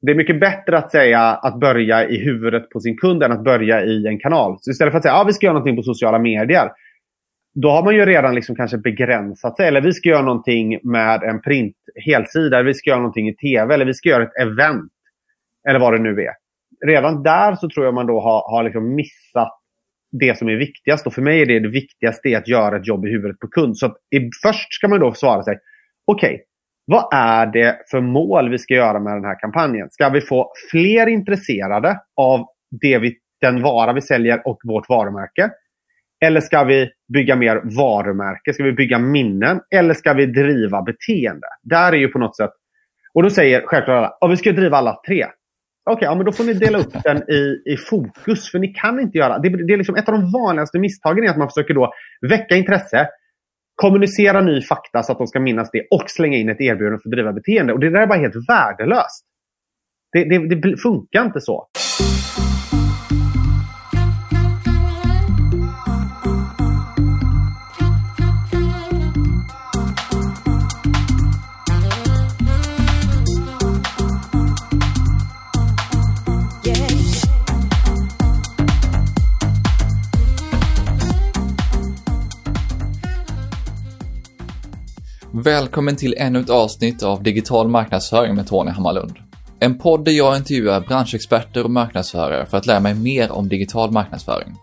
Det 0.00 0.12
är 0.12 0.16
mycket 0.16 0.40
bättre 0.40 0.78
att 0.78 0.90
säga 0.90 1.20
att 1.20 1.60
börja 1.60 2.08
i 2.08 2.24
huvudet 2.24 2.70
på 2.70 2.80
sin 2.80 2.96
kund 2.96 3.22
än 3.22 3.32
att 3.32 3.44
börja 3.44 3.84
i 3.84 4.06
en 4.06 4.18
kanal. 4.18 4.58
Så 4.60 4.70
istället 4.70 4.92
för 4.92 4.98
att 4.98 5.02
säga 5.02 5.14
att 5.14 5.20
ah, 5.20 5.26
vi 5.26 5.32
ska 5.32 5.46
göra 5.46 5.54
någonting 5.54 5.76
på 5.76 5.82
sociala 5.82 6.18
medier. 6.18 6.70
Då 7.54 7.70
har 7.70 7.84
man 7.84 7.94
ju 7.94 8.06
redan 8.06 8.34
liksom 8.34 8.56
kanske 8.56 8.78
begränsat 8.78 9.56
sig. 9.56 9.68
Eller 9.68 9.80
vi 9.80 9.92
ska 9.92 10.08
göra 10.08 10.22
någonting 10.22 10.78
med 10.82 11.22
en 11.22 11.40
print 11.40 11.76
helsida. 12.06 12.62
Vi 12.62 12.74
ska 12.74 12.90
göra 12.90 13.00
någonting 13.00 13.28
i 13.28 13.34
tv. 13.34 13.74
Eller 13.74 13.84
vi 13.84 13.94
ska 13.94 14.08
göra 14.08 14.22
ett 14.22 14.36
event. 14.40 14.92
Eller 15.68 15.78
vad 15.78 15.92
det 15.92 15.98
nu 15.98 16.22
är. 16.22 16.32
Redan 16.86 17.22
där 17.22 17.54
så 17.54 17.68
tror 17.68 17.86
jag 17.86 17.94
man 17.94 18.06
då 18.06 18.20
har, 18.20 18.50
har 18.50 18.62
liksom 18.62 18.94
missat 18.94 19.52
det 20.20 20.38
som 20.38 20.48
är 20.48 20.56
viktigast. 20.56 21.06
Och 21.06 21.12
för 21.12 21.22
mig 21.22 21.42
är 21.42 21.46
det 21.46 21.60
det 21.60 21.68
viktigaste 21.68 22.38
att 22.38 22.48
göra 22.48 22.76
ett 22.76 22.86
jobb 22.86 23.06
i 23.06 23.10
huvudet 23.10 23.38
på 23.38 23.48
kund. 23.48 23.78
Så 23.78 23.86
att, 23.86 23.96
först 24.42 24.74
ska 24.74 24.88
man 24.88 25.00
då 25.00 25.14
svara 25.14 25.42
sig. 25.42 25.58
Okej, 26.04 26.34
okay, 26.34 26.44
vad 26.90 27.08
är 27.12 27.46
det 27.46 27.78
för 27.90 28.00
mål 28.00 28.50
vi 28.50 28.58
ska 28.58 28.74
göra 28.74 29.00
med 29.00 29.12
den 29.12 29.24
här 29.24 29.40
kampanjen? 29.40 29.90
Ska 29.90 30.08
vi 30.08 30.20
få 30.20 30.52
fler 30.70 31.06
intresserade 31.06 32.00
av 32.16 32.46
det 32.80 32.98
vi, 32.98 33.16
den 33.40 33.62
vara 33.62 33.92
vi 33.92 34.00
säljer 34.00 34.42
och 34.48 34.60
vårt 34.64 34.88
varumärke? 34.88 35.50
Eller 36.24 36.40
ska 36.40 36.64
vi 36.64 36.90
bygga 37.12 37.36
mer 37.36 37.76
varumärke? 37.76 38.52
Ska 38.52 38.64
vi 38.64 38.72
bygga 38.72 38.98
minnen? 38.98 39.60
Eller 39.74 39.94
ska 39.94 40.12
vi 40.12 40.26
driva 40.26 40.82
beteende? 40.82 41.46
Där 41.62 41.92
är 41.92 41.96
ju 41.96 42.08
på 42.08 42.18
något 42.18 42.36
sätt... 42.36 42.50
Och 43.14 43.22
då 43.22 43.30
säger 43.30 43.62
självklart 43.66 43.96
alla 43.96 44.16
att 44.20 44.30
vi 44.30 44.36
ska 44.36 44.52
driva 44.52 44.76
alla 44.76 45.00
tre. 45.06 45.24
Okej, 45.24 45.96
okay, 45.96 46.06
ja, 46.06 46.14
men 46.14 46.26
då 46.26 46.32
får 46.32 46.44
ni 46.44 46.52
dela 46.52 46.78
upp 46.78 47.02
den 47.04 47.16
i, 47.16 47.62
i 47.66 47.76
fokus. 47.76 48.50
För 48.50 48.58
ni 48.58 48.68
kan 48.68 49.00
inte 49.00 49.18
göra... 49.18 49.38
Det, 49.38 49.48
det 49.48 49.72
är 49.72 49.76
liksom 49.76 49.96
ett 49.96 50.08
av 50.08 50.14
de 50.14 50.32
vanligaste 50.32 50.78
misstagen 50.78 51.24
är 51.24 51.30
att 51.30 51.38
man 51.38 51.48
försöker 51.48 51.74
då 51.74 51.92
väcka 52.28 52.56
intresse, 52.56 53.08
kommunicera 53.82 54.40
ny 54.40 54.62
fakta 54.62 55.02
så 55.02 55.12
att 55.12 55.18
de 55.18 55.26
ska 55.26 55.40
minnas 55.40 55.70
det 55.72 55.86
och 55.90 56.10
slänga 56.10 56.36
in 56.36 56.48
ett 56.48 56.60
erbjudande 56.60 56.98
för 57.02 57.08
att 57.08 57.12
driva 57.12 57.32
beteende. 57.32 57.72
Och 57.72 57.80
det 57.80 57.90
där 57.90 58.00
är 58.00 58.06
bara 58.06 58.18
helt 58.18 58.48
värdelöst. 58.48 59.24
Det, 60.12 60.24
det, 60.24 60.54
det 60.54 60.76
funkar 60.76 61.24
inte 61.24 61.40
så. 61.40 61.68
Välkommen 85.44 85.96
till 85.96 86.14
ännu 86.18 86.40
ett 86.40 86.50
avsnitt 86.50 87.02
av 87.02 87.22
Digital 87.22 87.68
marknadsföring 87.68 88.34
med 88.34 88.46
Tony 88.46 88.70
Hammarlund. 88.70 89.14
En 89.60 89.78
podd 89.78 90.04
där 90.04 90.12
jag 90.12 90.36
intervjuar 90.36 90.80
branschexperter 90.80 91.64
och 91.64 91.70
marknadsförare 91.70 92.46
för 92.46 92.56
att 92.56 92.66
lära 92.66 92.80
mig 92.80 92.94
mer 92.94 93.32
om 93.32 93.48
digital 93.48 93.90
marknadsföring. 93.90 94.56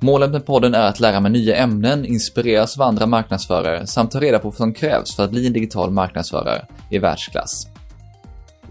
Målet 0.00 0.30
med 0.30 0.46
podden 0.46 0.74
är 0.74 0.88
att 0.88 1.00
lära 1.00 1.20
mig 1.20 1.32
nya 1.32 1.56
ämnen, 1.56 2.06
inspireras 2.06 2.78
av 2.78 2.82
andra 2.82 3.06
marknadsförare 3.06 3.86
samt 3.86 4.10
ta 4.10 4.20
reda 4.20 4.38
på 4.38 4.48
vad 4.48 4.56
som 4.56 4.74
krävs 4.74 5.16
för 5.16 5.24
att 5.24 5.30
bli 5.30 5.46
en 5.46 5.52
digital 5.52 5.90
marknadsförare 5.90 6.66
i 6.90 6.98
världsklass. 6.98 7.66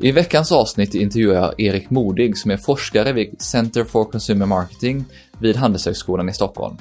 I 0.02 0.12
veckans 0.12 0.52
avsnitt 0.52 0.96
intervjuar 0.96 1.36
jag 1.36 1.60
Erik 1.60 1.90
Modig 1.90 2.38
som 2.38 2.52
är 2.52 2.58
forskare 2.58 3.14
vid 3.14 3.42
Center 3.42 3.84
for 3.84 4.06
Consumer 4.06 4.46
Marketing 4.46 5.06
vid 5.40 5.56
Handelshögskolan 5.56 6.30
i 6.30 6.34
Stockholm. 6.34 6.78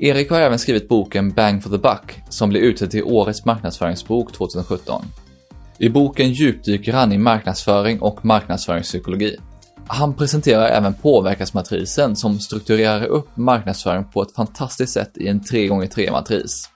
Erik 0.00 0.30
har 0.30 0.40
även 0.40 0.58
skrivit 0.58 0.88
boken 0.88 1.30
Bang 1.30 1.62
for 1.62 1.70
the 1.70 1.78
Buck 1.78 2.22
som 2.28 2.48
blev 2.48 2.62
utsedd 2.62 2.90
till 2.90 3.04
Årets 3.04 3.44
marknadsföringsbok 3.44 4.32
2017. 4.32 5.04
I 5.78 5.88
boken 5.88 6.32
djupdyker 6.32 6.92
han 6.92 7.12
i 7.12 7.18
marknadsföring 7.18 8.00
och 8.00 8.24
marknadsföringspsykologi. 8.24 9.36
Han 9.86 10.14
presenterar 10.14 10.66
även 10.66 10.94
påverkansmatrisen 10.94 12.16
som 12.16 12.40
strukturerar 12.40 13.04
upp 13.04 13.36
marknadsföring 13.36 14.04
på 14.04 14.22
ett 14.22 14.34
fantastiskt 14.34 14.92
sätt 14.92 15.10
i 15.14 15.28
en 15.28 15.40
3x3-matris. 15.40 16.70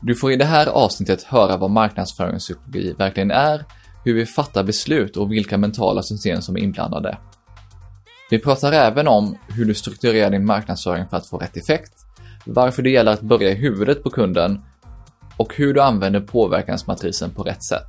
Du 0.00 0.14
får 0.14 0.32
i 0.32 0.36
det 0.36 0.44
här 0.44 0.66
avsnittet 0.66 1.22
höra 1.22 1.56
vad 1.56 1.70
marknadsföringspsykologi 1.70 2.92
verkligen 2.98 3.30
är, 3.30 3.64
hur 4.04 4.14
vi 4.14 4.26
fattar 4.26 4.64
beslut 4.64 5.16
och 5.16 5.32
vilka 5.32 5.58
mentala 5.58 6.02
system 6.02 6.42
som 6.42 6.56
är 6.56 6.60
inblandade. 6.60 7.18
Vi 8.30 8.38
pratar 8.38 8.72
även 8.72 9.08
om 9.08 9.38
hur 9.48 9.64
du 9.64 9.74
strukturerar 9.74 10.30
din 10.30 10.46
marknadsföring 10.46 11.08
för 11.08 11.16
att 11.16 11.26
få 11.26 11.38
rätt 11.38 11.56
effekt, 11.56 11.92
varför 12.44 12.82
det 12.82 12.90
gäller 12.90 13.12
att 13.12 13.20
börja 13.20 13.50
i 13.50 13.54
huvudet 13.54 14.02
på 14.02 14.10
kunden 14.10 14.60
och 15.36 15.54
hur 15.56 15.74
du 15.74 15.80
använder 15.80 16.20
påverkansmatrisen 16.20 17.30
på 17.30 17.42
rätt 17.42 17.62
sätt. 17.62 17.88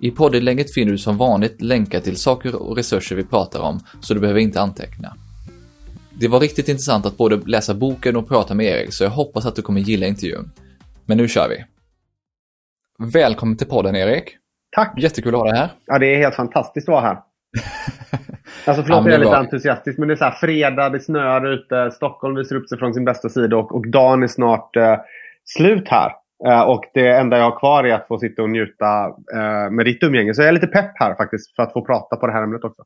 I 0.00 0.10
poddinlägget 0.10 0.74
finner 0.74 0.92
du 0.92 0.98
som 0.98 1.16
vanligt 1.16 1.62
länkar 1.62 2.00
till 2.00 2.16
saker 2.16 2.54
och 2.54 2.76
resurser 2.76 3.16
vi 3.16 3.24
pratar 3.24 3.60
om, 3.60 3.80
så 4.00 4.14
du 4.14 4.20
behöver 4.20 4.40
inte 4.40 4.60
anteckna. 4.60 5.16
Det 6.20 6.28
var 6.28 6.40
riktigt 6.40 6.68
intressant 6.68 7.06
att 7.06 7.16
både 7.16 7.36
läsa 7.36 7.74
boken 7.74 8.16
och 8.16 8.28
prata 8.28 8.54
med 8.54 8.66
Erik, 8.66 8.92
så 8.92 9.04
jag 9.04 9.10
hoppas 9.10 9.46
att 9.46 9.56
du 9.56 9.62
kommer 9.62 9.80
gilla 9.80 10.06
intervjun. 10.06 10.50
Men 11.06 11.16
nu 11.18 11.28
kör 11.28 11.48
vi! 11.48 11.64
Välkommen 13.12 13.56
till 13.56 13.66
podden 13.66 13.96
Erik! 13.96 14.24
Tack! 14.76 14.98
Jättekul 14.98 15.34
att 15.34 15.40
ha 15.40 15.50
dig 15.50 15.58
här! 15.58 15.72
Ja, 15.86 15.98
det 15.98 16.14
är 16.14 16.18
helt 16.18 16.34
fantastiskt 16.34 16.88
att 16.88 16.92
vara 16.92 17.02
här. 17.02 17.18
Alltså 18.66 18.82
förlåt, 18.82 19.04
ja, 19.04 19.10
jag 19.10 19.20
är 19.20 19.24
lite 19.24 19.36
entusiastisk. 19.36 19.98
Men 19.98 20.08
det 20.08 20.14
är 20.14 20.16
så 20.16 20.24
här, 20.24 20.30
fredag, 20.40 20.88
det 20.88 21.00
snöar 21.00 21.46
ute. 21.46 21.90
Stockholm 21.90 22.34
visar 22.34 22.56
upp 22.56 22.68
sig 22.68 22.78
från 22.78 22.94
sin 22.94 23.04
bästa 23.04 23.28
sida 23.28 23.56
och, 23.56 23.74
och 23.74 23.88
dagen 23.88 24.22
är 24.22 24.26
snart 24.26 24.76
eh, 24.76 24.96
slut 25.44 25.88
här. 25.88 26.12
Eh, 26.46 26.62
och 26.62 26.84
det 26.94 27.08
enda 27.16 27.38
jag 27.38 27.50
har 27.50 27.58
kvar 27.58 27.84
är 27.84 27.94
att 27.94 28.06
få 28.08 28.18
sitta 28.18 28.42
och 28.42 28.50
njuta 28.50 29.06
eh, 29.34 29.70
med 29.70 29.86
ditt 29.86 30.02
umgänge. 30.02 30.34
Så 30.34 30.42
jag 30.42 30.48
är 30.48 30.52
lite 30.52 30.66
pepp 30.66 30.90
här 30.94 31.14
faktiskt 31.14 31.56
för 31.56 31.62
att 31.62 31.72
få 31.72 31.84
prata 31.84 32.16
på 32.16 32.26
det 32.26 32.32
här 32.32 32.42
ämnet 32.42 32.64
också. 32.64 32.82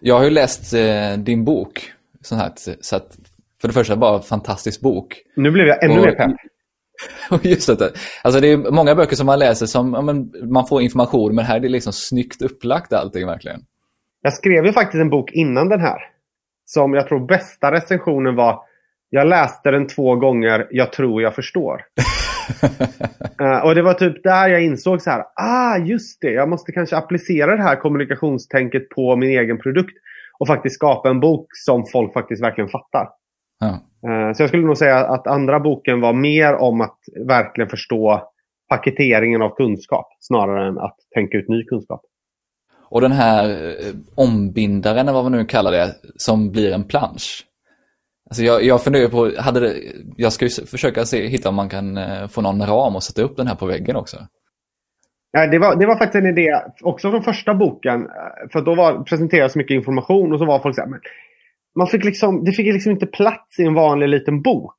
Jag 0.00 0.18
har 0.18 0.24
ju 0.24 0.30
läst 0.30 0.74
eh, 0.74 1.18
din 1.18 1.44
bok. 1.44 1.92
Sån 2.20 2.38
här, 2.38 2.52
så 2.80 2.96
att, 2.96 3.16
för 3.60 3.68
det 3.68 3.74
första, 3.74 3.96
bara 3.96 4.16
en 4.16 4.22
fantastisk 4.22 4.80
bok. 4.80 5.14
Nu 5.36 5.50
blev 5.50 5.66
jag 5.66 5.84
ännu 5.84 5.98
och, 5.98 6.04
mer 6.04 6.12
pepp. 6.12 7.42
Just 7.42 7.78
det. 7.78 7.92
Alltså 8.22 8.40
det 8.40 8.48
är 8.52 8.56
många 8.56 8.94
böcker 8.94 9.16
som 9.16 9.26
man 9.26 9.38
läser 9.38 9.66
som 9.66 9.94
ja, 9.94 10.02
man 10.44 10.66
får 10.66 10.82
information, 10.82 11.34
men 11.34 11.44
här 11.44 11.56
är 11.56 11.60
det 11.60 11.68
liksom 11.68 11.92
snyggt 11.92 12.42
upplagt 12.42 12.92
allting 12.92 13.26
verkligen. 13.26 13.60
Jag 14.22 14.32
skrev 14.32 14.66
ju 14.66 14.72
faktiskt 14.72 15.00
en 15.00 15.10
bok 15.10 15.32
innan 15.32 15.68
den 15.68 15.80
här. 15.80 15.98
Som 16.64 16.94
jag 16.94 17.08
tror 17.08 17.26
bästa 17.26 17.72
recensionen 17.72 18.36
var 18.36 18.62
Jag 19.10 19.26
läste 19.26 19.70
den 19.70 19.86
två 19.86 20.16
gånger, 20.16 20.66
jag 20.70 20.92
tror 20.92 21.22
jag 21.22 21.34
förstår. 21.34 21.82
uh, 23.40 23.58
och 23.64 23.74
det 23.74 23.82
var 23.82 23.94
typ 23.94 24.22
där 24.22 24.48
jag 24.48 24.62
insåg 24.62 25.02
så 25.02 25.10
här, 25.10 25.24
ah 25.36 25.76
just 25.76 26.20
det, 26.20 26.30
jag 26.30 26.48
måste 26.48 26.72
kanske 26.72 26.96
applicera 26.96 27.56
det 27.56 27.62
här 27.62 27.76
kommunikationstänket 27.76 28.88
på 28.88 29.16
min 29.16 29.30
egen 29.30 29.58
produkt. 29.58 29.94
Och 30.38 30.46
faktiskt 30.46 30.74
skapa 30.74 31.10
en 31.10 31.20
bok 31.20 31.46
som 31.52 31.86
folk 31.92 32.12
faktiskt 32.12 32.42
verkligen 32.42 32.68
fattar. 32.68 33.08
Ja. 33.60 33.68
Uh, 34.10 34.32
så 34.32 34.42
jag 34.42 34.48
skulle 34.48 34.66
nog 34.66 34.78
säga 34.78 34.98
att 34.98 35.26
andra 35.26 35.60
boken 35.60 36.00
var 36.00 36.12
mer 36.12 36.54
om 36.54 36.80
att 36.80 36.98
verkligen 37.28 37.70
förstå 37.70 38.30
paketeringen 38.68 39.42
av 39.42 39.56
kunskap 39.56 40.06
snarare 40.20 40.68
än 40.68 40.78
att 40.78 40.96
tänka 41.14 41.38
ut 41.38 41.48
ny 41.48 41.64
kunskap. 41.64 42.00
Och 42.90 43.00
den 43.00 43.12
här 43.12 43.50
eh, 43.50 43.94
ombindaren, 44.14 44.98
eller 44.98 45.12
vad 45.12 45.24
man 45.24 45.32
nu 45.32 45.44
kallar 45.44 45.72
det, 45.72 45.94
som 46.16 46.50
blir 46.50 46.72
en 46.72 46.84
plansch. 46.84 47.46
Alltså 48.30 48.42
jag, 48.42 48.64
jag 48.64 48.84
funderar 48.84 49.08
på, 49.08 49.32
hade 49.38 49.60
det, 49.60 49.74
jag 50.16 50.32
ska 50.32 50.44
ju 50.44 50.50
försöka 50.66 51.04
se, 51.04 51.26
hitta 51.26 51.48
om 51.48 51.54
man 51.54 51.68
kan 51.68 51.96
eh, 51.96 52.26
få 52.28 52.40
någon 52.40 52.66
ram 52.66 52.96
och 52.96 53.02
sätta 53.02 53.22
upp 53.22 53.36
den 53.36 53.46
här 53.46 53.54
på 53.54 53.66
väggen 53.66 53.96
också. 53.96 54.16
Ja, 55.32 55.46
det, 55.46 55.58
var, 55.58 55.76
det 55.76 55.86
var 55.86 55.98
faktiskt 55.98 56.24
en 56.24 56.38
idé, 56.38 56.48
också 56.82 57.10
från 57.10 57.22
första 57.22 57.54
boken. 57.54 58.00
Eh, 58.00 58.48
för 58.52 58.62
då 58.62 58.74
var, 58.74 59.02
presenterades 59.02 59.56
mycket 59.56 59.74
information 59.74 60.32
och 60.32 60.38
så 60.38 60.44
var 60.44 60.58
folk 60.58 60.74
så 60.74 60.80
här, 60.80 60.88
men 60.88 61.00
man 61.76 61.86
fick 61.86 62.04
liksom, 62.04 62.44
det 62.44 62.52
fick 62.52 62.72
liksom 62.72 62.92
inte 62.92 63.06
plats 63.06 63.58
i 63.58 63.64
en 63.64 63.74
vanlig 63.74 64.08
liten 64.08 64.42
bok. 64.42 64.78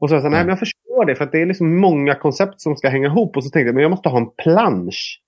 Och 0.00 0.10
så 0.10 0.18
sa 0.18 0.22
jag, 0.22 0.30
nej 0.30 0.40
men 0.40 0.48
jag 0.48 0.58
förstår 0.58 1.04
det, 1.04 1.14
för 1.14 1.24
att 1.24 1.32
det 1.32 1.42
är 1.42 1.46
liksom 1.46 1.80
många 1.80 2.14
koncept 2.14 2.60
som 2.60 2.76
ska 2.76 2.88
hänga 2.88 3.06
ihop. 3.06 3.36
Och 3.36 3.44
så 3.44 3.50
tänkte 3.50 3.68
jag, 3.68 3.74
men 3.74 3.82
jag 3.82 3.90
måste 3.90 4.08
ha 4.08 4.18
en 4.18 4.30
plansch 4.44 5.20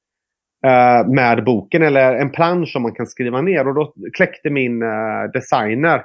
uh, 0.67 1.09
med 1.15 1.45
boken 1.45 1.83
eller 1.83 2.15
en 2.15 2.31
plansch 2.31 2.73
som 2.73 2.83
man 2.83 2.95
kan 2.95 3.07
skriva 3.07 3.41
ner. 3.41 3.69
Och 3.69 3.75
då 3.75 3.95
kläckte 4.17 4.51
min 4.51 4.83
uh, 4.83 5.31
designer 5.33 5.97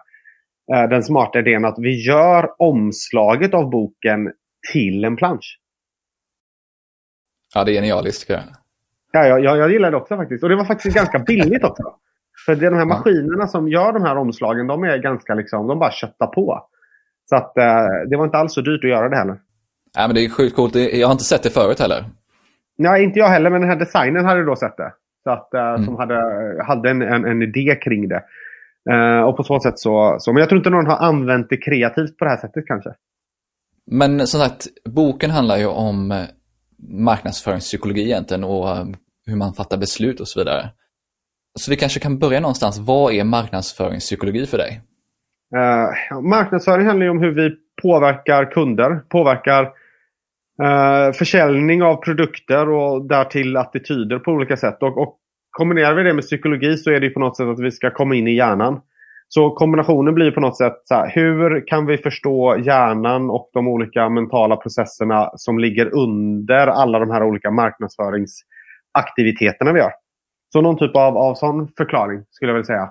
uh, 0.74 0.90
den 0.90 1.04
smarta 1.04 1.40
idén 1.40 1.66
att 1.66 1.80
vi 1.80 2.06
gör 2.06 2.62
omslaget 2.62 3.54
av 3.54 3.70
boken 3.70 4.32
till 4.72 5.06
en 5.06 5.16
plansch. 5.16 5.60
Ja, 7.56 7.64
det 7.64 7.72
är 7.72 7.74
genialiskt. 7.74 8.30
Ja, 8.30 8.40
ja 9.12 9.40
jag, 9.40 9.58
jag 9.58 9.72
gillar 9.72 9.92
det 9.92 9.98
också 9.98 10.16
faktiskt. 10.16 10.44
Och 10.44 10.50
det 10.50 10.56
var 10.56 10.66
faktiskt 10.66 10.96
ganska 10.96 11.20
billigt 11.20 11.64
också. 11.64 11.84
För 12.46 12.56
det 12.56 12.66
är 12.66 12.72
de 12.72 12.78
här 12.78 12.86
maskinerna 12.86 13.48
som 13.48 13.68
gör 13.68 13.94
de 13.94 14.04
här 14.04 14.18
omslagen, 14.18 14.68
de 14.68 14.84
är 14.84 14.98
ganska 14.98 15.34
liksom, 15.34 15.68
de 15.68 15.80
bara 15.80 15.92
köttar 15.92 16.28
på. 16.28 16.68
Så 17.30 17.36
att 17.36 17.54
det 18.10 18.18
var 18.18 18.26
inte 18.26 18.38
alls 18.38 18.54
så 18.54 18.62
dyrt 18.62 18.84
att 18.84 18.90
göra 18.90 19.10
det 19.10 19.18
heller. 19.18 19.38
Ja, 19.94 20.08
men 20.08 20.16
det 20.16 20.26
är 20.26 20.30
sjukt 20.30 20.56
coolt. 20.56 20.76
Jag 20.76 21.08
har 21.08 21.12
inte 21.12 21.24
sett 21.24 21.44
det 21.44 21.50
förut 21.50 21.80
heller. 21.80 22.06
Nej, 22.78 23.04
inte 23.04 23.20
jag 23.20 23.28
heller, 23.28 23.50
men 23.50 23.62
den 23.62 23.70
här 23.70 23.80
designen 23.80 24.26
hade 24.26 24.46
då 24.46 24.56
sett 24.56 24.78
det. 24.78 24.94
Så 25.24 25.30
att, 25.30 25.50
uh, 25.56 25.62
mm. 25.62 25.86
Som 25.86 25.96
hade, 25.96 26.16
hade 26.64 26.90
en, 26.90 27.02
en, 27.02 27.26
en 27.26 27.42
idé 27.42 27.76
kring 27.76 28.08
det. 28.08 28.24
Uh, 28.92 29.22
och 29.22 29.38
på 29.38 29.44
så 29.44 29.60
sätt 29.60 29.80
så, 29.80 30.16
så... 30.20 30.34
Men 30.34 30.40
jag 30.40 30.50
tror 30.50 30.58
inte 30.58 30.70
någon 30.70 30.88
har 30.88 30.98
använt 30.98 31.50
det 31.50 31.58
kreativt 31.58 32.18
på 32.18 32.26
det 32.26 32.32
här 32.32 32.38
sättet 32.38 32.68
kanske. 32.68 32.90
Men 33.92 34.28
som 34.28 34.40
sagt, 34.40 34.68
boken 34.86 35.30
handlar 35.30 35.58
ju 35.58 35.66
om 35.68 36.12
eh, 36.12 36.24
marknadsföringspsykologi 36.90 38.04
egentligen 38.04 38.44
och 38.44 38.68
hur 39.26 39.36
man 39.36 39.54
fattar 39.54 39.78
beslut 39.78 40.20
och 40.20 40.28
så 40.28 40.40
vidare. 40.40 40.70
Så 41.60 41.72
vi 41.72 41.78
kanske 41.78 42.00
kan 42.00 42.20
börja 42.20 42.40
någonstans. 42.40 42.80
Vad 42.80 43.14
är 43.14 43.24
marknadsföringspsykologi 43.24 44.46
för 44.46 44.58
dig? 44.58 44.82
Uh, 45.56 46.22
marknadsföring 46.22 46.88
handlar 46.88 47.06
ju 47.06 47.10
om 47.10 47.20
hur 47.20 47.32
vi 47.32 47.56
påverkar 47.82 48.52
kunder, 48.52 48.96
påverkar 49.10 49.72
uh, 50.62 51.12
försäljning 51.14 51.84
av 51.84 51.96
produkter 51.96 52.70
och 52.70 53.08
därtill 53.08 53.58
attityder 53.58 54.20
på 54.20 54.32
olika 54.32 54.58
sätt. 54.58 54.78
Och, 54.82 54.98
och 54.98 55.18
kombinerar 55.52 55.96
vi 55.96 56.04
det 56.04 56.14
med 56.14 56.24
psykologi 56.24 56.78
så 56.78 56.92
är 56.92 57.00
det 57.00 57.10
på 57.10 57.20
något 57.20 57.38
sätt 57.38 57.48
att 57.48 57.60
vi 57.60 57.72
ska 57.72 57.92
komma 57.92 58.16
in 58.16 58.28
i 58.28 58.36
hjärnan. 58.36 58.82
Så 59.28 59.50
kombinationen 59.50 60.14
blir 60.14 60.32
på 60.32 60.40
något 60.40 60.58
sätt 60.58 60.82
så 60.84 60.96
här, 60.96 61.12
hur 61.16 61.68
kan 61.68 61.86
vi 61.86 61.98
förstå 61.98 62.58
hjärnan 62.58 63.30
och 63.30 63.50
de 63.54 63.68
olika 63.68 64.10
mentala 64.10 64.56
processerna 64.56 65.30
som 65.36 65.60
ligger 65.60 65.96
under 65.96 66.68
alla 66.68 67.00
de 67.00 67.12
här 67.12 67.24
olika 67.24 67.52
marknadsföringsaktiviteterna 67.52 69.74
vi 69.74 69.80
gör. 69.80 69.92
Så 70.54 70.62
någon 70.62 70.78
typ 70.78 70.96
av, 70.96 71.18
av 71.18 71.36
sån 71.36 71.68
förklaring 71.78 72.24
skulle 72.30 72.52
jag 72.52 72.56
vilja 72.56 72.66
säga. 72.66 72.90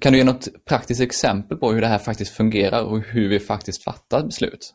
Kan 0.00 0.12
du 0.12 0.18
ge 0.18 0.24
något 0.24 0.48
praktiskt 0.68 1.02
exempel 1.02 1.58
på 1.58 1.72
hur 1.72 1.80
det 1.80 1.86
här 1.86 1.98
faktiskt 1.98 2.36
fungerar 2.36 2.84
och 2.84 2.98
hur 2.98 3.28
vi 3.28 3.40
faktiskt 3.40 3.84
fattar 3.84 4.24
beslut? 4.24 4.74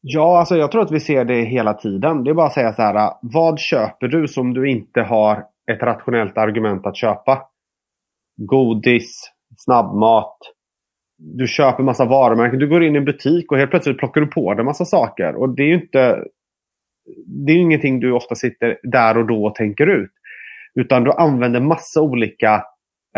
Ja, 0.00 0.38
alltså 0.38 0.56
jag 0.56 0.72
tror 0.72 0.82
att 0.82 0.92
vi 0.92 1.00
ser 1.00 1.24
det 1.24 1.42
hela 1.42 1.74
tiden. 1.74 2.24
Det 2.24 2.30
är 2.30 2.34
bara 2.34 2.46
att 2.46 2.52
säga 2.52 2.72
så 2.72 2.82
här, 2.82 2.94
äh, 2.94 3.12
vad 3.22 3.58
köper 3.58 4.08
du 4.08 4.28
som 4.28 4.54
du 4.54 4.70
inte 4.70 5.00
har 5.00 5.44
ett 5.70 5.82
rationellt 5.82 6.38
argument 6.38 6.86
att 6.86 6.96
köpa? 6.96 7.42
Godis, 8.36 9.32
snabbmat. 9.56 10.36
Du 11.18 11.46
köper 11.46 11.82
massa 11.82 12.04
varumärken. 12.04 12.58
Du 12.58 12.68
går 12.68 12.84
in 12.84 12.94
i 12.94 12.98
en 12.98 13.04
butik 13.04 13.52
och 13.52 13.58
helt 13.58 13.70
plötsligt 13.70 13.98
plockar 13.98 14.20
du 14.20 14.26
på 14.26 14.54
dig 14.54 14.64
massa 14.64 14.84
saker. 14.84 15.34
Och 15.34 15.48
det 15.56 15.62
är 15.62 15.66
ju 15.66 15.74
inte... 15.74 16.24
Det 17.26 17.52
är 17.52 17.56
ingenting 17.56 18.00
du 18.00 18.12
ofta 18.12 18.34
sitter 18.34 18.78
där 18.82 19.18
och 19.18 19.26
då 19.26 19.44
och 19.44 19.54
tänker 19.54 19.86
ut. 19.86 20.10
Utan 20.74 21.04
du 21.04 21.12
använder 21.12 21.60
massa 21.60 22.02
olika 22.02 22.64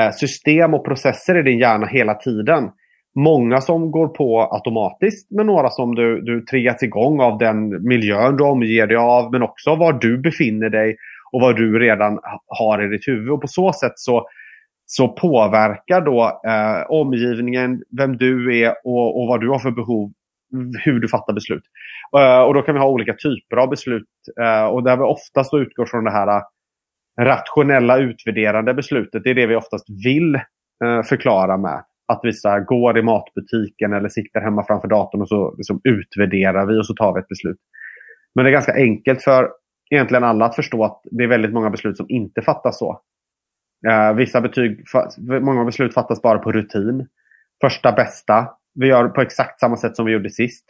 äh, 0.01 0.11
system 0.11 0.75
och 0.75 0.85
processer 0.85 1.39
i 1.39 1.43
din 1.43 1.59
hjärna 1.59 1.87
hela 1.87 2.15
tiden. 2.15 2.71
Många 3.15 3.61
som 3.61 3.91
går 3.91 4.09
på 4.09 4.41
automatiskt 4.53 5.31
men 5.31 5.47
några 5.47 5.71
som 5.71 5.95
du, 5.95 6.21
du 6.21 6.41
triggas 6.41 6.83
igång 6.83 7.21
av 7.21 7.39
den 7.39 7.89
miljön 7.89 8.37
du 8.37 8.45
omger 8.45 8.87
dig 8.87 8.97
av 8.97 9.33
men 9.33 9.43
också 9.43 9.75
var 9.75 9.93
du 9.93 10.19
befinner 10.19 10.69
dig 10.69 10.97
och 11.33 11.41
vad 11.41 11.57
du 11.57 11.79
redan 11.79 12.19
har 12.47 12.85
i 12.85 12.89
ditt 12.89 13.09
huvud. 13.09 13.31
Och 13.31 13.41
på 13.41 13.49
så 13.49 13.73
sätt 13.73 13.93
så 13.97 14.27
så 14.93 15.09
påverkar 15.09 16.01
då 16.01 16.41
eh, 16.47 16.91
omgivningen, 16.91 17.83
vem 17.99 18.17
du 18.17 18.61
är 18.61 18.75
och, 18.85 19.21
och, 19.21 19.29
vad 19.29 19.41
du 19.41 19.49
har 19.49 19.59
för 19.59 19.71
behov, 19.71 20.13
hur 20.85 21.01
du 21.01 21.09
fattar 21.09 21.33
beslut. 21.33 21.63
Eh, 22.19 22.41
och 22.41 22.55
då 22.55 22.63
kan 22.63 22.75
vi 22.75 22.81
ha 22.81 22.89
olika 22.89 23.15
typer 23.15 23.57
av 23.57 23.69
beslut. 23.69 24.09
Eh, 24.41 24.65
och 24.65 24.83
där 24.83 24.97
vi 24.97 25.03
oftast 25.03 25.55
utgår 25.55 25.87
från 25.87 26.05
det 26.05 26.11
här 26.11 26.37
eh, 26.37 26.43
rationella 27.25 27.99
utvärderande 27.99 28.75
beslutet. 28.75 29.25
Det 29.25 29.31
är 29.31 29.35
det 29.35 29.47
vi 29.47 29.57
oftast 29.57 29.87
vill 30.05 30.35
eh, 30.85 31.03
förklara 31.03 31.57
med. 31.57 31.85
Att 32.11 32.21
vi 32.23 32.33
så 32.33 32.65
går 32.67 32.99
i 32.99 33.03
matbutiken 33.03 33.93
eller 33.93 34.09
sitter 34.09 34.41
hemma 34.41 34.65
framför 34.67 34.89
datorn 34.89 35.21
och 35.21 35.29
så 35.29 35.55
liksom 35.57 35.81
utvärderar 35.85 36.67
vi 36.67 36.81
och 36.81 36.87
så 36.87 36.95
tar 36.95 37.15
vi 37.15 37.21
ett 37.21 37.29
beslut. 37.29 37.59
Men 38.35 38.45
det 38.45 38.51
är 38.51 38.53
ganska 38.53 38.75
enkelt 38.75 39.23
för 39.23 39.51
egentligen 39.91 40.25
alla 40.25 40.45
att 40.45 40.57
förstå 40.57 40.85
att 40.85 41.01
det 41.05 41.25
är 41.25 41.29
väldigt 41.29 41.53
många 41.53 41.71
beslut 41.71 41.97
som 41.97 42.07
inte 42.09 42.43
fattas 42.43 42.79
så. 42.79 43.01
Eh, 43.89 44.15
vissa 44.15 44.41
betyg, 44.41 44.85
många 45.41 45.65
beslut 45.65 45.95
fattas 45.95 46.23
bara 46.23 46.39
på 46.39 46.53
rutin. 46.53 47.07
Första 47.61 47.93
bästa. 47.93 48.49
Vi 48.75 48.87
gör 48.87 49.09
på 49.09 49.21
exakt 49.21 49.61
samma 49.61 49.77
sätt 49.77 49.97
som 49.97 50.07
vi 50.07 50.13
gjorde 50.13 50.31
sist. 50.31 50.65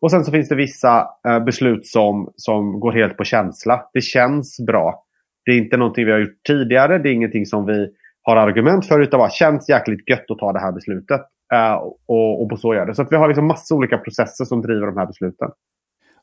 Och 0.00 0.10
sen 0.10 0.24
så 0.24 0.32
finns 0.32 0.48
det 0.48 0.54
vissa 0.54 1.08
eh, 1.28 1.44
beslut 1.44 1.86
som, 1.86 2.32
som 2.36 2.80
går 2.80 2.92
helt 2.92 3.16
på 3.16 3.24
känsla. 3.24 3.90
Det 3.92 4.00
känns 4.00 4.60
bra. 4.66 5.04
Det 5.44 5.50
är 5.50 5.58
inte 5.58 5.76
någonting 5.76 6.06
vi 6.06 6.12
har 6.12 6.18
gjort 6.18 6.42
tidigare. 6.46 6.98
Det 6.98 7.08
är 7.08 7.12
ingenting 7.12 7.46
som 7.46 7.66
vi 7.66 7.88
har 8.28 8.36
argument 8.36 8.86
för. 8.86 9.00
Utan 9.00 9.18
bara 9.18 9.30
känns 9.30 9.68
jäkligt 9.68 10.08
gött 10.10 10.30
att 10.30 10.38
ta 10.38 10.52
det 10.52 10.60
här 10.60 10.72
beslutet. 10.72 11.20
Uh, 11.54 11.74
och, 12.06 12.42
och 12.42 12.48
på 12.50 12.56
så 12.56 12.74
gör 12.74 12.86
det. 12.86 12.94
Så 12.94 13.02
att 13.02 13.12
vi 13.12 13.16
har 13.16 13.28
liksom 13.28 13.46
massa 13.46 13.74
olika 13.74 13.98
processer 13.98 14.44
som 14.44 14.62
driver 14.62 14.86
de 14.86 14.96
här 14.96 15.06
besluten. 15.06 15.48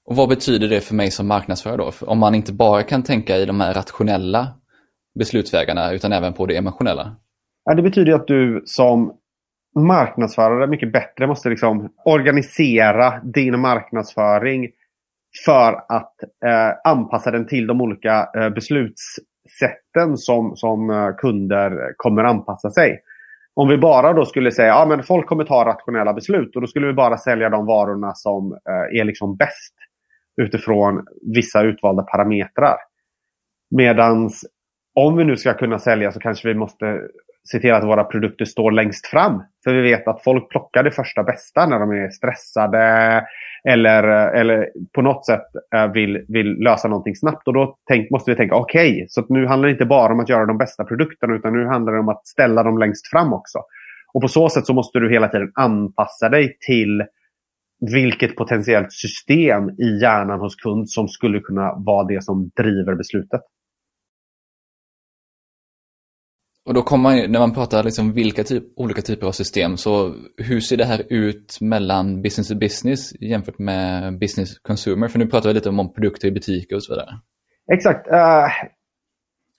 Och 0.06 0.16
Vad 0.16 0.30
betyder 0.30 0.68
det 0.68 0.82
för 0.82 0.96
mig 0.96 1.12
som 1.12 1.28
marknadsförare 1.28 1.78
då? 1.78 1.92
Om 2.02 2.20
man 2.20 2.36
inte 2.36 2.54
bara 2.54 2.84
kan 2.84 3.04
tänka 3.04 3.38
i 3.38 3.46
de 3.46 3.60
här 3.60 3.74
rationella 3.74 4.48
beslutsvägarna 5.20 5.92
utan 5.92 6.14
även 6.14 6.34
på 6.34 6.46
det 6.46 6.58
emotionella? 6.58 7.16
Ja, 7.66 7.74
det 7.74 7.82
betyder 7.82 8.14
att 8.14 8.28
du 8.28 8.64
som 8.66 9.14
marknadsförare 9.80 10.68
mycket 10.68 10.94
bättre 10.94 11.28
måste 11.28 11.50
liksom 11.50 11.90
organisera 12.06 13.20
din 13.20 13.60
marknadsföring 13.60 14.70
för 15.46 15.74
att 15.90 16.24
eh, 16.46 16.92
anpassa 16.92 17.32
den 17.32 17.48
till 17.48 17.68
de 17.68 17.82
olika 17.82 18.30
eh, 18.38 18.50
sätten 19.60 20.18
som, 20.18 20.56
som 20.56 20.90
eh, 20.90 21.16
kunder 21.18 21.94
kommer 21.98 22.24
anpassa 22.24 22.70
sig. 22.70 23.02
Om 23.54 23.68
vi 23.68 23.78
bara 23.78 24.14
då 24.14 24.26
skulle 24.26 24.52
säga 24.52 24.76
att 24.76 24.90
ja, 24.90 25.04
folk 25.04 25.28
kommer 25.28 25.44
ta 25.44 25.66
rationella 25.66 26.14
beslut 26.14 26.56
och 26.56 26.62
då 26.62 26.68
skulle 26.68 26.88
vi 26.88 26.94
bara 26.94 27.18
sälja 27.18 27.50
de 27.50 27.66
varorna 27.66 28.14
som 28.14 28.52
eh, 28.52 29.00
är 29.00 29.04
liksom 29.04 29.36
bäst 29.36 29.74
utifrån 30.42 31.06
vissa 31.36 31.62
utvalda 31.62 32.04
parametrar. 32.04 32.78
Medans 33.76 34.46
om 34.96 35.18
vi 35.18 35.24
nu 35.24 35.38
ska 35.38 35.54
kunna 35.54 35.80
sälja 35.80 36.12
så 36.12 36.20
kanske 36.20 36.48
vi 36.48 36.54
måste 36.54 37.02
se 37.52 37.60
till 37.60 37.74
att 37.74 37.84
våra 37.84 38.04
produkter 38.04 38.46
står 38.46 38.72
längst 38.72 39.08
fram. 39.08 39.44
För 39.64 39.74
vi 39.74 39.82
vet 39.82 40.08
att 40.08 40.24
folk 40.24 40.50
plockar 40.50 40.84
det 40.84 40.92
första 40.92 41.24
bästa 41.24 41.66
när 41.66 41.80
de 41.80 41.92
är 41.92 42.10
stressade 42.10 43.24
eller, 43.68 44.04
eller 44.34 44.70
på 44.96 45.02
något 45.02 45.26
sätt 45.26 45.46
eh, 45.76 45.92
vill, 45.92 46.26
vill 46.28 46.54
lösa 46.60 46.88
någonting 46.88 47.16
snabbt. 47.16 47.48
Och 47.48 47.54
då 47.54 47.78
tänk, 47.88 48.10
måste 48.10 48.32
vi 48.32 48.38
tänka, 48.38 48.56
okej, 48.56 48.92
okay, 48.92 49.06
så 49.10 49.26
nu 49.30 49.48
handlar 49.48 49.68
det 49.68 49.72
inte 49.72 49.86
bara 49.86 50.14
om 50.14 50.20
att 50.20 50.30
göra 50.30 50.46
de 50.46 50.58
bästa 50.58 50.84
produkterna 50.84 51.36
utan 51.36 51.54
nu 51.54 51.66
handlar 51.66 51.94
det 51.94 52.00
om 52.00 52.10
att 52.10 52.28
ställa 52.28 52.64
dem 52.64 52.78
längst 52.78 53.08
fram 53.08 53.34
också. 53.34 53.60
Och 54.14 54.22
på 54.22 54.28
så 54.28 54.50
sätt 54.50 54.66
så 54.66 54.74
måste 54.74 55.00
du 55.00 55.10
hela 55.10 55.28
tiden 55.28 55.52
anpassa 55.56 56.30
dig 56.30 56.58
till 56.60 57.04
vilket 57.94 58.36
potentiellt 58.36 58.92
system 58.94 59.70
i 59.70 60.00
hjärnan 60.02 60.40
hos 60.40 60.56
kund 60.56 60.90
som 60.90 61.08
skulle 61.08 61.40
kunna 61.40 61.74
vara 61.78 62.08
det 62.08 62.24
som 62.24 62.52
driver 62.56 62.96
beslutet. 62.96 63.42
Och 66.66 66.74
då 66.74 66.82
kommer 66.82 67.04
man, 67.04 67.32
när 67.32 67.40
man 67.40 67.54
pratar 67.54 67.84
liksom 67.84 68.14
vilka 68.14 68.44
typ, 68.44 68.64
olika 68.76 69.02
typer 69.02 69.28
av 69.28 69.32
system, 69.32 69.78
så 69.78 70.16
hur 70.38 70.60
ser 70.60 70.78
det 70.78 70.86
här 70.86 71.04
ut 71.10 71.58
mellan 71.62 72.22
business 72.22 72.48
to 72.48 72.56
business 72.56 73.22
jämfört 73.22 73.60
med 73.60 74.20
business 74.20 74.60
consumer? 74.60 75.08
För 75.08 75.20
nu 75.20 75.28
pratar 75.28 75.50
vi 75.50 75.54
lite 75.54 75.70
om 75.70 75.94
produkter 75.94 76.28
i 76.28 76.32
butiker 76.32 76.76
och 76.76 76.84
så 76.84 76.94
vidare. 76.94 77.10
Exakt. 77.74 78.08
Uh, 78.08 78.48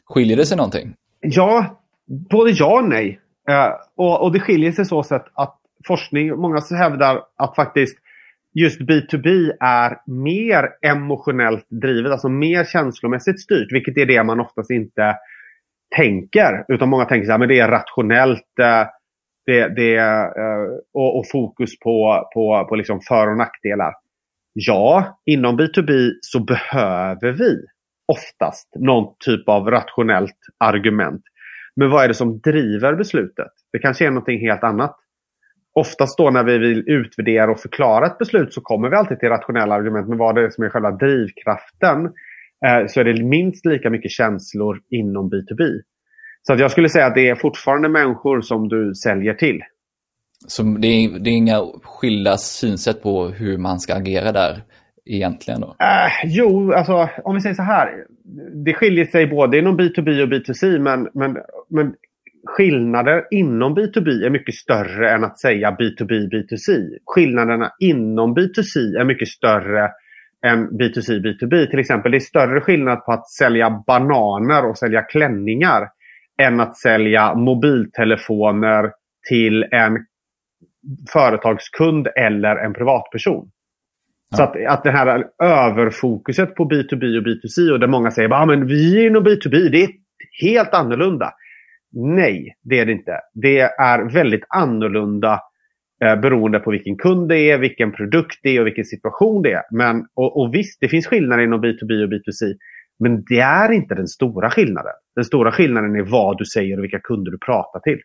skiljer 0.05 0.37
det 0.37 0.47
sig 0.47 0.57
någonting? 0.57 0.95
Ja, 1.21 1.81
både 2.31 2.51
ja 2.51 2.79
och 2.79 2.89
nej. 2.89 3.21
Uh, 3.51 3.75
och, 3.97 4.23
och, 4.23 4.33
det 4.33 4.41
skiljer 4.41 4.73
sig 4.73 4.85
så 4.85 5.03
sätt 5.03 5.25
att 5.35 5.59
forskning, 5.87 6.37
många 6.37 6.61
hävdar 6.79 7.23
att 7.37 7.57
faktiskt 7.57 7.99
just 8.55 8.81
B2B 8.81 9.51
är 9.61 9.97
mer 10.07 10.69
emotionellt 10.83 11.67
drivet, 11.69 12.13
alltså 12.13 12.29
mer 12.29 12.65
känslomässigt 12.65 13.41
styrt, 13.41 13.73
vilket 13.73 13.97
är 13.97 14.07
det 14.07 14.25
man 14.25 14.41
oftast 14.41 14.71
inte 14.71 15.17
tänker. 15.97 16.65
Utan 16.69 16.89
många 16.89 17.05
tänker 17.05 17.33
att 17.33 17.49
det 17.49 17.59
är 17.59 17.69
rationellt 17.69 18.59
eh, 18.61 18.87
det, 19.47 19.69
det, 19.69 19.97
eh, 19.97 20.67
och, 20.95 21.19
och, 21.19 21.25
fokus 21.33 21.79
på, 21.79 22.29
på, 22.35 22.67
på 22.69 22.75
liksom 22.75 23.01
för 23.01 23.31
och 23.31 23.37
nackdelar. 23.37 23.93
Ja, 24.53 25.21
inom 25.27 25.59
B2B 25.61 26.11
så 26.21 26.41
behöver 26.41 27.33
vi 27.33 27.65
oftast 28.13 28.69
någon 28.75 29.15
typ 29.25 29.49
av 29.49 29.71
rationellt 29.71 30.39
argument. 30.59 31.23
Men 31.77 31.91
vad 31.91 32.05
är 32.05 32.09
det 32.09 32.15
som 32.15 32.41
driver 32.41 32.95
beslutet? 32.95 33.53
Det 33.73 33.79
kanske 33.79 34.07
är 34.07 34.11
någonting 34.11 34.41
helt 34.41 34.65
annat. 34.65 34.97
Oftast 35.75 36.19
då 36.19 36.31
när 36.31 36.45
vi 36.45 36.59
vill 36.59 36.89
utvärdera 36.89 37.51
och 37.51 37.61
förklara 37.61 38.07
ett 38.07 38.19
beslut 38.19 38.55
så 38.55 38.61
kommer 38.61 38.89
vi 38.89 38.97
alltid 38.97 39.21
till 39.21 39.29
rationella 39.29 39.75
argument. 39.75 40.09
Men 40.09 40.19
vad 40.19 40.39
är 40.39 40.43
det 40.43 40.53
som 40.53 40.65
är 40.65 40.69
själva 40.69 40.91
drivkraften 40.91 42.13
Eh, 42.67 42.87
så 42.87 43.01
är 43.01 43.05
det 43.05 43.25
minst 43.25 43.67
lika 43.67 43.91
mycket 43.91 44.11
känslor 44.11 44.81
inom 44.91 45.31
B2B. 45.31 45.81
Så 46.43 46.53
att 46.53 46.61
jag 46.61 46.71
skulle 46.71 46.89
säga 46.89 47.07
att 47.07 47.15
det 47.15 47.29
är 47.29 47.35
fortfarande 47.35 47.89
människor 47.89 48.41
som 48.41 48.69
du 48.69 48.95
säljer 48.95 49.35
till. 49.35 49.61
Så 50.47 50.63
det 50.63 50.89
är, 50.89 51.19
det 51.19 51.31
är 51.31 51.35
inga 51.35 51.61
skilda 51.83 52.37
synsätt 52.37 53.03
på 53.03 53.29
hur 53.29 53.59
man 53.59 53.81
ska 53.81 53.95
agera 53.95 54.33
där 54.33 54.63
egentligen? 55.05 55.61
Då? 55.61 55.67
Uh, 55.67 56.25
jo, 56.25 56.73
alltså 56.73 57.09
om 57.25 57.35
vi 57.35 57.41
säger 57.41 57.55
så 57.55 57.63
här. 57.63 58.05
Det 58.65 58.75
skiljer 58.75 59.05
sig 59.05 59.27
både 59.27 59.59
inom 59.59 59.79
B2B 59.79 60.23
och 60.23 60.29
B2C 60.29 60.79
men, 60.79 61.09
men, 61.15 61.37
men 61.71 61.95
skillnader 62.47 63.25
inom 63.31 63.79
B2B 63.79 64.27
är 64.27 64.31
mycket 64.31 64.55
större 64.55 65.11
än 65.11 65.25
att 65.25 65.41
säga 65.41 65.71
B2B, 65.71 66.11
B2C. 66.11 66.89
Skillnaderna 67.05 67.73
inom 67.81 68.37
B2C 68.37 69.01
är 69.01 69.05
mycket 69.05 69.29
större 69.29 69.91
än 70.47 70.71
B2C, 70.71 71.23
B2B. 71.23 71.71
Till 71.71 71.79
exempel, 71.79 72.13
det 72.13 72.19
är 72.19 72.21
större 72.21 72.61
skillnad 72.61 73.05
på 73.05 73.13
att 73.13 73.29
sälja 73.29 73.83
bananer 73.87 74.67
och 74.67 74.79
sälja 74.79 75.03
klänningar 75.03 75.89
än 76.43 76.61
att 76.61 76.77
sälja 76.77 77.35
mobiltelefoner 77.35 78.93
till 79.29 79.63
en 79.63 79.99
företagskund 81.13 82.09
eller 82.17 82.57
en 82.57 82.75
privatperson. 82.75 83.51
Ja. 84.31 84.37
Så 84.37 84.43
att, 84.43 84.67
att 84.67 84.85
det 84.85 84.91
här 84.91 85.25
överfokuset 85.43 86.55
på 86.55 86.65
B2B 86.65 87.19
och 87.19 87.27
B2C 87.27 87.71
och 87.73 87.81
där 87.81 87.87
många 87.87 88.11
säger 88.11 88.53
att 88.53 88.69
vi 88.69 89.01
är 89.01 89.07
inom 89.07 89.25
B2B, 89.25 89.71
det 89.71 89.83
är 89.83 89.89
helt 90.43 90.75
annorlunda. 90.75 91.33
Nej, 91.93 92.57
det 92.63 92.79
är 92.79 92.87
det 92.87 92.93
inte. 92.93 93.21
Det 93.35 93.61
är 93.61 94.13
väldigt 94.13 94.45
annorlunda 94.49 95.41
eh, 96.05 96.21
beroende 96.21 96.59
på 96.59 96.71
vilken 96.71 96.97
kund 96.97 97.29
det 97.29 97.51
är, 97.51 97.59
vilken 97.59 97.93
produkt 97.93 98.41
det 98.43 98.57
är 98.57 98.61
och 98.61 98.67
vilken 98.67 98.85
situation 98.85 99.43
det 99.43 99.53
är. 99.53 99.63
Men, 99.71 100.07
och, 100.15 100.41
och 100.41 100.55
visst, 100.55 100.81
det 100.81 100.89
finns 100.89 101.07
skillnader 101.07 101.43
inom 101.43 101.65
B2B 101.65 102.05
och 102.05 102.11
B2C. 102.13 102.55
Men 102.99 103.25
det 103.25 103.41
är 103.41 103.73
inte 103.73 103.95
den 103.95 104.09
stora 104.09 104.51
skillnaden. 104.51 104.93
Den 105.15 105.25
stora 105.25 105.53
skillnaden 105.53 105.97
är 105.97 106.03
vad 106.03 106.39
du 106.39 106.45
säger 106.45 106.79
och 106.79 106.85
vilka 106.85 107.01
kunder 107.01 107.31
du 107.31 107.39
pratar 107.39 107.81
till. 107.81 107.99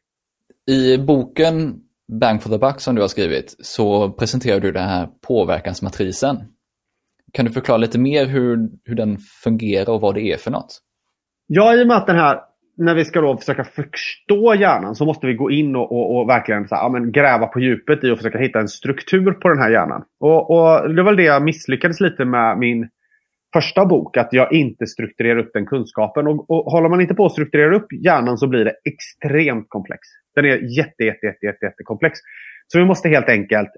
I 0.68 0.98
boken 0.98 1.80
Bang 2.12 2.44
for 2.44 2.50
the 2.50 2.58
Buck 2.58 2.80
som 2.80 2.96
du 2.96 3.02
har 3.02 3.08
skrivit 3.08 3.56
så 3.60 4.10
presenterar 4.10 4.60
du 4.60 4.72
den 4.72 4.88
här 4.88 5.10
påverkansmatrisen. 5.28 6.38
Kan 7.34 7.46
du 7.46 7.52
förklara 7.52 7.78
lite 7.78 8.00
mer 8.00 8.26
hur, 8.26 8.70
hur 8.84 8.96
den 8.96 9.18
fungerar 9.44 9.94
och 9.94 10.02
vad 10.02 10.16
det 10.16 10.22
är 10.22 10.38
för 10.38 10.52
något? 10.52 10.80
Ja, 11.48 11.76
i 11.76 11.84
och 11.84 11.88
med 11.88 11.98
att 11.98 12.08
den 12.08 12.16
här, 12.16 12.40
när 12.78 12.96
vi 12.96 13.06
ska 13.06 13.22
då 13.22 13.38
försöka 13.38 13.64
förstå 13.64 14.56
hjärnan 14.56 14.96
så 14.96 15.06
måste 15.06 15.28
vi 15.28 15.34
gå 15.34 15.52
in 15.52 15.76
och, 15.76 15.92
och, 15.92 16.18
och 16.18 16.30
verkligen 16.30 16.68
så 16.68 16.76
här, 16.76 16.82
ja, 16.82 16.90
men 16.90 17.12
gräva 17.12 17.48
på 17.48 17.60
djupet 17.60 18.04
i 18.04 18.12
och 18.12 18.18
försöka 18.18 18.38
hitta 18.38 18.60
en 18.60 18.68
struktur 18.68 19.32
på 19.32 19.50
den 19.50 19.60
här 19.60 19.70
hjärnan. 19.70 20.04
Och, 20.20 20.52
och 20.52 20.96
Det 20.96 21.04
var 21.04 21.16
det 21.16 21.24
jag 21.24 21.44
misslyckades 21.44 22.00
lite 22.00 22.26
med 22.26 22.58
min 22.58 22.90
första 23.54 23.86
bok, 23.86 24.18
att 24.18 24.34
jag 24.34 24.54
inte 24.54 24.88
strukturerar 24.88 25.38
upp 25.38 25.52
den 25.54 25.66
kunskapen. 25.66 26.28
Och, 26.28 26.50
och 26.50 26.72
håller 26.72 26.90
man 26.90 27.02
inte 27.02 27.14
på 27.14 27.26
att 27.26 27.32
strukturera 27.32 27.76
upp 27.76 27.88
hjärnan 28.04 28.38
så 28.38 28.48
blir 28.48 28.66
det 28.66 28.74
extremt 28.86 29.66
komplex. 29.70 30.00
Den 30.36 30.46
är 30.46 30.78
jätte, 30.78 31.04
jätte, 31.04 31.26
jätte, 31.26 31.46
jätte, 31.46 31.66
jätte 31.66 31.84
komplex. 31.84 32.20
Så 32.68 32.80
vi 32.80 32.86
måste 32.86 33.10
helt 33.10 33.30
enkelt 33.30 33.70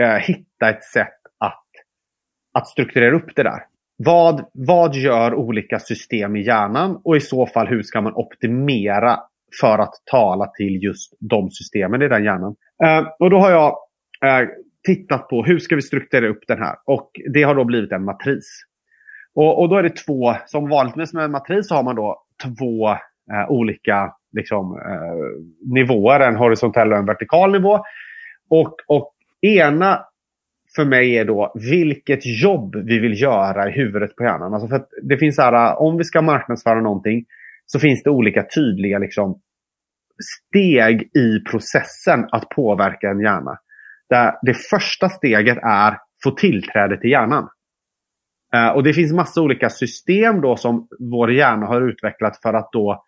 eh, 0.00 0.16
hitta 0.16 0.70
ett 0.70 0.84
sätt 0.84 1.18
att, 1.38 1.66
att 2.54 2.66
strukturera 2.68 3.16
upp 3.16 3.36
det 3.36 3.42
där. 3.42 3.60
Vad, 4.04 4.44
vad 4.52 4.94
gör 4.94 5.34
olika 5.34 5.78
system 5.78 6.36
i 6.36 6.42
hjärnan 6.42 7.00
och 7.04 7.16
i 7.16 7.20
så 7.20 7.46
fall 7.46 7.66
hur 7.66 7.82
ska 7.82 8.00
man 8.00 8.14
optimera 8.14 9.18
för 9.60 9.78
att 9.78 9.94
tala 10.10 10.46
till 10.46 10.82
just 10.82 11.12
de 11.20 11.50
systemen 11.50 12.02
i 12.02 12.08
den 12.08 12.24
hjärnan. 12.24 12.56
Eh, 12.84 13.06
och 13.18 13.30
då 13.30 13.38
har 13.38 13.50
jag 13.50 13.76
eh, 14.24 14.48
tittat 14.86 15.28
på 15.28 15.44
hur 15.44 15.58
ska 15.58 15.76
vi 15.76 15.82
strukturera 15.82 16.30
upp 16.30 16.42
den 16.48 16.58
här 16.58 16.76
och 16.84 17.10
det 17.32 17.42
har 17.42 17.54
då 17.54 17.64
blivit 17.64 17.92
en 17.92 18.04
matris. 18.04 18.62
Och, 19.34 19.60
och 19.60 19.68
då 19.68 19.76
är 19.76 19.82
det 19.82 19.96
två, 19.96 20.34
som 20.46 20.68
vanligtvis 20.68 21.12
med 21.12 21.24
en 21.24 21.30
matris 21.30 21.68
så 21.68 21.74
har 21.74 21.82
man 21.82 21.96
då 21.96 22.22
två 22.58 22.90
eh, 22.90 23.50
olika 23.50 24.14
liksom, 24.32 24.72
eh, 24.72 25.72
nivåer, 25.74 26.20
en 26.20 26.36
horisontell 26.36 26.92
och 26.92 26.98
en 26.98 27.06
vertikal 27.06 27.52
nivå. 27.52 27.80
Och, 28.50 28.74
och 28.86 29.12
ena 29.40 30.04
för 30.76 30.84
mig 30.84 31.18
är 31.18 31.24
då 31.24 31.52
vilket 31.54 32.42
jobb 32.42 32.76
vi 32.76 32.98
vill 32.98 33.22
göra 33.22 33.68
i 33.68 33.72
huvudet 33.72 34.16
på 34.16 34.24
hjärnan. 34.24 34.54
Alltså 34.54 34.68
för 34.68 34.86
det 35.02 35.16
finns 35.16 35.38
här, 35.38 35.80
om 35.80 35.96
vi 35.96 36.04
ska 36.04 36.22
marknadsföra 36.22 36.80
någonting 36.80 37.24
så 37.66 37.78
finns 37.78 38.02
det 38.02 38.10
olika 38.10 38.46
tydliga 38.54 38.98
liksom, 38.98 39.40
steg 40.48 41.02
i 41.16 41.40
processen 41.50 42.28
att 42.32 42.48
påverka 42.48 43.10
en 43.10 43.20
hjärna. 43.20 43.58
Där 44.08 44.32
det 44.42 44.54
första 44.54 45.08
steget 45.08 45.58
är 45.62 45.98
få 46.24 46.30
tillträde 46.30 47.00
till 47.00 47.10
hjärnan. 47.10 47.48
Eh, 48.54 48.68
och 48.68 48.82
Det 48.82 48.92
finns 48.92 49.12
massa 49.12 49.42
olika 49.42 49.68
system 49.68 50.40
då 50.40 50.56
som 50.56 50.88
vår 50.98 51.32
hjärna 51.32 51.66
har 51.66 51.88
utvecklat 51.88 52.40
för 52.42 52.54
att 52.54 52.72
då 52.72 53.04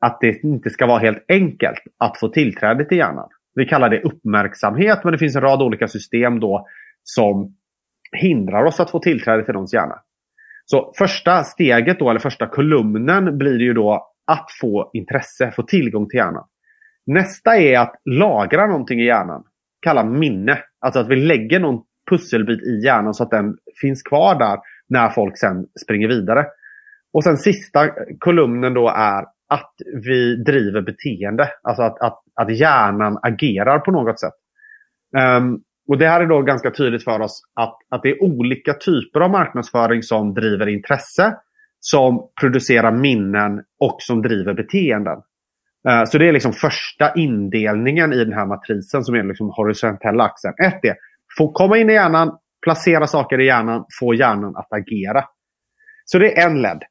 att 0.00 0.20
det 0.20 0.42
inte 0.42 0.70
ska 0.70 0.86
vara 0.86 0.98
helt 0.98 1.24
enkelt 1.28 1.78
att 1.98 2.18
få 2.20 2.28
tillträde 2.28 2.84
till 2.84 2.98
hjärnan. 2.98 3.28
Vi 3.54 3.64
kallar 3.64 3.88
det 3.88 4.02
uppmärksamhet, 4.02 5.04
men 5.04 5.12
det 5.12 5.18
finns 5.18 5.36
en 5.36 5.42
rad 5.42 5.62
olika 5.62 5.88
system 5.88 6.40
då 6.40 6.66
som 7.02 7.56
hindrar 8.12 8.64
oss 8.64 8.80
att 8.80 8.90
få 8.90 8.98
tillträde 8.98 9.44
till 9.44 9.54
någons 9.54 9.74
hjärna. 9.74 9.94
Så 10.64 10.92
första 10.98 11.44
steget 11.44 11.98
då, 11.98 12.10
eller 12.10 12.20
första 12.20 12.46
kolumnen 12.46 13.38
blir 13.38 13.60
ju 13.60 13.72
då 13.72 14.14
att 14.26 14.46
få 14.60 14.90
intresse, 14.92 15.50
få 15.50 15.62
tillgång 15.62 16.08
till 16.08 16.18
hjärnan. 16.18 16.44
Nästa 17.06 17.56
är 17.56 17.78
att 17.78 17.94
lagra 18.04 18.66
någonting 18.66 19.00
i 19.00 19.06
hjärnan. 19.06 19.44
Kalla 19.80 20.04
minne. 20.04 20.58
Alltså 20.80 21.00
att 21.00 21.08
vi 21.08 21.16
lägger 21.16 21.60
någon 21.60 21.82
pusselbit 22.10 22.62
i 22.62 22.84
hjärnan 22.84 23.14
så 23.14 23.22
att 23.22 23.30
den 23.30 23.56
finns 23.80 24.02
kvar 24.02 24.38
där 24.38 24.58
när 24.88 25.08
folk 25.08 25.38
sen 25.38 25.66
springer 25.84 26.08
vidare. 26.08 26.46
Och 27.12 27.24
sen 27.24 27.36
sista 27.36 27.88
kolumnen 28.18 28.74
då 28.74 28.88
är 28.88 29.24
att 29.48 29.74
vi 30.04 30.36
driver 30.36 30.82
beteende. 30.82 31.48
Alltså 31.62 31.82
att, 31.82 32.00
att, 32.00 32.22
att 32.34 32.58
hjärnan 32.58 33.18
agerar 33.22 33.78
på 33.78 33.90
något 33.90 34.20
sätt. 34.20 34.34
Um, 35.38 35.60
och 35.88 35.98
Det 35.98 36.08
här 36.08 36.20
är 36.20 36.26
då 36.26 36.42
ganska 36.42 36.70
tydligt 36.70 37.04
för 37.04 37.20
oss 37.20 37.42
att, 37.54 37.78
att 37.88 38.02
det 38.02 38.10
är 38.10 38.22
olika 38.22 38.74
typer 38.74 39.20
av 39.20 39.30
marknadsföring 39.30 40.02
som 40.02 40.34
driver 40.34 40.66
intresse, 40.66 41.36
som 41.80 42.30
producerar 42.40 42.92
minnen 42.92 43.62
och 43.80 43.96
som 43.98 44.22
driver 44.22 44.54
beteenden. 44.54 45.16
Uh, 45.88 46.04
så 46.04 46.18
det 46.18 46.28
är 46.28 46.32
liksom 46.32 46.52
första 46.52 47.14
indelningen 47.14 48.12
i 48.12 48.24
den 48.24 48.32
här 48.32 48.46
matrisen 48.46 49.04
som 49.04 49.14
är 49.14 49.22
liksom 49.22 49.50
horisontella 49.56 50.24
axeln. 50.24 50.54
Ett 50.66 50.84
är 50.84 50.96
få 51.38 51.52
komma 51.52 51.78
in 51.78 51.90
i 51.90 51.92
hjärnan, 51.92 52.38
placera 52.62 53.06
saker 53.06 53.40
i 53.40 53.46
hjärnan, 53.46 53.84
få 54.00 54.14
hjärnan 54.14 54.56
att 54.56 54.72
agera. 54.72 55.24
Så 56.04 56.18
det 56.18 56.38
är 56.38 56.46
en 56.46 56.62
led. 56.62 56.82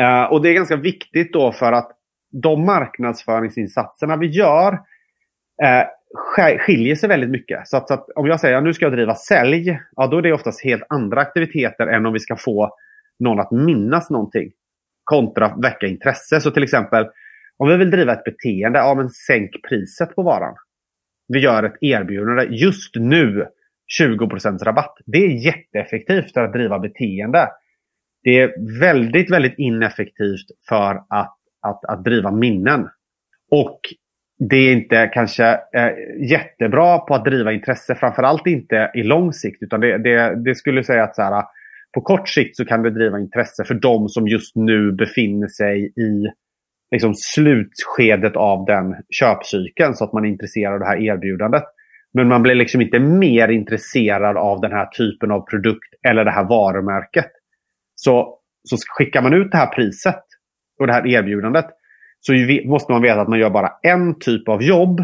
Uh, 0.00 0.32
och 0.32 0.42
det 0.42 0.48
är 0.48 0.54
ganska 0.54 0.76
viktigt 0.76 1.32
då 1.32 1.52
för 1.52 1.72
att 1.72 1.90
de 2.32 2.64
marknadsföringsinsatserna 2.64 4.16
vi 4.16 4.26
gör 4.26 4.72
eh, 5.62 5.86
skiljer 6.58 6.94
sig 6.94 7.08
väldigt 7.08 7.30
mycket. 7.30 7.68
Så 7.68 7.76
att, 7.76 7.88
så 7.88 7.94
att 7.94 8.10
om 8.10 8.26
jag 8.26 8.40
säger 8.40 8.56
att 8.56 8.64
nu 8.64 8.74
ska 8.74 8.84
jag 8.84 8.92
driva 8.92 9.14
sälj, 9.14 9.80
ja, 9.96 10.06
då 10.06 10.18
är 10.18 10.22
det 10.22 10.32
oftast 10.32 10.64
helt 10.64 10.82
andra 10.88 11.20
aktiviteter 11.20 11.86
än 11.86 12.06
om 12.06 12.12
vi 12.12 12.18
ska 12.18 12.36
få 12.36 12.76
någon 13.18 13.40
att 13.40 13.50
minnas 13.50 14.10
någonting. 14.10 14.50
Kontra 15.04 15.56
väcka 15.62 15.86
intresse. 15.86 16.40
Så 16.40 16.50
till 16.50 16.62
exempel 16.62 17.06
om 17.56 17.68
vi 17.68 17.76
vill 17.76 17.90
driva 17.90 18.12
ett 18.12 18.24
beteende, 18.24 18.78
ja 18.78 18.94
men 18.94 19.10
sänk 19.10 19.50
priset 19.68 20.14
på 20.14 20.22
varan. 20.22 20.54
Vi 21.28 21.38
gör 21.38 21.62
ett 21.62 21.76
erbjudande 21.80 22.44
just 22.44 22.96
nu 22.96 23.46
20% 24.00 24.64
rabatt. 24.64 24.98
Det 25.06 25.18
är 25.18 25.28
jätteeffektivt 25.28 26.32
för 26.32 26.40
att 26.40 26.52
driva 26.52 26.78
beteende. 26.78 27.48
Det 28.22 28.40
är 28.40 28.80
väldigt, 28.80 29.30
väldigt 29.30 29.58
ineffektivt 29.58 30.46
för 30.68 31.02
att, 31.08 31.36
att, 31.62 31.84
att 31.84 32.04
driva 32.04 32.30
minnen. 32.30 32.88
Och 33.50 33.80
det 34.48 34.56
är 34.56 34.72
inte 34.72 35.10
kanske 35.14 35.44
eh, 35.50 36.30
jättebra 36.30 36.98
på 36.98 37.14
att 37.14 37.24
driva 37.24 37.52
intresse, 37.52 37.94
framförallt 37.94 38.46
inte 38.46 38.90
i 38.94 39.02
lång 39.02 39.32
sikt. 39.32 39.62
Utan 39.62 39.80
det, 39.80 39.98
det, 39.98 40.42
det 40.44 40.54
skulle 40.54 40.84
säga 40.84 41.04
att 41.04 41.16
så 41.16 41.22
här, 41.22 41.44
på 41.94 42.00
kort 42.00 42.28
sikt 42.28 42.56
så 42.56 42.64
kan 42.64 42.82
det 42.82 42.90
driva 42.90 43.18
intresse 43.18 43.64
för 43.64 43.74
de 43.74 44.08
som 44.08 44.28
just 44.28 44.56
nu 44.56 44.92
befinner 44.92 45.48
sig 45.48 45.86
i 45.86 46.26
liksom, 46.90 47.14
slutskedet 47.14 48.36
av 48.36 48.64
den 48.64 48.96
köpcykeln 49.10 49.94
så 49.94 50.04
att 50.04 50.12
man 50.12 50.24
är 50.24 50.28
intresserad 50.28 50.72
av 50.72 50.80
det 50.80 50.86
här 50.86 51.02
erbjudandet. 51.02 51.64
Men 52.14 52.28
man 52.28 52.42
blir 52.42 52.54
liksom 52.54 52.80
inte 52.80 52.98
mer 52.98 53.48
intresserad 53.48 54.36
av 54.36 54.60
den 54.60 54.72
här 54.72 54.86
typen 54.86 55.30
av 55.30 55.40
produkt 55.40 55.94
eller 56.06 56.24
det 56.24 56.30
här 56.30 56.44
varumärket 56.44 57.30
så, 57.94 58.38
så 58.68 58.76
skickar 58.88 59.22
man 59.22 59.34
ut 59.34 59.50
det 59.50 59.56
här 59.56 59.74
priset 59.74 60.24
och 60.82 60.86
det 60.86 60.92
här 60.92 61.06
erbjudandet 61.06 61.66
så 62.20 62.32
måste 62.64 62.92
man 62.92 63.02
veta 63.02 63.20
att 63.20 63.28
man 63.28 63.38
gör 63.38 63.50
bara 63.50 63.72
en 63.82 64.18
typ 64.18 64.48
av 64.48 64.62
jobb 64.62 65.00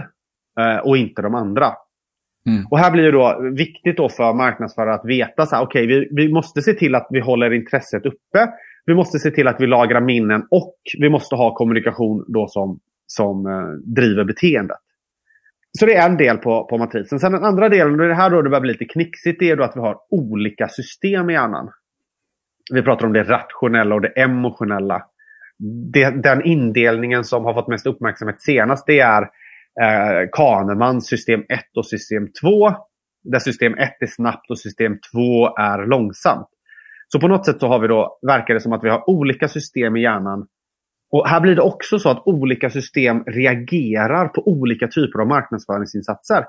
eh, 0.61 0.77
och 0.77 0.97
inte 0.97 1.23
de 1.23 1.35
andra. 1.35 1.73
Mm. 2.47 2.67
Och 2.71 2.79
här 2.79 2.91
blir 2.91 3.03
det 3.03 3.11
då 3.11 3.51
viktigt 3.57 3.97
då 3.97 4.09
för 4.09 4.35
marknadsförare 4.35 4.95
att 4.95 5.05
veta 5.05 5.47
så 5.47 5.57
här, 5.57 5.63
okay, 5.63 5.87
vi, 5.87 6.09
vi 6.11 6.33
måste 6.33 6.63
se 6.63 6.73
till 6.73 6.95
att 6.95 7.07
vi 7.11 7.21
håller 7.21 7.53
intresset 7.53 8.07
uppe. 8.07 8.49
Vi 8.87 8.95
måste 8.95 9.19
se 9.19 9.31
till 9.31 9.49
att 9.49 9.61
vi 9.61 9.67
lagrar 9.67 10.01
minnen 10.01 10.47
och 10.51 10.75
vi 10.99 11.11
måste 11.11 11.35
ha 11.35 11.55
kommunikation 11.55 12.25
då 12.29 12.47
som, 12.49 12.81
som 13.07 13.47
eh, 13.47 13.93
driver 13.95 14.25
beteendet. 14.25 14.79
Så 15.79 15.87
det 15.87 15.95
är 15.95 16.09
en 16.09 16.17
del 16.17 16.37
på, 16.37 16.65
på 16.65 16.79
matrisen. 16.79 17.19
Sen 17.19 17.33
den 17.33 17.45
andra 17.45 17.69
delen, 17.69 18.01
och 18.01 18.09
det 18.09 18.15
här 18.15 18.31
då 18.31 18.43
det 18.43 18.51
börjar 18.51 18.61
bli 18.61 18.73
lite 18.73 18.85
knixigt, 18.85 19.39
det 19.41 19.51
är 19.51 19.57
då 19.57 19.65
att 19.65 19.77
vi 19.77 19.81
har 19.81 19.97
olika 20.11 20.69
system 20.69 21.31
i 21.31 21.33
hjärnan. 21.33 21.71
Vi 22.73 22.83
pratar 22.83 23.07
om 23.07 23.13
det 23.13 23.23
rationella 23.23 23.95
och 23.95 24.01
det 24.01 24.09
emotionella. 24.09 25.03
Det, 25.93 26.11
den 26.11 26.45
indelningen 26.45 27.25
som 27.25 27.45
har 27.45 27.55
fått 27.55 27.69
mest 27.69 27.87
uppmärksamhet 27.87 28.43
senast 28.43 28.87
det 28.87 29.01
är 29.01 29.23
eh, 29.81 30.29
Kahnemans 30.33 31.07
system 31.07 31.41
1 31.49 31.61
och 31.77 31.87
system 31.87 32.29
2. 32.41 32.71
Där 33.25 33.39
system 33.39 33.75
1 33.75 33.97
är 34.01 34.07
snabbt 34.07 34.51
och 34.51 34.59
system 34.59 34.99
2 35.13 35.57
är 35.57 35.87
långsamt. 35.87 36.49
Så 37.09 37.21
på 37.21 37.29
något 37.29 37.47
sätt 37.47 37.61
så 37.61 37.69
har 37.69 37.79
vi 37.79 37.89
då, 37.89 38.19
verkar 38.23 38.55
det 38.55 38.61
som 38.61 38.73
att 38.73 38.85
vi 38.85 38.89
har 38.89 39.11
olika 39.11 39.49
system 39.49 39.97
i 39.97 40.03
hjärnan. 40.03 40.47
Och 41.11 41.29
här 41.29 41.41
blir 41.41 41.55
det 41.55 41.63
också 41.63 41.99
så 41.99 42.11
att 42.11 42.27
olika 42.27 42.71
system 42.71 43.25
reagerar 43.25 44.29
på 44.29 44.49
olika 44.49 44.89
typer 44.89 45.19
av 45.19 45.27
marknadsföringsinsatser. 45.27 46.45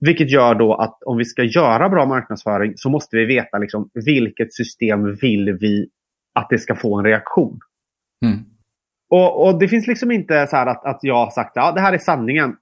Vilket 0.00 0.30
gör 0.30 0.54
då 0.54 0.74
att 0.74 1.02
om 1.02 1.16
vi 1.16 1.24
ska 1.24 1.42
göra 1.42 1.88
bra 1.88 2.06
marknadsföring 2.06 2.72
så 2.76 2.90
måste 2.90 3.16
vi 3.16 3.24
veta 3.24 3.58
liksom, 3.58 3.90
vilket 3.94 4.54
system 4.54 5.14
vill 5.14 5.52
vi 5.60 5.88
att 6.34 6.46
det 6.50 6.58
ska 6.58 6.74
få 6.74 6.98
en 6.98 7.04
reaktion. 7.04 7.58
Mm. 8.24 8.38
Och, 9.14 9.46
och, 9.46 9.58
Det 9.58 9.68
finns 9.68 9.86
liksom 9.86 10.10
inte 10.10 10.46
så 10.46 10.56
att, 10.56 10.84
att 10.84 10.98
jag 11.02 11.14
har 11.14 11.30
sagt 11.30 11.56
att 11.56 11.64
ja, 11.64 11.72
det 11.72 11.80
här 11.80 11.92
är 11.92 11.98
sanningen. 11.98 12.56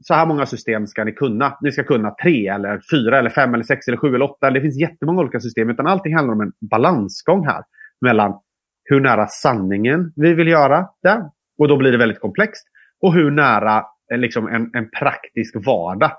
Så 0.00 0.14
här 0.14 0.26
många 0.26 0.46
system 0.46 0.86
ska 0.86 1.04
ni 1.04 1.12
kunna. 1.12 1.58
Ni 1.60 1.72
ska 1.72 1.84
kunna 1.84 2.14
tre, 2.22 2.48
eller 2.48 2.80
fyra, 2.90 3.18
eller 3.18 3.30
fem, 3.30 3.54
eller 3.54 3.64
sex, 3.64 3.88
eller 3.88 3.98
sju 3.98 4.08
eller 4.14 4.30
åtta. 4.30 4.50
Det 4.50 4.60
finns 4.60 4.80
jättemånga 4.80 5.20
olika 5.20 5.40
system. 5.40 5.70
Utan 5.70 5.86
allting 5.86 6.16
handlar 6.16 6.34
om 6.34 6.40
en 6.40 6.52
balansgång 6.70 7.46
här. 7.46 7.62
Mellan 8.00 8.40
hur 8.84 9.00
nära 9.00 9.26
sanningen 9.26 10.12
vi 10.16 10.34
vill 10.34 10.48
göra 10.48 10.88
det. 11.02 11.30
Och 11.58 11.68
då 11.68 11.76
blir 11.76 11.92
det 11.92 11.98
väldigt 11.98 12.20
komplext. 12.20 12.66
Och 13.00 13.14
hur 13.14 13.30
nära 13.30 13.84
eh, 14.12 14.18
liksom, 14.18 14.46
en, 14.46 14.70
en 14.74 14.90
praktisk 14.90 15.66
vardag. 15.66 16.12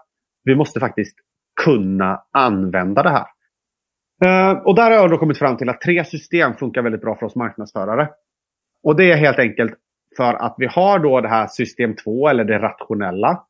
Vi 0.43 0.55
måste 0.55 0.79
faktiskt 0.79 1.15
kunna 1.63 2.21
använda 2.31 3.03
det 3.03 3.09
här. 3.09 3.25
Uh, 4.25 4.61
och 4.61 4.75
där 4.75 4.83
har 4.83 4.91
jag 4.91 5.09
då 5.09 5.17
kommit 5.17 5.37
fram 5.37 5.57
till 5.57 5.69
att 5.69 5.81
tre 5.81 6.05
system 6.05 6.53
funkar 6.53 6.81
väldigt 6.81 7.01
bra 7.01 7.15
för 7.15 7.25
oss 7.25 7.35
marknadsförare. 7.35 8.09
Och 8.83 8.95
det 8.95 9.11
är 9.11 9.15
helt 9.15 9.39
enkelt 9.39 9.73
för 10.17 10.33
att 10.33 10.55
vi 10.57 10.65
har 10.65 10.99
då 10.99 11.21
det 11.21 11.29
här 11.29 11.47
system 11.47 11.95
2 11.95 12.27
eller 12.27 12.43
det 12.43 12.59
rationella. 12.59 13.43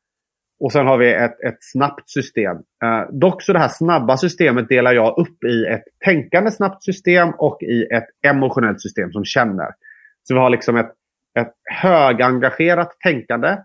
Och 0.60 0.72
sen 0.72 0.86
har 0.86 0.98
vi 0.98 1.12
ett, 1.12 1.40
ett 1.40 1.56
snabbt 1.60 2.10
system. 2.10 2.56
Eh, 2.84 3.10
dock 3.12 3.42
så 3.42 3.52
det 3.52 3.58
här 3.58 3.68
snabba 3.68 4.16
systemet 4.16 4.68
delar 4.68 4.92
jag 4.92 5.18
upp 5.18 5.44
i 5.44 5.64
ett 5.64 5.84
tänkande 6.04 6.50
snabbt 6.50 6.82
system 6.82 7.30
och 7.30 7.62
i 7.62 7.86
ett 7.92 8.06
emotionellt 8.26 8.80
system 8.80 9.12
som 9.12 9.24
känner. 9.24 9.68
Så 10.22 10.34
vi 10.34 10.40
har 10.40 10.50
liksom 10.50 10.76
ett, 10.76 10.92
ett 11.38 11.52
högengagerat 11.64 12.96
tänkande 13.00 13.56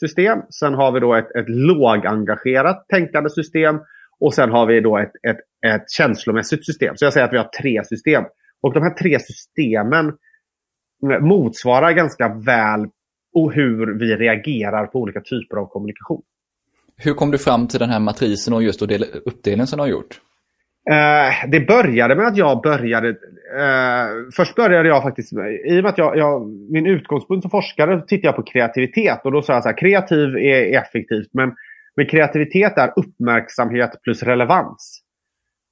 system. 0.00 0.38
Sen 0.50 0.74
har 0.74 0.92
vi 0.92 1.00
då 1.00 1.14
ett, 1.14 1.36
ett 1.36 1.48
lågengagerat 1.48 2.88
tänkande 2.88 3.30
system. 3.30 3.80
Och 4.20 4.34
sen 4.34 4.50
har 4.50 4.66
vi 4.66 4.80
då 4.80 4.98
ett, 4.98 5.12
ett, 5.28 5.40
ett 5.66 5.90
känslomässigt 5.90 6.66
system. 6.66 6.96
Så 6.96 7.04
jag 7.04 7.12
säger 7.12 7.26
att 7.26 7.32
vi 7.32 7.38
har 7.38 7.50
tre 7.62 7.84
system. 7.84 8.24
Och 8.62 8.74
de 8.74 8.82
här 8.82 8.94
tre 8.94 9.18
systemen 9.20 10.12
motsvarar 11.20 11.92
ganska 11.92 12.28
väl 12.28 12.86
hur 13.52 13.98
vi 13.98 14.16
reagerar 14.16 14.86
på 14.86 14.98
olika 14.98 15.20
typer 15.20 15.56
av 15.56 15.66
kommunikation. 15.66 16.22
Hur 16.96 17.14
kom 17.14 17.30
du 17.30 17.38
fram 17.38 17.68
till 17.68 17.80
den 17.80 17.90
här 17.90 18.00
matrisen 18.00 18.54
och 18.54 18.62
just 18.62 18.82
uppdelningen 19.24 19.66
som 19.66 19.76
du 19.76 19.82
har 19.82 19.88
gjort? 19.88 20.20
Eh, 20.90 21.50
det 21.50 21.60
började 21.60 22.14
med 22.14 22.26
att 22.26 22.36
jag 22.36 22.62
började... 22.62 23.08
Eh, 23.08 24.08
först 24.36 24.54
började 24.54 24.88
jag 24.88 25.02
faktiskt... 25.02 25.32
I 25.66 25.78
och 25.78 25.82
med 25.82 25.86
att 25.86 25.98
jag, 25.98 26.16
jag, 26.16 26.48
min 26.70 26.86
utgångspunkt 26.86 27.42
som 27.42 27.50
forskare 27.50 28.02
tittade 28.06 28.28
jag 28.28 28.36
på 28.36 28.42
kreativitet. 28.42 29.20
Och 29.24 29.32
då 29.32 29.42
sa 29.42 29.52
jag 29.52 29.62
så 29.62 29.68
här, 29.68 29.78
kreativ 29.78 30.36
är 30.36 30.78
effektivt. 30.78 31.28
Men, 31.32 31.54
men 31.96 32.06
kreativitet 32.06 32.78
är 32.78 32.92
uppmärksamhet 32.96 33.90
plus 34.02 34.22
relevans. 34.22 35.00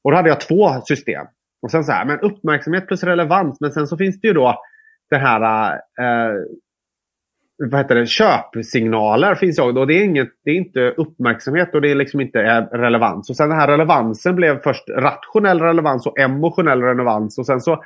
Och 0.05 0.11
då 0.11 0.17
hade 0.17 0.29
jag 0.29 0.41
två 0.41 0.81
system. 0.85 1.27
Och 1.63 1.71
sen 1.71 1.85
så 1.85 1.93
här, 1.93 2.05
men 2.05 2.21
uppmärksamhet 2.21 2.87
plus 2.87 3.05
relevans. 3.05 3.61
Men 3.61 3.73
sen 3.73 3.87
så 3.87 3.97
finns 3.97 4.21
det 4.21 4.29
ju 4.29 4.35
då 4.35 4.61
det 5.11 5.17
här 5.17 5.73
eh, 5.75 6.35
vad 7.59 7.81
heter 7.81 7.95
det, 7.95 8.07
köpsignaler 8.07 9.35
finns 9.35 9.59
också. 9.59 9.79
Och 9.79 9.87
det 9.87 9.95
är, 9.95 10.05
inget, 10.05 10.29
det 10.45 10.51
är 10.51 10.55
inte 10.55 10.81
uppmärksamhet 10.81 11.75
och 11.75 11.81
det 11.81 11.91
är 11.91 11.95
liksom 11.95 12.21
inte 12.21 12.41
eh, 12.41 12.63
relevans. 12.63 13.31
Och 13.31 13.37
sen 13.37 13.49
den 13.49 13.59
här 13.59 13.69
relevansen 13.69 14.37
blev 14.37 14.63
först 14.63 14.89
rationell 14.89 15.61
relevans 15.61 16.07
och 16.07 16.19
emotionell 16.19 16.83
relevans. 16.83 17.39
Och 17.39 17.47
sen 17.47 17.61
så, 17.61 17.85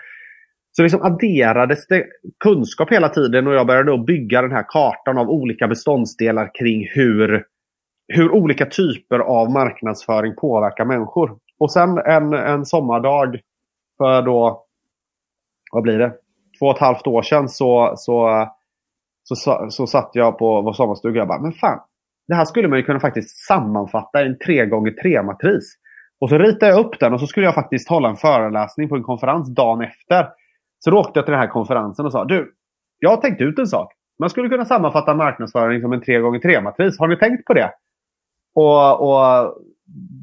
så 0.73 0.83
liksom 0.83 1.03
adderades 1.03 1.87
det 1.87 2.07
kunskap 2.45 2.93
hela 2.93 3.09
tiden 3.09 3.47
och 3.47 3.55
jag 3.55 3.67
började 3.67 3.91
då 3.91 3.99
bygga 3.99 4.43
den 4.43 4.53
här 4.53 4.65
kartan 4.69 5.19
av 5.19 5.31
olika 5.31 5.69
beståndsdelar 5.69 6.51
kring 6.55 6.89
hur, 6.95 7.45
hur 8.09 8.31
olika 8.31 8.67
typer 8.67 9.19
av 9.19 9.51
marknadsföring 9.51 10.35
påverkar 10.37 10.85
människor. 10.85 11.39
Och 11.59 11.73
sen 11.73 11.99
en, 11.99 12.33
en 12.33 12.65
sommardag 12.65 13.41
för 13.99 14.23
då, 14.23 14.65
vad 15.73 15.83
blir 15.83 15.99
det, 15.99 16.13
två 16.61 16.67
och 16.67 16.75
ett 16.75 16.81
halvt 16.81 17.07
år 17.07 17.23
sedan 17.23 17.49
så, 17.49 17.93
så 17.97 18.47
så, 19.23 19.67
så 19.71 19.87
satt 19.87 20.11
jag 20.13 20.39
på 20.39 20.63
vår 20.63 20.73
sommarstuga 20.73 21.23
och 21.23 21.29
bara, 21.29 21.41
men 21.41 21.53
fan, 21.53 21.81
det 22.29 22.35
här 22.35 22.45
skulle 22.45 22.69
man 22.69 22.79
ju 22.79 22.85
kunna 22.85 23.01
faktiskt 23.01 23.47
sammanfatta 23.47 24.23
i 24.23 24.27
en 24.27 24.37
3x3-matris. 24.37 25.65
Och 26.21 26.29
så 26.29 26.39
ritade 26.39 26.73
jag 26.73 26.87
upp 26.87 27.01
den 27.01 27.13
och 27.13 27.21
så 27.21 27.27
skulle 27.27 27.47
jag 27.47 27.55
faktiskt 27.55 27.89
hålla 27.89 28.09
en 28.09 28.17
föreläsning 28.17 28.89
på 28.89 28.97
en 28.97 29.03
konferens 29.03 29.55
dagen 29.55 29.81
efter. 29.81 30.29
Så 30.79 30.91
då 30.91 30.99
åkte 30.99 31.19
jag 31.19 31.27
till 31.27 31.33
den 31.33 31.41
här 31.41 31.49
konferensen 31.49 32.07
och 32.07 32.13
sa, 32.13 32.25
du, 32.25 32.55
jag 32.99 33.11
har 33.11 33.17
tänkt 33.17 33.41
ut 33.41 33.59
en 33.59 33.67
sak. 33.67 33.93
Man 34.19 34.31
skulle 34.31 34.49
kunna 34.49 34.65
sammanfatta 34.65 35.15
marknadsföring 35.15 35.81
som 35.81 35.93
en 35.93 36.03
3x3-matris. 36.03 36.99
Har 36.99 37.09
ni 37.09 37.17
tänkt 37.17 37.45
på 37.45 37.55
det? 37.55 37.71
Och, 38.55 39.01
och 39.01 39.55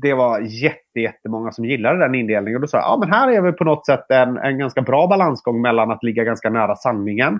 det 0.01 0.13
var 0.13 0.39
jätte, 0.39 0.99
jättemånga 0.99 1.51
som 1.51 1.65
gillade 1.65 1.99
den 1.99 2.15
indelningen. 2.15 2.55
Och 2.55 2.61
då 2.61 2.67
sa 2.67 2.77
jag, 2.77 2.85
ja 2.85 2.97
men 2.99 3.11
här 3.11 3.31
är 3.31 3.41
vi 3.41 3.51
på 3.51 3.63
något 3.63 3.85
sätt 3.85 4.05
en, 4.09 4.37
en 4.37 4.57
ganska 4.57 4.81
bra 4.81 5.07
balansgång 5.07 5.61
mellan 5.61 5.91
att 5.91 6.03
ligga 6.03 6.23
ganska 6.23 6.49
nära 6.49 6.75
sanningen 6.75 7.39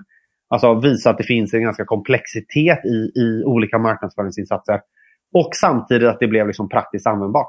Alltså 0.50 0.74
visa 0.74 1.10
att 1.10 1.18
det 1.18 1.24
finns 1.24 1.54
en 1.54 1.62
ganska 1.62 1.84
komplexitet 1.84 2.84
i, 2.84 3.20
i 3.20 3.42
olika 3.44 3.78
marknadsföringsinsatser. 3.78 4.80
Och 5.34 5.50
samtidigt 5.52 6.08
att 6.08 6.20
det 6.20 6.26
blev 6.26 6.46
liksom 6.46 6.68
praktiskt 6.68 7.06
användbart. 7.06 7.48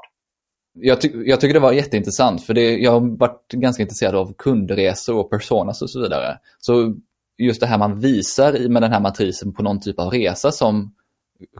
Jag, 0.72 1.00
ty 1.00 1.10
jag 1.24 1.40
tycker 1.40 1.54
det 1.54 1.60
var 1.60 1.72
jätteintressant 1.72 2.42
för 2.42 2.54
det, 2.54 2.78
jag 2.78 2.92
har 2.92 3.18
varit 3.18 3.52
ganska 3.52 3.82
intresserad 3.82 4.14
av 4.14 4.34
kundresor 4.38 5.18
och 5.18 5.30
personas 5.30 5.82
och 5.82 5.90
så 5.90 6.02
vidare. 6.02 6.38
Så 6.58 6.94
just 7.38 7.60
det 7.60 7.66
här 7.66 7.78
man 7.78 8.00
visar 8.00 8.68
med 8.68 8.82
den 8.82 8.92
här 8.92 9.00
matrisen 9.00 9.52
på 9.52 9.62
någon 9.62 9.80
typ 9.80 9.98
av 9.98 10.10
resa 10.10 10.50
som 10.50 10.94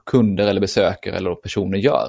kunder 0.06 0.46
eller 0.46 0.60
besökare 0.60 1.16
eller 1.16 1.34
personer 1.34 1.78
gör. 1.78 2.08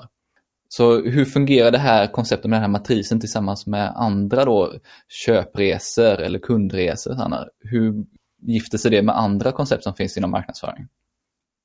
Så 0.74 1.02
hur 1.02 1.26
fungerar 1.26 1.72
det 1.72 1.78
här 1.78 2.08
konceptet 2.08 2.50
med 2.50 2.58
den 2.58 2.62
här 2.62 2.72
matrisen 2.72 3.20
tillsammans 3.20 3.68
med 3.68 3.92
andra 3.96 4.46
då 4.46 4.74
köpresor 5.26 6.22
eller 6.22 6.40
kundresor? 6.40 7.14
Hanna? 7.14 7.46
Hur 7.64 7.94
gifter 8.42 8.78
sig 8.78 8.92
det 8.92 9.02
med 9.02 9.18
andra 9.18 9.52
koncept 9.52 9.84
som 9.84 9.94
finns 9.94 10.18
inom 10.18 10.32
marknadsföring? 10.32 10.88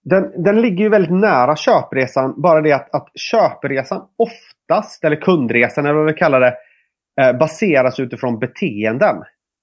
Den, 0.04 0.42
den 0.42 0.60
ligger 0.60 0.84
ju 0.84 0.88
väldigt 0.88 1.12
nära 1.12 1.56
köpresan. 1.56 2.42
Bara 2.42 2.60
det 2.60 2.72
att, 2.72 2.94
att 2.94 3.08
köpresan 3.14 4.02
oftast, 4.16 5.04
eller 5.04 5.16
kundresan 5.16 5.86
eller 5.86 5.94
vad 5.94 6.06
vi 6.06 6.12
kallar 6.12 6.40
det, 6.40 6.54
eh, 7.20 7.38
baseras 7.38 8.00
utifrån 8.00 8.38
beteenden. 8.38 9.16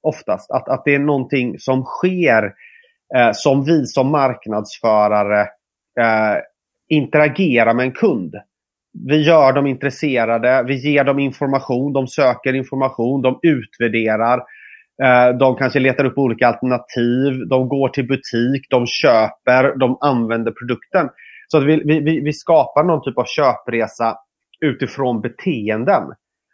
Oftast. 0.03 0.51
Att, 0.51 0.69
att 0.69 0.86
det 0.86 0.95
är 0.95 0.99
någonting 0.99 1.60
som 1.60 1.84
sker 1.84 2.53
eh, 3.15 3.29
som 3.34 3.63
vi 3.63 3.86
som 3.86 4.12
marknadsförare 4.12 5.41
eh, 5.99 6.38
interagerar 6.89 7.73
med 7.73 7.86
en 7.86 7.91
kund. 7.91 8.36
Vi 9.08 9.21
gör 9.21 9.53
dem 9.53 9.67
intresserade, 9.67 10.63
vi 10.67 10.75
ger 10.75 11.03
dem 11.03 11.19
information, 11.19 11.93
de 11.93 12.08
söker 12.08 12.53
information, 12.53 13.21
de 13.21 13.39
utvärderar. 13.41 14.43
Eh, 15.03 15.38
de 15.38 15.56
kanske 15.56 15.79
letar 15.79 16.06
upp 16.06 16.17
olika 16.17 16.47
alternativ. 16.47 17.47
De 17.49 17.69
går 17.69 17.89
till 17.89 18.08
butik, 18.08 18.67
de 18.69 18.88
köper, 18.88 19.77
de 19.77 19.97
använder 20.01 20.51
produkten. 20.51 21.10
Så 21.47 21.58
att 21.58 21.63
vi, 21.63 21.82
vi, 21.86 22.19
vi 22.19 22.34
skapar 22.34 22.84
någon 22.84 23.03
typ 23.03 23.17
av 23.17 23.25
köpresa 23.25 24.17
utifrån 24.65 25.21
beteenden. 25.21 26.03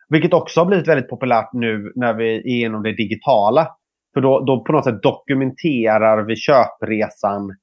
Vilket 0.10 0.34
också 0.34 0.60
har 0.60 0.66
blivit 0.66 0.88
väldigt 0.88 1.10
populärt 1.10 1.54
nu 1.54 1.92
när 1.96 2.14
vi 2.14 2.36
är 2.36 2.66
inom 2.66 2.84
det 2.84 2.92
digitala. 2.92 3.68
För 4.14 4.22
då, 4.22 4.40
då 4.40 4.64
på 4.64 4.72
något 4.72 4.84
sätt 4.84 5.04
dokumenterar 5.04 6.24
vi 6.24 6.36
köpresan 6.36 7.50
eh, 7.50 7.56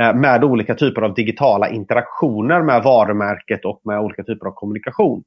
Eh, 0.00 0.14
med 0.14 0.44
olika 0.44 0.74
typer 0.74 1.02
av 1.02 1.14
digitala 1.14 1.68
interaktioner 1.68 2.62
med 2.62 2.82
varumärket 2.82 3.64
och 3.64 3.80
med 3.84 4.00
olika 4.00 4.22
typer 4.22 4.46
av 4.46 4.52
kommunikation 4.52 5.22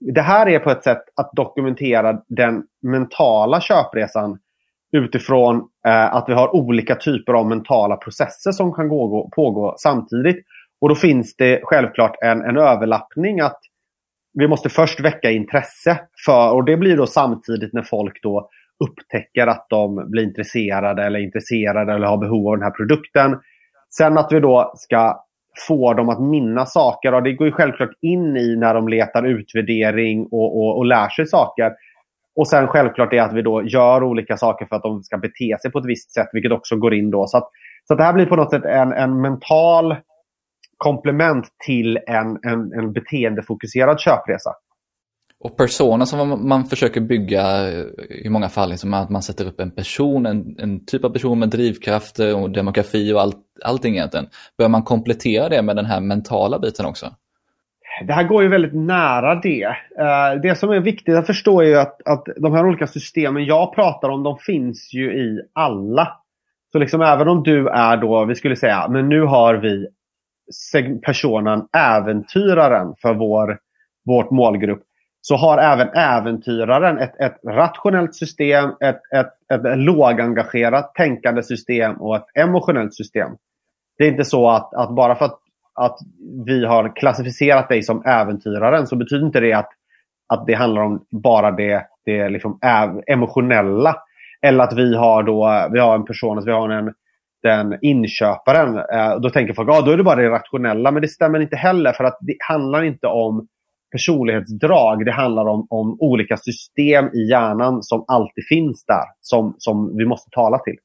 det 0.00 0.20
här 0.20 0.48
är 0.48 0.58
på 0.58 0.70
ett 0.70 0.82
sätt 0.82 1.02
att 1.16 1.30
dokumentera 1.32 2.20
den 2.28 2.62
mentala 2.82 3.60
köpresan 3.60 4.38
utifrån 4.92 5.56
eh, 5.86 6.14
att 6.14 6.28
vi 6.28 6.32
har 6.32 6.54
olika 6.54 6.94
typer 6.94 7.32
av 7.32 7.46
mentala 7.46 7.96
processer 7.96 8.52
som 8.52 8.72
kan 8.72 8.88
gå, 8.88 9.30
pågå 9.36 9.74
samtidigt. 9.78 10.46
Och 10.80 10.88
då 10.88 10.94
finns 10.94 11.36
det 11.36 11.60
självklart 11.62 12.16
en, 12.22 12.42
en 12.42 12.56
överlappning 12.56 13.40
att 13.40 13.60
vi 14.32 14.48
måste 14.48 14.68
först 14.68 15.00
väcka 15.00 15.30
intresse 15.30 16.00
för, 16.26 16.52
och 16.52 16.64
det 16.64 16.76
blir 16.76 16.96
då 16.96 17.06
samtidigt 17.06 17.72
när 17.72 17.82
folk 17.82 18.22
då 18.22 18.50
upptäcker 18.84 19.46
att 19.46 19.66
de 19.68 20.10
blir 20.10 20.22
intresserade 20.22 21.04
eller 21.04 21.20
intresserade 21.20 21.92
eller 21.92 22.06
har 22.06 22.18
behov 22.18 22.48
av 22.48 22.56
den 22.56 22.64
här 22.64 22.70
produkten. 22.70 23.36
Sen 23.98 24.18
att 24.18 24.32
vi 24.32 24.40
då 24.40 24.72
ska 24.76 25.22
få 25.68 25.94
dem 25.94 26.08
att 26.08 26.20
minnas 26.20 26.72
saker. 26.72 27.14
Och 27.14 27.22
det 27.22 27.32
går 27.32 27.46
ju 27.46 27.52
självklart 27.52 27.90
in 28.00 28.36
i 28.36 28.56
när 28.56 28.74
de 28.74 28.88
letar 28.88 29.26
utvärdering 29.26 30.26
och, 30.30 30.58
och, 30.58 30.76
och 30.76 30.86
lär 30.86 31.08
sig 31.08 31.26
saker. 31.26 31.72
Och 32.36 32.48
sen 32.48 32.66
självklart 32.66 33.12
är 33.12 33.20
att 33.20 33.32
vi 33.32 33.42
då 33.42 33.62
gör 33.62 34.02
olika 34.02 34.36
saker 34.36 34.66
för 34.66 34.76
att 34.76 34.82
de 34.82 35.02
ska 35.02 35.18
bete 35.18 35.56
sig 35.62 35.72
på 35.72 35.78
ett 35.78 35.86
visst 35.86 36.14
sätt, 36.14 36.28
vilket 36.32 36.52
också 36.52 36.76
går 36.76 36.94
in 36.94 37.10
då. 37.10 37.26
Så, 37.26 37.36
att, 37.36 37.48
så 37.88 37.94
att 37.94 37.98
det 37.98 38.04
här 38.04 38.12
blir 38.12 38.26
på 38.26 38.36
något 38.36 38.50
sätt 38.50 38.64
en, 38.64 38.92
en 38.92 39.20
mental 39.20 39.96
komplement 40.76 41.48
till 41.66 41.98
en, 42.06 42.38
en, 42.42 42.72
en 42.72 42.92
beteendefokuserad 42.92 44.00
köpresa. 44.00 44.50
Och 45.40 45.56
persona 45.56 46.06
som 46.06 46.48
man 46.48 46.64
försöker 46.64 47.00
bygga 47.00 47.68
eh, 47.68 47.84
i 48.08 48.28
många 48.28 48.48
fall, 48.48 48.70
liksom 48.70 48.94
att 48.94 49.10
man 49.10 49.22
sätter 49.22 49.46
upp 49.46 49.60
en 49.60 49.70
person, 49.70 50.26
en, 50.26 50.56
en 50.58 50.86
typ 50.86 51.04
av 51.04 51.10
person 51.10 51.38
med 51.38 51.48
drivkrafter 51.48 52.42
och 52.42 52.50
demografi 52.50 53.12
och 53.12 53.20
allt, 53.20 53.45
allting 53.64 53.94
egentligen. 53.94 54.26
Bör 54.58 54.68
man 54.68 54.82
komplettera 54.82 55.48
det 55.48 55.62
med 55.62 55.76
den 55.76 55.84
här 55.84 56.00
mentala 56.00 56.58
biten 56.58 56.86
också? 56.86 57.06
Det 58.06 58.12
här 58.12 58.24
går 58.24 58.42
ju 58.42 58.48
väldigt 58.48 58.74
nära 58.74 59.34
det. 59.34 59.64
Eh, 59.98 60.40
det 60.42 60.58
som 60.58 60.70
är 60.70 60.80
viktigt 60.80 61.16
att 61.16 61.26
förstå 61.26 61.60
är 61.60 61.66
ju 61.66 61.76
att, 61.76 62.02
att 62.04 62.24
de 62.36 62.52
här 62.52 62.66
olika 62.66 62.86
systemen 62.86 63.44
jag 63.44 63.74
pratar 63.74 64.08
om, 64.08 64.22
de 64.22 64.38
finns 64.38 64.94
ju 64.94 65.12
i 65.12 65.40
alla. 65.52 66.08
Så 66.72 66.78
liksom 66.78 67.02
även 67.02 67.28
om 67.28 67.42
du 67.42 67.68
är 67.68 67.96
då, 67.96 68.24
vi 68.24 68.34
skulle 68.34 68.56
säga, 68.56 68.88
men 68.88 69.08
nu 69.08 69.22
har 69.22 69.54
vi 69.54 69.86
personen 71.06 71.68
äventyraren 71.76 72.94
för 73.02 73.14
vår, 73.14 73.58
vårt 74.04 74.30
målgrupp 74.30 74.82
så 75.20 75.36
har 75.36 75.58
även 75.58 75.88
äventyraren 75.88 76.98
ett, 76.98 77.20
ett 77.20 77.38
rationellt 77.46 78.14
system, 78.14 78.70
ett, 78.80 79.00
ett, 79.14 79.32
ett 79.52 79.78
lågengagerat 79.78 80.94
tänkande 80.94 81.42
system 81.42 81.94
och 81.94 82.16
ett 82.16 82.26
emotionellt 82.34 82.94
system. 82.94 83.30
Det 83.98 84.04
är 84.04 84.08
inte 84.08 84.24
så 84.24 84.48
att, 84.48 84.74
att 84.74 84.94
bara 84.94 85.14
för 85.14 85.24
att, 85.24 85.38
att 85.74 85.98
vi 86.46 86.66
har 86.66 86.96
klassificerat 86.96 87.68
dig 87.68 87.82
som 87.82 88.04
äventyraren 88.04 88.86
så 88.86 88.96
betyder 88.96 89.26
inte 89.26 89.40
det 89.40 89.52
att, 89.52 89.68
att 90.28 90.46
det 90.46 90.54
handlar 90.54 90.82
om 90.82 91.04
bara 91.10 91.50
det, 91.50 91.86
det 92.04 92.28
liksom 92.28 92.58
emotionella. 93.06 93.96
Eller 94.42 94.64
att 94.64 94.72
vi 94.72 94.96
har, 94.96 95.22
då, 95.22 95.68
vi 95.72 95.78
har 95.78 95.94
en 95.94 96.04
person, 96.04 96.44
vi 96.44 96.52
har 96.52 96.68
en, 96.68 96.94
den 97.42 97.78
inköparen. 97.82 98.76
Eh, 98.76 99.20
då 99.20 99.30
tänker 99.30 99.54
folk 99.54 99.68
att 99.68 99.76
ah, 99.76 99.80
då 99.80 99.90
är 99.90 99.96
det 99.96 100.04
bara 100.04 100.22
det 100.22 100.30
rationella. 100.30 100.90
Men 100.90 101.02
det 101.02 101.08
stämmer 101.08 101.40
inte 101.40 101.56
heller 101.56 101.92
för 101.92 102.04
att 102.04 102.18
det 102.20 102.36
handlar 102.48 102.82
inte 102.82 103.06
om 103.06 103.46
personlighetsdrag. 103.92 105.04
Det 105.04 105.12
handlar 105.12 105.46
om, 105.46 105.66
om 105.70 105.96
olika 106.00 106.36
system 106.36 107.06
i 107.06 107.30
hjärnan 107.30 107.82
som 107.82 108.04
alltid 108.08 108.46
finns 108.48 108.84
där. 108.84 109.04
Som, 109.20 109.54
som 109.58 109.96
vi 109.96 110.06
måste 110.06 110.30
tala 110.30 110.58
till. 110.58 110.76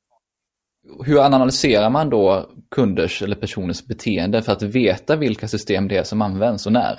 Hur 1.05 1.25
analyserar 1.25 1.89
man 1.89 2.09
då 2.09 2.45
kunders 2.75 3.21
eller 3.21 3.35
personers 3.35 3.87
beteende 3.87 4.41
för 4.41 4.51
att 4.51 4.63
veta 4.63 5.15
vilka 5.15 5.47
system 5.47 5.87
det 5.87 5.97
är 5.97 6.03
som 6.03 6.21
används 6.21 6.65
och 6.65 6.73
när? 6.73 6.93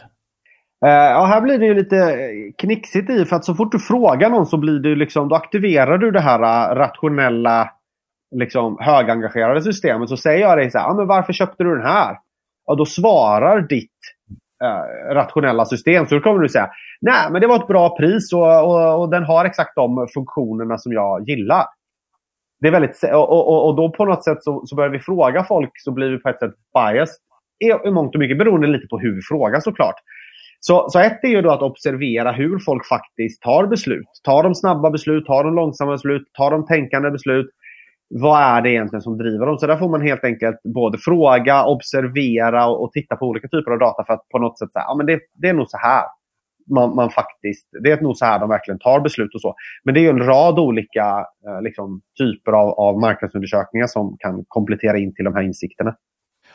Eh, 0.84 1.10
ja, 1.10 1.24
här 1.24 1.40
blir 1.40 1.58
det 1.58 1.66
ju 1.66 1.74
lite 1.74 2.18
knixigt 2.58 3.10
i 3.10 3.24
för 3.24 3.36
att 3.36 3.44
så 3.44 3.54
fort 3.54 3.72
du 3.72 3.78
frågar 3.78 4.30
någon 4.30 4.46
så 4.46 4.56
blir 4.56 4.78
det 4.78 4.94
liksom, 4.94 5.28
då 5.28 5.34
aktiverar 5.34 5.98
du 5.98 6.10
det 6.10 6.20
här 6.20 6.42
eh, 6.42 6.74
rationella, 6.74 7.70
liksom 8.34 8.76
högengagerade 8.80 9.62
systemet. 9.62 10.08
Så 10.08 10.16
säger 10.16 10.40
jag 10.40 10.58
dig 10.58 10.70
så 10.70 10.78
här, 10.78 10.90
ah, 10.90 10.94
men 10.94 11.06
varför 11.06 11.32
köpte 11.32 11.64
du 11.64 11.76
den 11.76 11.86
här? 11.86 12.16
Och 12.66 12.76
då 12.76 12.84
svarar 12.84 13.60
ditt 13.60 13.90
eh, 14.64 15.14
rationella 15.14 15.64
system. 15.64 16.06
Så 16.06 16.14
då 16.14 16.20
kommer 16.20 16.40
du 16.40 16.48
säga, 16.48 16.70
nej 17.00 17.30
men 17.30 17.40
det 17.40 17.46
var 17.46 17.56
ett 17.56 17.68
bra 17.68 17.96
pris 17.96 18.32
och, 18.32 18.64
och, 18.64 19.00
och 19.00 19.10
den 19.10 19.24
har 19.24 19.44
exakt 19.44 19.76
de 19.76 20.06
funktionerna 20.14 20.78
som 20.78 20.92
jag 20.92 21.28
gillar 21.28 21.64
det 22.62 22.68
är 22.68 22.72
väldigt, 22.72 23.02
och, 23.12 23.30
och, 23.30 23.68
och 23.68 23.76
då 23.76 23.90
på 23.90 24.04
något 24.04 24.24
sätt 24.24 24.42
så, 24.42 24.62
så 24.66 24.76
börjar 24.76 24.90
vi 24.90 24.98
fråga 24.98 25.44
folk 25.44 25.70
så 25.74 25.92
blir 25.92 26.10
vi 26.10 26.18
på 26.18 26.28
ett 26.28 26.38
sätt 26.38 26.54
biased. 26.74 27.16
I, 27.86 27.90
mångt 27.90 28.14
och 28.14 28.18
mycket 28.18 28.38
beroende 28.38 28.66
lite 28.66 28.86
på 28.86 28.98
hur 28.98 29.14
vi 29.14 29.20
frågar 29.22 29.60
såklart. 29.60 29.94
Så, 30.60 30.90
så 30.90 30.98
ett 30.98 31.18
är 31.22 31.28
ju 31.28 31.42
då 31.42 31.50
att 31.50 31.62
observera 31.62 32.32
hur 32.32 32.58
folk 32.58 32.86
faktiskt 32.86 33.42
tar 33.42 33.66
beslut. 33.66 34.06
Tar 34.24 34.42
de 34.42 34.54
snabba 34.54 34.90
beslut? 34.90 35.26
Tar 35.26 35.44
de 35.44 35.54
långsamma 35.54 35.92
beslut? 35.92 36.22
Tar 36.32 36.50
de 36.50 36.66
tänkande 36.66 37.10
beslut? 37.10 37.50
Vad 38.08 38.42
är 38.42 38.62
det 38.62 38.70
egentligen 38.70 39.02
som 39.02 39.18
driver 39.18 39.46
dem? 39.46 39.58
Så 39.58 39.66
där 39.66 39.76
får 39.76 39.88
man 39.88 40.02
helt 40.02 40.24
enkelt 40.24 40.56
både 40.74 40.98
fråga, 40.98 41.64
observera 41.64 42.66
och, 42.66 42.82
och 42.82 42.92
titta 42.92 43.16
på 43.16 43.26
olika 43.26 43.48
typer 43.48 43.70
av 43.70 43.78
data 43.78 44.04
för 44.04 44.12
att 44.14 44.28
på 44.28 44.38
något 44.38 44.58
sätt 44.58 44.72
säga 44.72 44.84
ja, 44.88 44.94
men 44.94 45.06
det, 45.06 45.20
det 45.34 45.48
är 45.48 45.54
nog 45.54 45.68
så 45.68 45.78
här 45.78 46.04
man, 46.70 46.94
man, 46.94 47.10
faktiskt, 47.10 47.68
det 47.82 47.90
är 47.90 48.00
nog 48.00 48.16
så 48.16 48.24
här 48.24 48.38
de 48.38 48.48
verkligen 48.48 48.78
tar 48.78 49.00
beslut 49.00 49.34
och 49.34 49.40
så. 49.40 49.54
Men 49.84 49.94
det 49.94 50.06
är 50.06 50.10
en 50.10 50.26
rad 50.26 50.58
olika 50.58 51.26
eh, 51.46 51.62
liksom, 51.62 52.00
typer 52.18 52.52
av, 52.52 52.68
av 52.68 53.00
marknadsundersökningar 53.00 53.86
som 53.86 54.16
kan 54.18 54.44
komplettera 54.48 54.98
in 54.98 55.14
till 55.14 55.24
de 55.24 55.34
här 55.34 55.42
insikterna. 55.42 55.96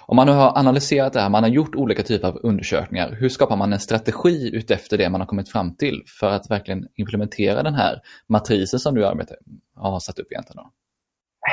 Om 0.06 0.16
man 0.16 0.28
nu 0.28 0.34
har 0.34 0.58
analyserat 0.58 1.14
det 1.14 1.20
här, 1.20 1.30
man 1.30 1.44
har 1.44 1.50
gjort 1.50 1.76
olika 1.76 2.04
typer 2.04 2.28
av 2.28 2.40
undersökningar, 2.44 3.12
hur 3.12 3.30
skapar 3.30 3.56
man 3.58 3.74
en 3.74 3.80
strategi 3.80 4.56
utefter 4.56 4.98
det 4.98 5.10
man 5.10 5.22
har 5.22 5.26
kommit 5.26 5.50
fram 5.50 5.76
till 5.76 6.04
för 6.20 6.32
att 6.32 6.52
verkligen 6.52 6.88
implementera 6.96 7.64
den 7.64 7.74
här 7.76 8.02
matrisen 8.30 8.80
som 8.80 8.96
du 8.96 9.06
arbetar, 9.06 9.38
har 9.76 10.00
satt 10.00 10.20
upp 10.20 10.32
egentligen? 10.32 10.64
Då? 10.64 10.72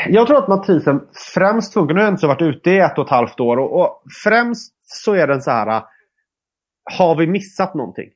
Jag 0.08 0.26
tror 0.26 0.38
att 0.38 0.48
matrisen 0.48 1.00
främst 1.34 1.72
funkar, 1.72 1.94
nu 1.94 2.00
har 2.00 2.06
jag 2.06 2.14
inte 2.14 2.26
varit 2.26 2.42
ute 2.42 2.70
i 2.70 2.78
ett 2.78 2.98
och 2.98 3.04
ett 3.04 3.10
halvt 3.10 3.40
år, 3.40 3.56
och, 3.56 3.80
och 3.80 4.02
främst 4.24 4.74
så 4.80 5.14
är 5.14 5.26
den 5.26 5.42
så 5.42 5.50
här, 5.50 5.82
har 6.98 7.16
vi 7.16 7.26
missat 7.26 7.74
någonting? 7.74 8.10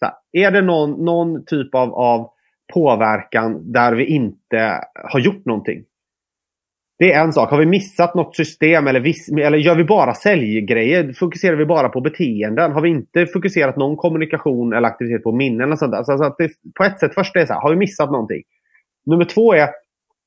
Här, 0.00 0.12
är 0.32 0.50
det 0.50 0.62
någon, 0.62 1.04
någon 1.04 1.44
typ 1.44 1.74
av, 1.74 1.94
av 1.94 2.30
påverkan 2.74 3.72
där 3.72 3.94
vi 3.94 4.04
inte 4.04 4.84
har 4.94 5.20
gjort 5.20 5.44
någonting? 5.44 5.84
Det 6.98 7.12
är 7.12 7.24
en 7.24 7.32
sak. 7.32 7.50
Har 7.50 7.58
vi 7.58 7.66
missat 7.66 8.14
något 8.14 8.36
system 8.36 8.86
eller, 8.86 9.00
viss, 9.00 9.28
eller 9.28 9.58
gör 9.58 9.74
vi 9.74 9.84
bara 9.84 10.14
säljgrejer? 10.14 11.12
Fokuserar 11.12 11.56
vi 11.56 11.66
bara 11.66 11.88
på 11.88 12.00
beteenden? 12.00 12.72
Har 12.72 12.80
vi 12.80 12.88
inte 12.88 13.26
fokuserat 13.26 13.76
någon 13.76 13.96
kommunikation 13.96 14.72
eller 14.72 14.88
aktivitet 14.88 15.22
på 15.22 15.32
minnen? 15.32 15.72
Och 15.72 15.78
sånt 15.78 15.92
där? 15.92 16.02
Så 16.02 16.24
att 16.24 16.38
det, 16.38 16.50
på 16.76 16.84
ett 16.84 17.00
sätt, 17.00 17.14
först 17.14 17.36
är 17.36 17.40
det 17.40 17.46
så 17.46 17.52
här, 17.52 17.60
har 17.60 17.70
vi 17.70 17.76
missat 17.76 18.10
någonting? 18.10 18.42
Nummer 19.06 19.24
två 19.24 19.52
är, 19.54 19.68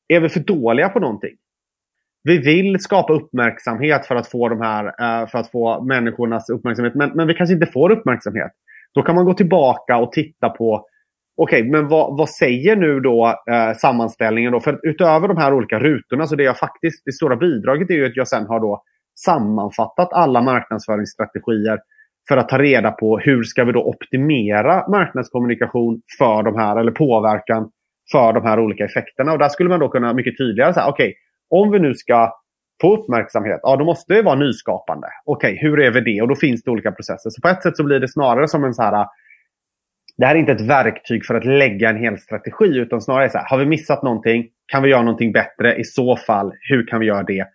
är 0.07 0.19
vi 0.19 0.29
för 0.29 0.39
dåliga 0.39 0.89
på 0.89 0.99
någonting? 0.99 1.35
Vi 2.23 2.37
vill 2.37 2.79
skapa 2.79 3.13
uppmärksamhet 3.13 4.05
för 4.05 4.15
att 4.15 4.27
få, 4.27 4.49
de 4.49 4.61
här, 4.61 4.85
eh, 4.85 5.27
för 5.27 5.39
att 5.39 5.51
få 5.51 5.83
människornas 5.83 6.49
uppmärksamhet, 6.49 6.95
men, 6.95 7.11
men 7.15 7.27
vi 7.27 7.33
kanske 7.33 7.53
inte 7.53 7.65
får 7.65 7.91
uppmärksamhet. 7.91 8.51
Då 8.93 9.01
kan 9.01 9.15
man 9.15 9.25
gå 9.25 9.33
tillbaka 9.33 9.97
och 9.97 10.11
titta 10.11 10.49
på 10.49 10.85
Okej, 11.37 11.61
okay, 11.61 11.71
men 11.71 11.87
vad, 11.87 12.17
vad, 12.17 12.29
säger 12.29 12.75
nu 12.75 12.99
då 12.99 13.27
eh, 13.51 13.73
sammanställningen? 13.77 14.51
Då? 14.51 14.59
För 14.59 14.79
utöver 14.83 15.27
de 15.27 15.37
här 15.37 15.53
olika 15.53 15.79
rutorna, 15.79 16.27
så 16.27 16.35
det 16.35 16.43
jag 16.43 16.57
faktiskt, 16.57 17.05
det 17.05 17.11
stora 17.11 17.35
bidraget 17.35 17.89
är 17.89 17.93
ju 17.93 18.05
att 18.05 18.15
jag 18.15 18.27
sen 18.27 18.45
har 18.45 18.59
då 18.59 18.83
sammanfattat 19.25 20.13
alla 20.13 20.41
marknadsföringsstrategier 20.41 21.79
för 22.27 22.37
att 22.37 22.49
ta 22.49 22.57
reda 22.57 22.91
på 22.91 23.19
hur 23.19 23.43
ska 23.43 23.63
vi 23.63 23.71
då 23.71 23.83
optimera 23.83 24.87
marknadskommunikation 24.87 26.01
för 26.17 26.43
de 26.43 26.55
här, 26.55 26.79
eller 26.79 26.91
påverkan 26.91 27.69
för 28.11 28.33
de 28.33 28.43
här 28.43 28.59
olika 28.59 28.85
effekterna. 28.85 29.31
Och 29.31 29.39
där 29.39 29.49
skulle 29.49 29.69
man 29.69 29.79
då 29.79 29.89
kunna 29.89 30.13
mycket 30.13 30.37
tydligare 30.37 30.73
säga, 30.73 30.87
okej, 30.87 31.07
okay, 31.07 31.15
om 31.59 31.71
vi 31.71 31.79
nu 31.79 31.95
ska 31.95 32.33
få 32.81 32.97
uppmärksamhet, 32.97 33.59
ja 33.63 33.75
då 33.75 33.85
måste 33.85 34.13
det 34.13 34.21
vara 34.21 34.35
nyskapande. 34.35 35.07
Okej, 35.25 35.53
okay, 35.53 35.69
hur 35.69 35.79
är 35.79 35.91
vi 35.91 36.01
det? 36.01 36.21
Och 36.21 36.27
då 36.27 36.35
finns 36.35 36.63
det 36.63 36.71
olika 36.71 36.91
processer. 36.91 37.29
Så 37.29 37.41
på 37.41 37.47
ett 37.47 37.63
sätt 37.63 37.77
så 37.77 37.83
blir 37.83 37.99
det 37.99 38.07
snarare 38.07 38.47
som 38.47 38.63
en 38.63 38.73
så 38.73 38.83
här... 38.83 39.07
Det 40.17 40.25
här 40.25 40.35
är 40.35 40.39
inte 40.39 40.51
ett 40.51 40.61
verktyg 40.61 41.25
för 41.25 41.35
att 41.35 41.45
lägga 41.45 41.89
en 41.89 41.97
hel 41.97 42.17
strategi, 42.17 42.77
utan 42.77 43.01
snarare 43.01 43.29
så 43.29 43.37
här, 43.37 43.49
har 43.49 43.57
vi 43.57 43.65
missat 43.65 44.03
någonting? 44.03 44.47
Kan 44.71 44.83
vi 44.83 44.89
göra 44.89 45.01
någonting 45.01 45.31
bättre? 45.31 45.75
I 45.75 45.83
så 45.83 46.15
fall, 46.15 46.53
hur 46.69 46.87
kan 46.87 46.99
vi 46.99 47.05
göra 47.05 47.23
det? 47.23 47.45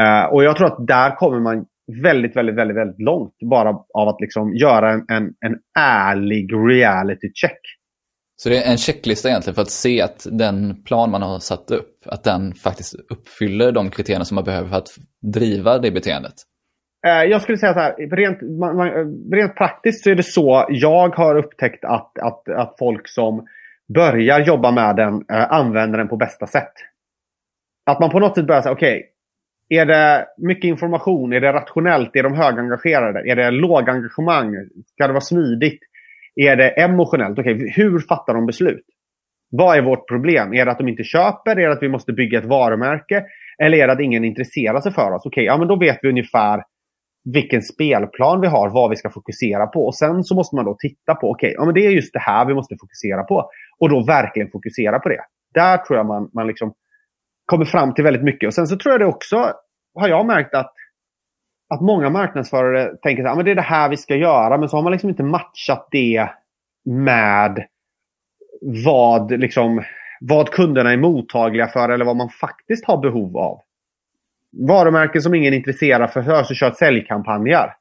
Uh, 0.00 0.24
och 0.32 0.44
jag 0.44 0.56
tror 0.56 0.66
att 0.66 0.86
där 0.86 1.16
kommer 1.16 1.40
man 1.40 1.66
väldigt, 2.02 2.36
väldigt, 2.36 2.54
väldigt, 2.54 2.76
väldigt 2.76 3.00
långt 3.00 3.34
bara 3.50 3.68
av 3.94 4.08
att 4.08 4.20
liksom 4.20 4.54
göra 4.54 4.92
en, 4.92 5.04
en, 5.08 5.34
en 5.40 5.58
ärlig 5.78 6.52
reality 6.52 7.30
check. 7.34 7.60
Så 8.36 8.48
det 8.48 8.62
är 8.62 8.70
en 8.70 8.76
checklista 8.76 9.28
egentligen 9.28 9.54
för 9.54 9.62
att 9.62 9.70
se 9.70 10.02
att 10.02 10.26
den 10.30 10.82
plan 10.82 11.10
man 11.10 11.22
har 11.22 11.38
satt 11.38 11.70
upp, 11.70 12.06
att 12.06 12.24
den 12.24 12.54
faktiskt 12.54 12.94
uppfyller 12.94 13.72
de 13.72 13.90
kriterierna 13.90 14.24
som 14.24 14.34
man 14.34 14.44
behöver 14.44 14.68
för 14.68 14.76
att 14.76 14.88
driva 15.34 15.78
det 15.78 15.90
beteendet? 15.90 16.34
Eh, 17.06 17.24
jag 17.24 17.42
skulle 17.42 17.58
säga 17.58 17.74
så 17.74 17.80
här, 17.80 18.16
rent, 18.16 18.38
rent 19.32 19.56
praktiskt 19.56 20.04
så 20.04 20.10
är 20.10 20.14
det 20.14 20.22
så 20.22 20.66
jag 20.68 21.16
har 21.16 21.36
upptäckt 21.36 21.84
att, 21.84 22.18
att, 22.18 22.48
att 22.48 22.76
folk 22.78 23.08
som 23.08 23.46
börjar 23.94 24.40
jobba 24.40 24.70
med 24.70 24.96
den 24.96 25.14
eh, 25.14 25.52
använder 25.52 25.98
den 25.98 26.08
på 26.08 26.16
bästa 26.16 26.46
sätt. 26.46 26.72
Att 27.86 28.00
man 28.00 28.10
på 28.10 28.18
något 28.18 28.34
sätt 28.34 28.46
börjar 28.46 28.62
säga, 28.62 28.72
okej, 28.72 28.98
okay, 28.98 29.80
är 29.80 29.86
det 29.86 30.26
mycket 30.38 30.68
information? 30.68 31.32
Är 31.32 31.40
det 31.40 31.52
rationellt? 31.52 32.16
Är 32.16 32.22
de 32.22 32.34
högengagerade? 32.34 33.30
Är 33.30 33.36
det 33.36 33.50
lågengagemang? 33.50 34.54
Ska 34.94 35.06
det 35.06 35.12
vara 35.12 35.20
smidigt? 35.20 35.80
Är 36.36 36.56
det 36.56 36.68
emotionellt? 36.68 37.38
Okay, 37.38 37.70
hur 37.76 37.98
fattar 37.98 38.34
de 38.34 38.46
beslut? 38.46 38.84
Vad 39.50 39.78
är 39.78 39.82
vårt 39.82 40.08
problem? 40.08 40.54
Är 40.54 40.64
det 40.64 40.70
att 40.70 40.78
de 40.78 40.88
inte 40.88 41.04
köper? 41.04 41.58
Är 41.58 41.66
det 41.66 41.72
att 41.72 41.82
vi 41.82 41.88
måste 41.88 42.12
bygga 42.12 42.38
ett 42.38 42.44
varumärke? 42.44 43.24
Eller 43.62 43.78
är 43.78 43.86
det 43.86 43.92
att 43.92 44.00
ingen 44.00 44.24
intresserar 44.24 44.80
sig 44.80 44.92
för 44.92 45.12
oss? 45.12 45.22
Okej, 45.26 45.28
okay, 45.28 45.44
ja, 45.44 45.58
men 45.58 45.68
då 45.68 45.76
vet 45.76 45.98
vi 46.02 46.08
ungefär 46.08 46.62
vilken 47.34 47.62
spelplan 47.62 48.40
vi 48.40 48.46
har, 48.46 48.70
vad 48.70 48.90
vi 48.90 48.96
ska 48.96 49.10
fokusera 49.10 49.66
på. 49.66 49.86
Och 49.86 49.94
Sen 49.94 50.24
så 50.24 50.34
måste 50.34 50.56
man 50.56 50.64
då 50.64 50.76
titta 50.78 51.14
på, 51.14 51.30
okej, 51.30 51.56
okay, 51.58 51.66
ja, 51.66 51.72
det 51.72 51.86
är 51.86 51.90
just 51.90 52.12
det 52.12 52.18
här 52.18 52.46
vi 52.46 52.54
måste 52.54 52.76
fokusera 52.80 53.22
på. 53.22 53.50
Och 53.78 53.88
då 53.88 54.04
verkligen 54.04 54.50
fokusera 54.50 54.98
på 54.98 55.08
det. 55.08 55.20
Där 55.54 55.78
tror 55.78 55.96
jag 55.96 56.06
man, 56.06 56.30
man 56.34 56.46
liksom 56.46 56.74
kommer 57.46 57.64
fram 57.64 57.94
till 57.94 58.04
väldigt 58.04 58.22
mycket. 58.22 58.46
Och 58.46 58.54
Sen 58.54 58.66
så 58.66 58.76
tror 58.76 58.92
jag 58.92 59.00
det 59.00 59.06
också, 59.06 59.52
har 59.94 60.08
jag 60.08 60.26
märkt 60.26 60.54
att 60.54 60.72
att 61.68 61.80
många 61.80 62.10
marknadsförare 62.10 62.96
tänker 63.02 63.24
att 63.24 63.38
ah, 63.38 63.42
det 63.42 63.50
är 63.50 63.54
det 63.54 63.62
här 63.62 63.88
vi 63.88 63.96
ska 63.96 64.16
göra. 64.16 64.58
Men 64.58 64.68
så 64.68 64.76
har 64.76 64.82
man 64.82 64.92
liksom 64.92 65.10
inte 65.10 65.22
matchat 65.22 65.88
det 65.90 66.28
med 66.84 67.66
vad, 68.84 69.30
liksom, 69.30 69.82
vad 70.20 70.50
kunderna 70.50 70.92
är 70.92 70.96
mottagliga 70.96 71.66
för 71.66 71.88
eller 71.88 72.04
vad 72.04 72.16
man 72.16 72.28
faktiskt 72.28 72.84
har 72.84 72.98
behov 72.98 73.36
av. 73.36 73.60
Varumärken 74.68 75.22
som 75.22 75.34
ingen 75.34 75.52
är 75.52 75.56
intresserad 75.56 76.10
för 76.10 76.20
hörs 76.20 76.50
och 76.50 76.56
kör 76.56 76.70
säljkampanjer. 76.70 77.74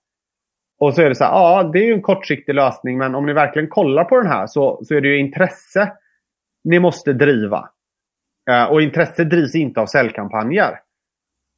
Och 0.79 0.93
så 0.93 1.01
är 1.01 1.09
det 1.09 1.15
så 1.15 1.23
här, 1.23 1.31
ja 1.31 1.63
det 1.73 1.79
är 1.79 1.85
ju 1.85 1.93
en 1.93 2.01
kortsiktig 2.01 2.55
lösning 2.55 2.97
men 2.97 3.15
om 3.15 3.25
ni 3.25 3.33
verkligen 3.33 3.69
kollar 3.69 4.03
på 4.03 4.17
den 4.17 4.27
här 4.27 4.47
så, 4.47 4.81
så 4.83 4.95
är 4.95 5.01
det 5.01 5.07
ju 5.07 5.19
intresse 5.19 5.91
ni 6.63 6.79
måste 6.79 7.13
driva. 7.13 7.69
Uh, 8.49 8.63
och 8.63 8.81
intresse 8.81 9.23
drivs 9.23 9.55
inte 9.55 9.81
av 9.81 9.85
säljkampanjer. 9.85 10.79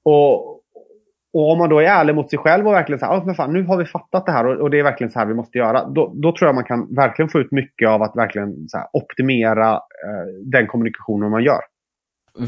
Och, 0.04 0.57
och 1.34 1.52
om 1.52 1.58
man 1.58 1.70
då 1.70 1.80
är 1.80 1.84
ärlig 1.84 2.16
mot 2.16 2.30
sig 2.30 2.40
själv 2.40 2.68
och 2.68 2.74
verkligen 2.74 3.00
säger 3.00 3.14
att 3.14 3.40
oh, 3.40 3.52
nu 3.52 3.64
har 3.64 3.78
vi 3.78 3.86
fattat 3.86 4.26
det 4.26 4.32
här 4.32 4.46
och, 4.48 4.62
och, 4.62 4.70
det 4.70 4.80
är 4.80 4.84
verkligen 4.84 5.12
så 5.12 5.20
här 5.20 5.26
vi 5.26 5.34
måste 5.34 5.58
göra. 5.58 5.90
Då, 5.90 6.14
då, 6.16 6.32
tror 6.32 6.48
jag 6.48 6.56
man 6.56 6.64
kan 6.64 6.96
verkligen 6.96 7.30
få 7.30 7.40
ut 7.40 7.52
mycket 7.52 7.90
av 7.90 8.02
att 8.02 8.16
verkligen 8.16 8.68
här, 8.74 8.86
optimera 8.94 9.74
eh, 9.74 10.28
den 10.46 10.68
kommunikationen 10.68 11.32
man 11.32 11.44
gör. 11.44 11.60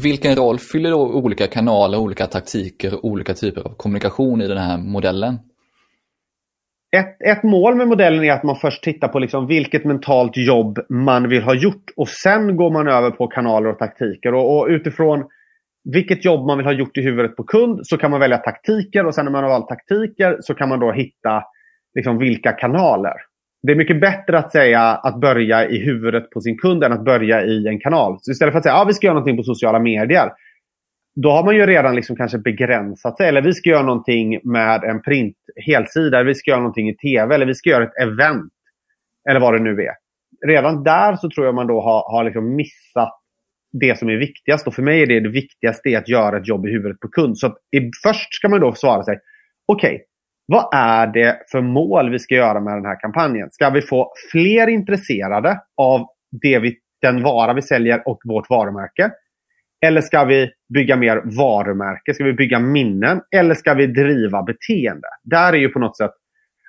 Vilken 0.02 0.36
roll 0.36 0.58
fyller 0.58 0.90
då 0.90 1.12
olika 1.12 1.46
kanaler, 1.46 1.98
olika 1.98 2.26
taktiker 2.26 2.94
och 2.94 3.04
olika 3.04 3.34
typer 3.34 3.60
av 3.60 3.74
kommunikation 3.76 4.42
i 4.42 4.48
den 4.48 4.58
här 4.58 4.78
modellen? 4.78 5.38
ett, 6.96 7.16
ett 7.20 7.42
mål 7.42 7.74
med 7.74 7.88
modellen 7.88 8.24
är 8.24 8.32
att 8.32 8.42
man 8.42 8.56
först 8.56 8.82
tittar 8.82 9.08
på 9.08 9.18
liksom 9.18 9.46
vilket 9.46 9.84
mentalt 9.84 10.36
jobb 10.36 10.78
man 10.88 11.28
vill 11.28 11.42
ha 11.42 11.54
gjort. 11.54 11.90
Och 11.96 12.08
sen 12.08 12.56
går 12.56 12.70
man 12.70 12.88
över 12.88 13.10
på 13.10 13.26
kanaler 13.26 13.70
och 13.70 13.78
taktiker. 13.78 14.34
Och, 14.34 14.58
och 14.58 14.66
utifrån 14.68 15.24
vilket 15.84 16.24
jobb 16.24 16.46
man 16.46 16.56
vill 16.56 16.66
ha 16.66 16.72
gjort 16.72 16.96
i 16.96 17.02
huvudet 17.02 17.36
på 17.36 17.44
kund 17.44 17.80
så 17.82 17.96
kan 17.96 18.10
man 18.10 18.20
välja 18.20 18.38
taktiker. 18.38 19.06
Och 19.06 19.14
sen 19.14 19.24
när 19.24 19.32
man 19.32 19.42
har 19.42 19.50
valt 19.50 19.68
taktiker 19.68 20.38
så 20.40 20.54
kan 20.54 20.68
man 20.68 20.80
då 20.80 20.92
hitta 20.92 21.44
liksom 21.94 22.18
vilka 22.18 22.52
kanaler. 22.52 23.14
Det 23.62 23.72
är 23.72 23.76
mycket 23.76 24.00
bättre 24.00 24.38
att 24.38 24.52
säga 24.52 24.80
att 24.80 25.20
börja 25.20 25.68
i 25.68 25.84
huvudet 25.84 26.30
på 26.30 26.40
sin 26.40 26.58
kund 26.58 26.84
än 26.84 26.92
att 26.92 27.04
börja 27.04 27.44
i 27.44 27.66
en 27.66 27.80
kanal. 27.80 28.18
Så 28.20 28.30
istället 28.30 28.52
för 28.52 28.58
att 28.58 28.64
säga 28.64 28.74
att 28.74 28.80
ah, 28.80 28.84
vi 28.84 28.94
ska 28.94 29.06
göra 29.06 29.14
någonting 29.14 29.36
på 29.36 29.42
sociala 29.42 29.78
medier 29.78 30.30
då 31.14 31.30
har 31.30 31.44
man 31.44 31.54
ju 31.54 31.66
redan 31.66 31.94
liksom 31.94 32.16
kanske 32.16 32.38
begränsat 32.38 33.16
sig. 33.16 33.28
Eller 33.28 33.42
vi 33.42 33.54
ska 33.54 33.68
göra 33.68 33.82
någonting 33.82 34.40
med 34.44 34.84
en 34.84 35.02
print 35.02 35.36
helsida, 35.66 36.22
vi 36.22 36.34
ska 36.34 36.50
göra 36.50 36.60
någonting 36.60 36.88
i 36.88 36.96
tv, 36.96 37.34
eller 37.34 37.46
vi 37.46 37.54
ska 37.54 37.70
göra 37.70 37.84
ett 37.84 38.02
event. 38.02 38.52
Eller 39.30 39.40
vad 39.40 39.54
det 39.54 39.58
nu 39.58 39.82
är. 39.82 39.94
Redan 40.46 40.82
där 40.82 41.16
så 41.16 41.30
tror 41.30 41.46
jag 41.46 41.54
man 41.54 41.66
då 41.66 41.80
har, 41.80 42.12
har 42.12 42.24
liksom 42.24 42.56
missat 42.56 43.19
det 43.72 43.98
som 43.98 44.08
är 44.08 44.16
viktigast. 44.16 44.66
Och 44.66 44.74
för 44.74 44.82
mig 44.82 45.02
är 45.02 45.06
det 45.06 45.20
det 45.20 45.28
viktigaste 45.28 45.98
att 45.98 46.08
göra 46.08 46.36
ett 46.38 46.48
jobb 46.48 46.66
i 46.66 46.70
huvudet 46.70 47.00
på 47.00 47.08
kund. 47.08 47.38
Så 47.38 47.46
i, 47.46 47.90
först 48.02 48.34
ska 48.34 48.48
man 48.48 48.60
då 48.60 48.74
svara 48.74 49.02
sig, 49.02 49.18
okej, 49.66 49.94
okay, 49.94 49.98
vad 50.46 50.68
är 50.74 51.06
det 51.06 51.38
för 51.50 51.60
mål 51.60 52.10
vi 52.10 52.18
ska 52.18 52.34
göra 52.34 52.60
med 52.60 52.74
den 52.74 52.84
här 52.84 53.00
kampanjen? 53.00 53.50
Ska 53.50 53.70
vi 53.70 53.82
få 53.82 54.12
fler 54.32 54.66
intresserade 54.66 55.60
av 55.76 56.06
det 56.42 56.58
vi, 56.58 56.76
den 57.02 57.22
vara 57.22 57.52
vi 57.52 57.62
säljer 57.62 58.08
och 58.08 58.20
vårt 58.24 58.50
varumärke? 58.50 59.10
Eller 59.86 60.00
ska 60.00 60.24
vi 60.24 60.50
bygga 60.74 60.96
mer 60.96 61.22
varumärke? 61.36 62.14
Ska 62.14 62.24
vi 62.24 62.32
bygga 62.32 62.58
minnen? 62.58 63.20
Eller 63.36 63.54
ska 63.54 63.74
vi 63.74 63.86
driva 63.86 64.42
beteende? 64.42 65.08
Där 65.22 65.52
är 65.52 65.56
ju 65.56 65.68
på 65.68 65.78
något 65.78 65.96
sätt... 65.96 66.10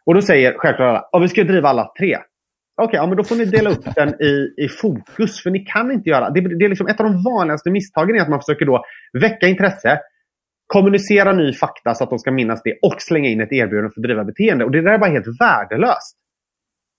Och 0.06 0.14
då 0.14 0.22
säger 0.22 0.54
självklart 0.58 1.10
alla, 1.12 1.24
vi 1.24 1.30
ska 1.30 1.44
driva 1.44 1.70
alla 1.70 1.92
tre. 2.00 2.18
Okej, 2.76 2.88
okay, 2.88 2.98
ja, 2.98 3.08
men 3.08 3.18
då 3.18 3.24
får 3.24 3.36
ni 3.36 3.46
dela 3.46 3.70
upp 3.70 3.96
den 3.96 4.10
i, 4.10 4.54
i 4.58 4.68
fokus. 4.68 5.44
För 5.44 5.50
ni 5.50 5.60
kan 5.60 5.92
inte 5.92 6.10
göra... 6.10 6.30
Det, 6.30 6.42
det 6.42 6.66
är 6.66 6.70
liksom 6.70 6.88
ett 6.88 7.00
av 7.00 7.06
de 7.06 7.24
vanligaste 7.24 7.72
misstagen 7.72 8.16
är 8.16 8.22
att 8.22 8.30
man 8.30 8.40
försöker 8.40 8.66
då 8.66 8.86
väcka 9.22 9.48
intresse, 9.48 10.00
kommunicera 10.68 11.34
ny 11.34 11.54
fakta 11.54 11.94
så 11.94 12.04
att 12.04 12.10
de 12.10 12.20
ska 12.20 12.32
minnas 12.32 12.62
det 12.64 12.80
och 12.82 12.96
slänga 13.02 13.30
in 13.30 13.42
ett 13.42 13.52
erbjudande 13.52 13.90
för 13.94 14.00
att 14.00 14.04
driva 14.04 14.24
beteende. 14.24 14.66
Och 14.66 14.72
det 14.72 14.82
där 14.82 14.94
är 14.94 14.98
bara 14.98 15.12
helt 15.12 15.42
värdelöst. 15.42 16.18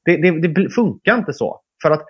Det, 0.04 0.16
det, 0.16 0.48
det 0.48 0.70
funkar 0.70 1.18
inte 1.18 1.32
så. 1.32 1.60
För 1.82 1.90
att 1.90 2.02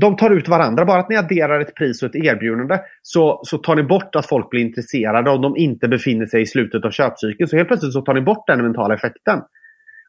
de 0.00 0.16
tar 0.16 0.30
ut 0.30 0.48
varandra. 0.48 0.84
Bara 0.84 1.00
att 1.00 1.08
ni 1.08 1.16
adderar 1.16 1.60
ett 1.60 1.74
pris 1.74 2.02
och 2.02 2.08
ett 2.08 2.24
erbjudande 2.24 2.78
så, 3.02 3.40
så 3.44 3.58
tar 3.58 3.76
ni 3.76 3.82
bort 3.82 4.16
att 4.16 4.26
folk 4.26 4.50
blir 4.50 4.60
intresserade 4.60 5.30
om 5.30 5.42
de 5.42 5.56
inte 5.56 5.88
befinner 5.88 6.26
sig 6.26 6.42
i 6.42 6.46
slutet 6.46 6.84
av 6.84 6.90
köpcykeln. 6.90 7.48
Så 7.48 7.56
helt 7.56 7.68
plötsligt 7.68 7.92
så 7.92 8.02
tar 8.02 8.14
ni 8.14 8.20
bort 8.20 8.46
den 8.46 8.62
mentala 8.62 8.94
effekten. 8.94 9.40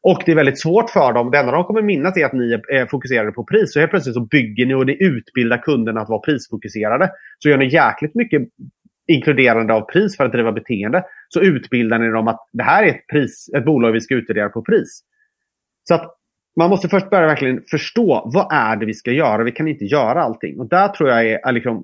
Och 0.04 0.24
det 0.26 0.32
är 0.32 0.36
väldigt 0.36 0.62
svårt 0.62 0.90
för 0.90 1.14
dem. 1.14 1.32
Det 1.32 1.38
enda 1.38 1.52
de 1.52 1.64
kommer 1.64 1.82
minnas 1.82 2.18
är 2.18 2.26
att 2.26 2.34
ni 2.34 2.54
är 2.54 2.76
eh, 2.76 2.88
fokuserade 2.88 3.32
på 3.32 3.44
pris. 3.44 3.74
Så 3.74 3.80
helt 3.80 3.92
plötsligt 3.92 4.16
så 4.16 4.26
bygger 4.26 4.66
ni 4.66 4.74
och 4.74 4.86
ni 4.86 4.98
utbildar 5.00 5.58
kunderna 5.58 6.02
att 6.02 6.10
vara 6.10 6.20
prisfokuserade. 6.20 7.10
Så 7.40 7.50
gör 7.50 7.58
ni 7.58 7.74
jäkligt 7.74 8.16
mycket 8.16 8.42
inkluderande 9.08 9.74
av 9.74 9.82
pris 9.82 10.18
för 10.18 10.26
att 10.26 10.32
driva 10.32 10.52
beteende. 10.52 11.04
Så 11.30 11.42
utbildar 11.42 12.00
ni 12.00 12.08
dem 12.08 12.28
att 12.28 12.50
det 12.54 12.64
här 12.64 12.84
är 12.84 12.88
ett, 12.88 13.08
pris, 13.08 13.50
ett 13.58 13.66
bolag 13.66 13.92
vi 13.92 14.02
ska 14.02 14.16
utvärdera 14.16 14.50
på 14.50 14.62
pris. 14.62 15.02
Så 15.84 15.96
att 15.96 16.16
man 16.58 16.70
måste 16.70 16.90
först 16.90 17.10
börja 17.10 17.28
verkligen 17.28 17.62
förstå 17.72 18.32
vad 18.34 18.54
är 18.54 18.76
det 18.76 18.86
vi 18.86 18.94
ska 18.94 19.12
göra. 19.12 19.44
Vi 19.44 19.52
kan 19.52 19.68
inte 19.68 19.86
göra 19.86 20.24
allting. 20.24 20.60
Och 20.60 20.70
där 20.70 20.88
tror 20.88 21.10
jag 21.10 21.26
är, 21.26 21.52
liksom... 21.52 21.84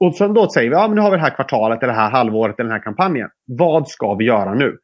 Och 0.00 0.14
sen 0.14 0.34
då 0.34 0.48
säger 0.48 0.70
vi, 0.70 0.76
ja 0.76 0.88
men 0.88 0.94
nu 0.94 1.00
har 1.00 1.10
vi 1.10 1.16
det 1.16 1.22
här 1.22 1.34
kvartalet, 1.34 1.82
eller 1.82 1.92
det 1.92 1.98
här 1.98 2.10
halvåret, 2.10 2.60
eller 2.60 2.68
den 2.68 2.78
här 2.78 2.84
kampanjen. 2.84 3.28
Vad 3.46 3.88
ska 3.88 4.14
vi 4.14 4.24
göra 4.24 4.54
nu? 4.54 4.78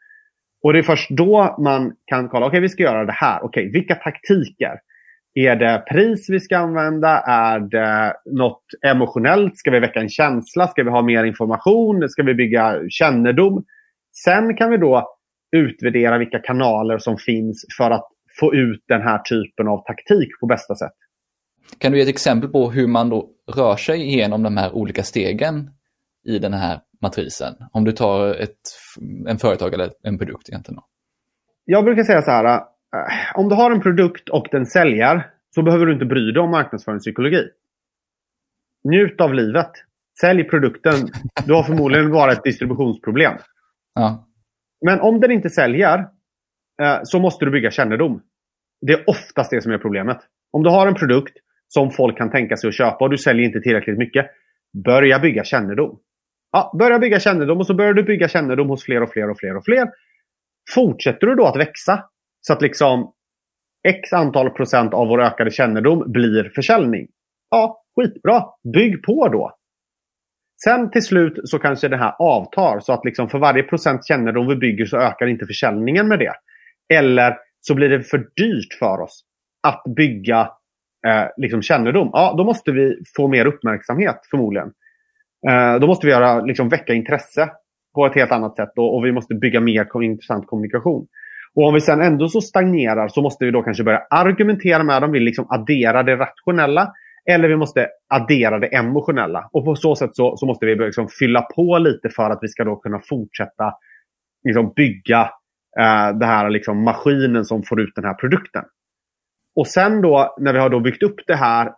Och 0.66 0.72
det 0.72 0.78
är 0.78 0.82
först 0.82 1.10
då 1.10 1.56
man 1.58 1.92
kan 2.06 2.28
kolla, 2.28 2.46
okej 2.46 2.48
okay, 2.48 2.60
vi 2.60 2.68
ska 2.68 2.82
göra 2.82 3.04
det 3.04 3.12
här. 3.12 3.38
Okej, 3.42 3.68
okay, 3.68 3.72
vilka 3.72 3.94
taktiker? 3.94 4.74
Är 5.34 5.56
det 5.56 5.84
pris 5.92 6.30
vi 6.30 6.40
ska 6.40 6.58
använda? 6.58 7.08
Är 7.18 7.60
det 7.60 8.14
något 8.32 8.64
emotionellt? 8.86 9.56
Ska 9.56 9.70
vi 9.70 9.80
väcka 9.80 10.00
en 10.00 10.08
känsla? 10.08 10.68
Ska 10.68 10.82
vi 10.82 10.90
ha 10.90 11.02
mer 11.02 11.24
information? 11.24 12.08
Ska 12.08 12.22
vi 12.22 12.34
bygga 12.34 12.80
kännedom? 12.88 13.64
Sen 14.24 14.56
kan 14.56 14.70
vi 14.70 14.76
då 14.76 15.16
utvärdera 15.56 16.18
vilka 16.18 16.38
kanaler 16.38 16.98
som 16.98 17.16
finns 17.16 17.66
för 17.78 17.90
att 17.90 18.08
få 18.40 18.54
ut 18.54 18.84
den 18.88 19.02
här 19.02 19.18
typen 19.18 19.68
av 19.68 19.84
taktik 19.86 20.28
på 20.40 20.46
bästa 20.46 20.74
sätt. 20.74 20.96
Kan 21.78 21.92
du 21.92 21.98
ge 21.98 22.02
ett 22.02 22.08
exempel 22.08 22.50
på 22.50 22.70
hur 22.70 22.86
man 22.86 23.08
då 23.08 23.30
rör 23.56 23.76
sig 23.76 24.02
igenom 24.02 24.42
de 24.42 24.56
här 24.56 24.72
olika 24.72 25.02
stegen 25.02 25.70
i 26.28 26.38
den 26.38 26.52
här 26.52 26.80
matrisen? 27.02 27.54
Om 27.72 27.84
du 27.84 27.92
tar 27.92 28.34
ett, 28.34 28.58
en 29.26 29.38
företag 29.38 29.74
eller 29.74 29.90
en 30.02 30.18
produkt 30.18 30.48
egentligen. 30.48 30.80
Jag 31.64 31.84
brukar 31.84 32.02
säga 32.02 32.22
så 32.22 32.30
här. 32.30 32.44
Äh, 32.44 32.60
om 33.34 33.48
du 33.48 33.54
har 33.54 33.70
en 33.70 33.80
produkt 33.80 34.28
och 34.28 34.46
den 34.50 34.66
säljer 34.66 35.30
så 35.54 35.62
behöver 35.62 35.86
du 35.86 35.92
inte 35.92 36.06
bry 36.06 36.32
dig 36.32 36.42
om 36.42 36.50
marknadsföringspsykologi. 36.50 37.42
Njut 38.84 39.20
av 39.20 39.34
livet. 39.34 39.70
Sälj 40.20 40.44
produkten. 40.44 40.94
Du 41.46 41.54
har 41.54 41.62
förmodligen 41.62 42.12
bara 42.12 42.32
ett 42.32 42.44
distributionsproblem. 42.44 43.32
Ja. 43.94 44.26
Men 44.84 45.00
om 45.00 45.20
den 45.20 45.30
inte 45.30 45.50
säljer 45.50 46.06
Eh, 46.82 47.00
så 47.02 47.18
måste 47.18 47.44
du 47.44 47.50
bygga 47.50 47.70
kännedom. 47.70 48.22
Det 48.80 48.92
är 48.92 49.10
oftast 49.10 49.50
det 49.50 49.62
som 49.62 49.72
är 49.72 49.78
problemet. 49.78 50.18
Om 50.52 50.62
du 50.62 50.70
har 50.70 50.86
en 50.86 50.94
produkt 50.94 51.36
som 51.68 51.90
folk 51.90 52.18
kan 52.18 52.30
tänka 52.30 52.56
sig 52.56 52.68
att 52.68 52.74
köpa 52.74 53.04
och 53.04 53.10
du 53.10 53.18
säljer 53.18 53.46
inte 53.46 53.60
tillräckligt 53.60 53.98
mycket. 53.98 54.26
Börja 54.84 55.18
bygga 55.18 55.44
kännedom. 55.44 55.98
Ja, 56.52 56.76
börja 56.78 56.98
bygga 56.98 57.20
kännedom 57.20 57.58
och 57.58 57.66
så 57.66 57.74
börjar 57.74 57.94
du 57.94 58.02
bygga 58.02 58.28
kännedom 58.28 58.68
hos 58.68 58.84
fler 58.84 59.02
och 59.02 59.12
fler 59.12 59.30
och 59.30 59.38
fler 59.38 59.56
och 59.56 59.64
fler. 59.64 59.88
Fortsätter 60.74 61.26
du 61.26 61.34
då 61.34 61.46
att 61.46 61.56
växa 61.56 62.04
så 62.40 62.52
att 62.52 62.62
liksom 62.62 63.12
x 63.88 64.12
antal 64.12 64.50
procent 64.50 64.94
av 64.94 65.08
vår 65.08 65.22
ökade 65.22 65.50
kännedom 65.50 66.12
blir 66.12 66.52
försäljning. 66.54 67.06
Ja, 67.50 67.82
skitbra. 67.96 68.44
Bygg 68.74 69.02
på 69.02 69.28
då. 69.28 69.56
Sen 70.64 70.90
till 70.90 71.02
slut 71.02 71.40
så 71.44 71.58
kanske 71.58 71.88
det 71.88 71.96
här 71.96 72.14
avtar 72.18 72.80
så 72.80 72.92
att 72.92 73.04
liksom 73.04 73.28
för 73.28 73.38
varje 73.38 73.62
procent 73.62 74.06
kännedom 74.06 74.48
vi 74.48 74.56
bygger 74.56 74.86
så 74.86 74.96
ökar 74.96 75.26
inte 75.26 75.46
försäljningen 75.46 76.08
med 76.08 76.18
det. 76.18 76.32
Eller 76.94 77.36
så 77.60 77.74
blir 77.74 77.88
det 77.88 78.02
för 78.02 78.18
dyrt 78.18 78.74
för 78.78 79.00
oss 79.00 79.24
att 79.68 79.82
bygga 79.96 80.40
eh, 81.06 81.26
liksom 81.36 81.62
kännedom. 81.62 82.10
Ja, 82.12 82.34
då 82.38 82.44
måste 82.44 82.72
vi 82.72 82.98
få 83.16 83.28
mer 83.28 83.46
uppmärksamhet 83.46 84.20
förmodligen. 84.30 84.72
Eh, 85.48 85.80
då 85.80 85.86
måste 85.86 86.06
vi 86.06 86.12
göra, 86.12 86.40
liksom, 86.40 86.68
väcka 86.68 86.94
intresse 86.94 87.50
på 87.94 88.06
ett 88.06 88.14
helt 88.14 88.32
annat 88.32 88.56
sätt 88.56 88.72
och, 88.76 88.96
och 88.96 89.04
vi 89.04 89.12
måste 89.12 89.34
bygga 89.34 89.60
mer 89.60 90.02
intressant 90.02 90.46
kommunikation. 90.46 91.06
Och 91.54 91.68
om 91.68 91.74
vi 91.74 91.80
sen 91.80 92.02
ändå 92.02 92.28
så 92.28 92.40
stagnerar 92.40 93.08
så 93.08 93.22
måste 93.22 93.44
vi 93.44 93.50
då 93.50 93.62
kanske 93.62 93.84
börja 93.84 94.02
argumentera 94.10 94.82
med 94.82 95.02
dem. 95.02 95.12
Vi 95.12 95.20
liksom 95.20 95.46
addera 95.48 96.02
det 96.02 96.16
rationella. 96.16 96.92
Eller 97.30 97.48
vi 97.48 97.56
måste 97.56 97.88
addera 98.08 98.58
det 98.58 98.66
emotionella. 98.66 99.48
Och 99.52 99.64
på 99.64 99.74
så 99.74 99.96
sätt 99.96 100.10
så, 100.12 100.36
så 100.36 100.46
måste 100.46 100.66
vi 100.66 100.74
liksom 100.74 101.08
fylla 101.08 101.42
på 101.42 101.78
lite 101.78 102.08
för 102.08 102.30
att 102.30 102.38
vi 102.42 102.48
ska 102.48 102.64
då 102.64 102.76
kunna 102.76 103.00
fortsätta 103.08 103.74
liksom 104.44 104.72
bygga 104.76 105.20
eh, 105.78 106.18
den 106.18 106.28
här 106.28 106.50
liksom 106.50 106.84
maskinen 106.84 107.44
som 107.44 107.62
får 107.62 107.80
ut 107.80 107.94
den 107.94 108.04
här 108.04 108.14
produkten. 108.14 108.64
Och 109.56 109.66
sen 109.66 110.02
då 110.02 110.34
när 110.38 110.52
vi 110.52 110.58
har 110.58 110.70
då 110.70 110.80
byggt 110.80 111.02
upp 111.02 111.20
det 111.26 111.36
här 111.36 111.72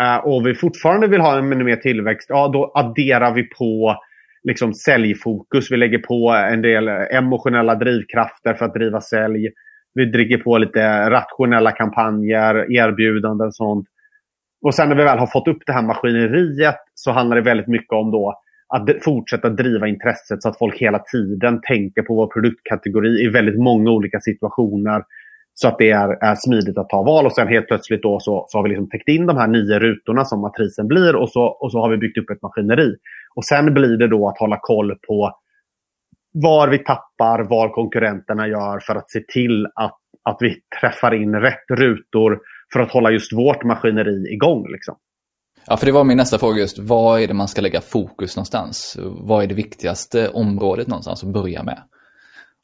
Eh, 0.00 0.16
och 0.16 0.46
vi 0.46 0.54
fortfarande 0.54 1.06
vill 1.06 1.20
ha 1.20 1.38
en 1.38 1.64
mer 1.64 1.76
tillväxt, 1.76 2.26
ja 2.28 2.48
då 2.48 2.72
adderar 2.74 3.32
vi 3.32 3.42
på 3.42 3.96
liksom 4.44 4.74
säljfokus. 4.74 5.70
Vi 5.70 5.76
lägger 5.76 5.98
på 5.98 6.30
en 6.30 6.62
del 6.62 6.88
emotionella 6.88 7.74
drivkrafter 7.74 8.54
för 8.54 8.64
att 8.64 8.74
driva 8.74 9.00
sälj. 9.00 9.48
Vi 9.94 10.04
dricker 10.04 10.38
på 10.38 10.58
lite 10.58 11.10
rationella 11.10 11.72
kampanjer, 11.72 12.72
erbjudanden 12.72 13.46
och 13.46 13.54
sånt. 13.54 13.88
Och 14.62 14.74
sen 14.74 14.88
när 14.88 14.96
vi 14.96 15.04
väl 15.04 15.18
har 15.18 15.26
fått 15.26 15.48
upp 15.48 15.62
det 15.66 15.72
här 15.72 15.82
maskineriet 15.82 16.80
så 16.94 17.12
handlar 17.12 17.36
det 17.36 17.42
väldigt 17.42 17.68
mycket 17.68 17.92
om 17.92 18.10
då 18.10 18.40
att 18.68 18.88
fortsätta 19.04 19.48
driva 19.50 19.88
intresset 19.88 20.42
så 20.42 20.48
att 20.48 20.58
folk 20.58 20.78
hela 20.78 20.98
tiden 20.98 21.60
tänker 21.68 22.02
på 22.02 22.14
vår 22.14 22.26
produktkategori 22.26 23.24
i 23.24 23.28
väldigt 23.28 23.58
många 23.58 23.90
olika 23.90 24.20
situationer. 24.20 25.02
Så 25.54 25.68
att 25.68 25.78
det 25.78 25.90
är, 25.90 26.08
är 26.08 26.34
smidigt 26.34 26.78
att 26.78 26.88
ta 26.88 27.02
val 27.02 27.26
och 27.26 27.32
sen 27.32 27.48
helt 27.48 27.68
plötsligt 27.68 28.02
då 28.02 28.20
så, 28.20 28.46
så 28.48 28.58
har 28.58 28.62
vi 28.62 28.68
liksom 28.68 28.88
täckt 28.88 29.08
in 29.08 29.26
de 29.26 29.36
här 29.36 29.48
nio 29.48 29.78
rutorna 29.78 30.24
som 30.24 30.40
matrisen 30.40 30.88
blir 30.88 31.16
och 31.16 31.30
så, 31.30 31.42
och 31.44 31.72
så 31.72 31.80
har 31.80 31.90
vi 31.90 31.96
byggt 31.96 32.18
upp 32.18 32.30
ett 32.30 32.42
maskineri. 32.42 32.94
Och 33.34 33.44
sen 33.44 33.74
blir 33.74 33.96
det 33.96 34.08
då 34.08 34.28
att 34.28 34.38
hålla 34.38 34.58
koll 34.60 34.98
på 35.06 35.32
var 36.32 36.68
vi 36.68 36.78
tappar, 36.78 37.46
vad 37.50 37.72
konkurrenterna 37.72 38.48
gör 38.48 38.80
för 38.80 38.94
att 38.94 39.10
se 39.10 39.20
till 39.20 39.66
att, 39.74 39.98
att 40.22 40.36
vi 40.40 40.56
träffar 40.80 41.14
in 41.14 41.34
rätt 41.34 41.70
rutor 41.70 42.40
för 42.72 42.80
att 42.80 42.90
hålla 42.90 43.10
just 43.10 43.32
vårt 43.32 43.64
maskineri 43.64 44.32
igång. 44.32 44.66
Liksom. 44.72 44.96
Ja, 45.66 45.76
för 45.76 45.86
det 45.86 45.92
var 45.92 46.04
min 46.04 46.16
nästa 46.16 46.38
fråga 46.38 46.58
just. 46.58 46.78
Vad 46.78 47.20
är 47.20 47.28
det 47.28 47.34
man 47.34 47.48
ska 47.48 47.60
lägga 47.60 47.80
fokus 47.80 48.36
någonstans? 48.36 48.98
Vad 49.02 49.44
är 49.44 49.46
det 49.46 49.54
viktigaste 49.54 50.28
området 50.28 50.88
någonstans 50.88 51.24
att 51.24 51.32
börja 51.32 51.62
med? 51.62 51.82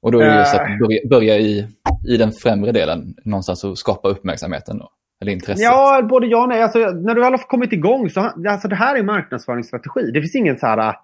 Och 0.02 0.12
då 0.12 0.20
är 0.20 0.30
det 0.30 0.38
just 0.38 0.54
att 0.54 0.78
börja, 0.78 1.00
börja 1.10 1.38
i, 1.38 1.66
i 2.08 2.16
den 2.16 2.32
främre 2.32 2.72
delen 2.72 3.14
någonstans 3.24 3.64
och 3.64 3.78
skapa 3.78 4.08
uppmärksamheten 4.08 4.78
då. 4.78 4.90
Eller 5.20 5.32
intresset. 5.32 5.64
Ja, 5.64 6.06
både 6.10 6.26
ja 6.26 6.42
och 6.42 6.48
nej. 6.48 6.62
Alltså, 6.62 6.78
när 6.78 7.14
du 7.14 7.20
väl 7.20 7.32
har 7.32 7.38
kommit 7.38 7.72
igång 7.72 8.10
så 8.10 8.20
alltså, 8.20 8.68
det 8.68 8.76
här 8.76 8.96
är 8.96 9.02
marknadsföringsstrategi. 9.02 10.10
Det 10.10 10.20
finns 10.20 10.34
ingen 10.34 10.58
så 10.58 10.66
här... 10.66 10.94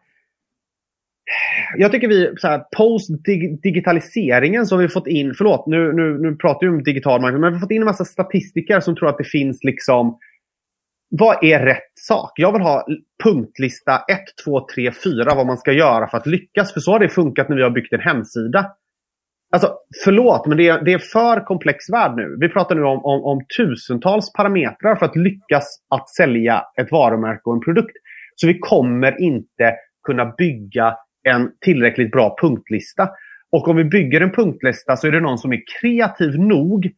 jag 1.76 1.92
tycker 1.92 2.08
vi, 2.08 2.34
så 2.36 2.48
här, 2.48 2.64
post-digitaliseringen 2.76 4.66
som 4.66 4.78
vi 4.78 4.88
fått 4.88 5.06
in, 5.06 5.34
förlåt 5.34 5.66
nu, 5.66 5.92
nu, 5.92 6.18
nu 6.18 6.36
pratar 6.36 6.66
vi 6.66 6.68
om 6.68 6.82
digital 6.82 7.20
marknad, 7.20 7.40
men 7.40 7.52
vi 7.52 7.54
har 7.56 7.60
fått 7.60 7.70
in 7.70 7.82
en 7.82 7.86
massa 7.86 8.04
statistiker 8.04 8.80
som 8.80 8.96
tror 8.96 9.08
att 9.08 9.18
det 9.18 9.24
finns 9.24 9.64
liksom 9.64 10.18
vad 11.08 11.44
är 11.44 11.60
rätt 11.60 11.92
sak? 11.94 12.32
Jag 12.36 12.52
vill 12.52 12.62
ha 12.62 12.86
punktlista 13.24 13.98
1, 13.98 14.18
2, 14.44 14.66
3, 14.74 14.92
4 14.92 15.34
vad 15.34 15.46
man 15.46 15.58
ska 15.58 15.72
göra 15.72 16.08
för 16.08 16.18
att 16.18 16.26
lyckas. 16.26 16.72
För 16.72 16.80
så 16.80 16.90
har 16.90 16.98
det 16.98 17.08
funkat 17.08 17.48
när 17.48 17.56
vi 17.56 17.62
har 17.62 17.70
byggt 17.70 17.92
en 17.92 18.00
hemsida. 18.00 18.72
Alltså, 19.52 19.74
förlåt, 20.04 20.46
men 20.46 20.56
det 20.56 20.68
är, 20.68 20.84
det 20.84 20.92
är 20.92 20.98
för 20.98 21.44
komplex 21.44 21.90
värld 21.92 22.12
nu. 22.16 22.36
Vi 22.40 22.48
pratar 22.48 22.74
nu 22.74 22.82
om, 22.82 23.04
om, 23.04 23.24
om, 23.24 23.40
tusentals 23.56 24.32
parametrar 24.32 24.96
för 24.96 25.06
att 25.06 25.16
lyckas 25.16 25.64
att 25.90 26.08
sälja 26.08 26.64
ett 26.80 26.92
varumärke 26.92 27.42
och 27.44 27.54
en 27.54 27.60
produkt. 27.60 27.96
Så 28.34 28.46
vi 28.46 28.58
kommer 28.58 29.20
inte 29.20 29.74
kunna 30.06 30.24
bygga 30.24 30.96
en 31.28 31.52
tillräckligt 31.60 32.10
bra 32.10 32.36
punktlista. 32.40 33.08
Och 33.52 33.68
om 33.68 33.76
vi 33.76 33.84
bygger 33.84 34.20
en 34.20 34.32
punktlista 34.32 34.96
så 34.96 35.06
är 35.06 35.12
det 35.12 35.20
någon 35.20 35.38
som 35.38 35.52
är 35.52 35.62
kreativ 35.80 36.38
nog 36.38 36.92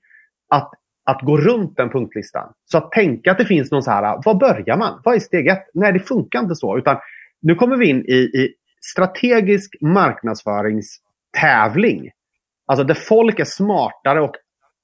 att, 0.49 0.71
att 1.05 1.23
gå 1.23 1.37
runt 1.37 1.77
den 1.77 1.91
punktlistan. 1.91 2.53
Så 2.65 2.79
att 2.79 2.93
tänka 2.93 3.31
att 3.31 3.39
det 3.39 3.45
finns 3.45 3.71
någon 3.71 3.83
så 3.83 3.91
här, 3.91 4.23
var 4.25 4.35
börjar 4.35 4.77
man? 4.77 5.01
Vad 5.05 5.15
är 5.15 5.19
steg 5.19 5.47
ett? 5.47 5.67
Nej, 5.75 5.93
det 5.93 6.01
funkar 6.01 6.41
inte 6.41 6.55
så. 6.55 6.79
Utan 6.79 6.97
nu 7.43 7.55
kommer 7.55 7.77
vi 7.77 7.89
in 7.89 8.05
i, 8.05 8.15
i 8.15 8.55
strategisk 8.81 9.77
marknadsföringstävling. 9.81 12.11
Alltså 12.69 12.85
där 12.85 12.95
folk 12.95 13.41
är 13.41 13.45
smartare 13.45 14.21
och 14.21 14.35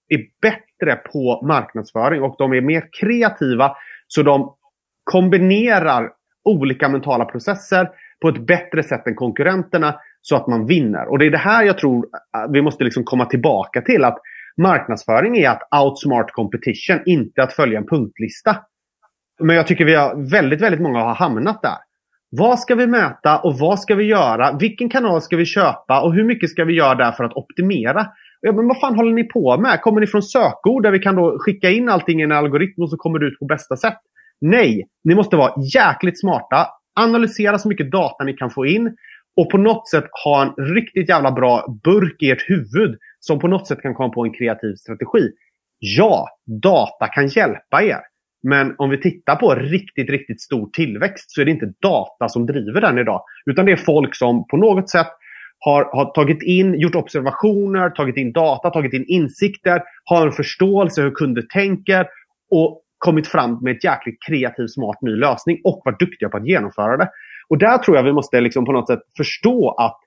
är 0.09 0.21
bättre 0.43 0.97
på 0.97 1.47
marknadsföring 1.47 2.23
och 2.23 2.35
de 2.39 2.53
är 2.53 2.61
mer 2.61 2.89
kreativa. 3.01 3.77
Så 4.09 4.23
de 4.23 4.55
kombinerar 5.05 6.11
olika 6.45 6.89
mentala 6.89 7.25
processer 7.25 7.89
på 8.23 8.29
ett 8.29 8.47
bättre 8.47 8.83
sätt 8.83 9.07
än 9.07 9.15
konkurrenterna 9.15 9.95
så 10.21 10.37
att 10.37 10.47
man 10.47 10.67
vinner. 10.67 11.11
Och 11.11 11.19
det 11.19 11.27
är 11.27 11.31
det 11.31 11.39
här 11.39 11.65
jag 11.65 11.79
tror 11.79 12.07
äh, 12.37 12.53
vi 12.53 12.63
måste 12.63 12.85
liksom 12.85 13.05
komma 13.05 13.25
tillbaka 13.25 13.81
till. 13.81 14.05
att 14.05 14.19
Marknadsföring 14.57 15.37
är 15.37 15.51
att 15.51 15.83
outsmart 15.83 16.33
competition, 16.33 17.01
inte 17.07 17.43
att 17.43 17.53
följa 17.53 17.79
en 17.79 17.87
punktlista. 17.87 18.57
Men 19.41 19.57
jag 19.57 19.67
tycker 19.67 19.85
vi 19.85 19.95
har 19.95 20.31
väldigt, 20.31 20.61
väldigt 20.61 20.81
många 20.81 20.99
har 20.99 21.15
hamnat 21.15 21.63
där. 21.63 21.77
Vad 22.37 22.61
ska 22.61 22.75
vi 22.75 22.87
mäta 22.87 23.39
och 23.39 23.59
vad 23.59 23.81
ska 23.81 23.95
vi 23.95 24.05
göra? 24.05 24.57
Vilken 24.61 24.89
kanal 24.89 25.23
ska 25.23 25.37
vi 25.37 25.45
köpa 25.45 26.03
och 26.03 26.15
hur 26.15 26.25
mycket 26.25 26.51
ska 26.51 26.65
vi 26.65 26.75
göra 26.75 26.95
där 26.95 27.13
för 27.13 27.25
att 27.25 27.33
optimera? 27.33 28.07
Ja, 28.41 28.53
men 28.53 28.69
vad 28.69 28.81
fan 28.81 28.97
håller 28.97 29.13
ni 29.13 29.25
på 29.25 29.57
med? 29.57 29.81
Kommer 29.81 30.01
ni 30.01 30.07
från 30.07 30.23
sökord 30.23 30.83
där 30.83 30.91
vi 30.91 30.99
kan 30.99 31.17
då 31.17 31.39
skicka 31.39 31.71
in 31.71 31.89
allting 31.89 32.21
i 32.21 32.23
en 32.23 32.33
algoritm 32.33 32.83
och 32.83 32.91
så 32.91 32.97
kommer 32.97 33.19
det 33.19 33.27
ut 33.27 33.39
på 33.39 33.45
bästa 33.45 33.77
sätt? 33.77 33.99
Nej, 34.41 34.87
ni 35.05 35.15
måste 35.15 35.37
vara 35.37 35.53
jäkligt 35.75 36.21
smarta. 36.21 36.67
Analysera 37.01 37.59
så 37.59 37.69
mycket 37.69 37.91
data 37.91 38.25
ni 38.25 38.33
kan 38.33 38.51
få 38.51 38.67
in 38.67 38.97
och 39.37 39.51
på 39.51 39.59
något 39.59 39.89
sätt 39.89 40.05
ha 40.25 40.43
en 40.43 40.75
riktigt 40.75 41.09
jävla 41.09 41.33
bra 41.33 41.79
burk 41.85 42.23
i 42.23 42.31
ert 42.31 42.51
huvud 42.51 42.99
som 43.21 43.39
på 43.39 43.49
något 43.49 43.67
sätt 43.67 43.83
kan 43.83 43.95
komma 43.95 44.09
på 44.09 44.25
en 44.25 44.33
kreativ 44.33 44.75
strategi. 44.75 45.31
Ja, 45.79 46.29
data 46.63 47.07
kan 47.07 47.27
hjälpa 47.27 47.83
er. 47.83 48.01
Men 48.45 48.75
om 48.79 48.91
vi 48.91 49.01
tittar 49.01 49.37
på 49.37 49.55
riktigt, 49.55 50.11
riktigt 50.11 50.41
stor 50.41 50.71
tillväxt 50.73 51.31
så 51.31 51.41
är 51.41 51.45
det 51.45 51.51
inte 51.51 51.73
data 51.81 52.29
som 52.29 52.47
driver 52.47 52.81
den 52.81 52.99
idag. 52.99 53.23
Utan 53.47 53.67
det 53.67 53.73
är 53.73 53.77
folk 53.77 54.15
som 54.15 54.47
på 54.47 54.57
något 54.57 54.91
sätt 54.91 55.07
har, 55.59 55.85
har 55.85 56.05
tagit 56.05 56.43
in, 56.43 56.75
gjort 56.75 56.95
observationer, 56.95 57.91
tagit 57.91 58.17
in 58.17 58.33
data, 58.33 58.71
tagit 58.71 58.93
in 58.93 59.05
insikter, 59.09 59.83
har 60.05 60.27
en 60.27 60.33
förståelse 60.33 61.03
hur 61.03 61.11
kunder 61.11 61.43
tänker 61.43 62.07
och 62.51 62.83
kommit 62.99 63.29
fram 63.29 63.59
med 63.63 63.77
ett 63.77 63.85
jäkligt 63.85 64.23
kreativ, 64.27 64.67
smart 64.67 65.03
ny 65.03 65.11
lösning 65.11 65.61
och 65.65 65.83
varit 65.85 65.99
duktiga 65.99 66.29
på 66.29 66.37
att 66.37 66.47
genomföra 66.47 66.97
det. 66.97 67.11
Och 67.49 67.59
där 67.59 67.79
tror 67.79 67.97
jag 67.97 68.05
vi 68.05 68.13
måste 68.13 68.41
liksom 68.41 68.65
på 68.65 68.73
något 68.73 68.87
sätt 68.87 69.01
förstå 69.17 69.71
att 69.71 70.01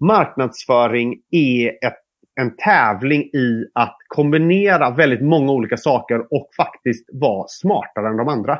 marknadsföring 0.00 1.16
är 1.30 1.68
ett 1.68 1.98
en 2.40 2.56
tävling 2.56 3.22
i 3.22 3.64
att 3.74 3.96
kombinera 4.08 4.90
väldigt 4.90 5.22
många 5.22 5.52
olika 5.52 5.76
saker 5.76 6.18
och 6.34 6.48
faktiskt 6.56 7.10
vara 7.12 7.44
smartare 7.48 8.08
än 8.08 8.16
de 8.16 8.28
andra. 8.28 8.58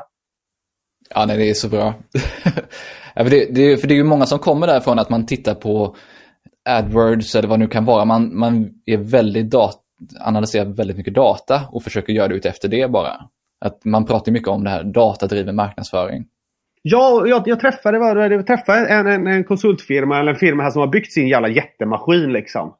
Ja, 1.09 1.25
nej, 1.25 1.37
det 1.37 1.49
är 1.49 1.53
så 1.53 1.69
bra. 1.69 1.93
för, 3.15 3.29
det, 3.29 3.55
det, 3.55 3.77
för 3.77 3.87
det 3.87 3.93
är 3.93 3.97
ju 3.97 4.03
många 4.03 4.25
som 4.25 4.39
kommer 4.39 4.67
därifrån 4.67 4.99
att 4.99 5.09
man 5.09 5.25
tittar 5.25 5.55
på 5.55 5.95
AdWords 6.69 7.35
eller 7.35 7.47
vad 7.47 7.59
det 7.59 7.63
nu 7.63 7.69
kan 7.69 7.85
vara. 7.85 8.05
Man, 8.05 8.37
man 8.37 8.69
är 8.85 8.97
väldigt 8.97 9.51
dat 9.51 9.79
analyserar 10.19 10.65
väldigt 10.65 10.97
mycket 10.97 11.13
data 11.13 11.61
och 11.71 11.83
försöker 11.83 12.13
göra 12.13 12.27
det 12.27 12.35
ut 12.35 12.45
efter 12.45 12.67
det 12.67 12.91
bara. 12.91 13.11
Att 13.65 13.85
man 13.85 14.05
pratar 14.05 14.31
mycket 14.31 14.47
om 14.47 14.63
det 14.63 14.69
här 14.69 14.83
datadriven 14.83 15.55
marknadsföring. 15.55 16.25
Ja, 16.81 17.27
jag, 17.27 17.47
jag 17.47 17.59
träffade, 17.59 17.97
jag 18.33 18.47
träffade 18.47 18.87
en, 18.87 19.07
en, 19.07 19.27
en 19.27 19.43
konsultfirma 19.43 20.19
eller 20.19 20.31
en 20.31 20.37
firma 20.37 20.63
här 20.63 20.71
som 20.71 20.79
har 20.79 20.87
byggt 20.87 21.11
sin 21.11 21.27
jävla 21.27 21.49
jättemaskin. 21.49 22.33
Liksom. 22.33 22.73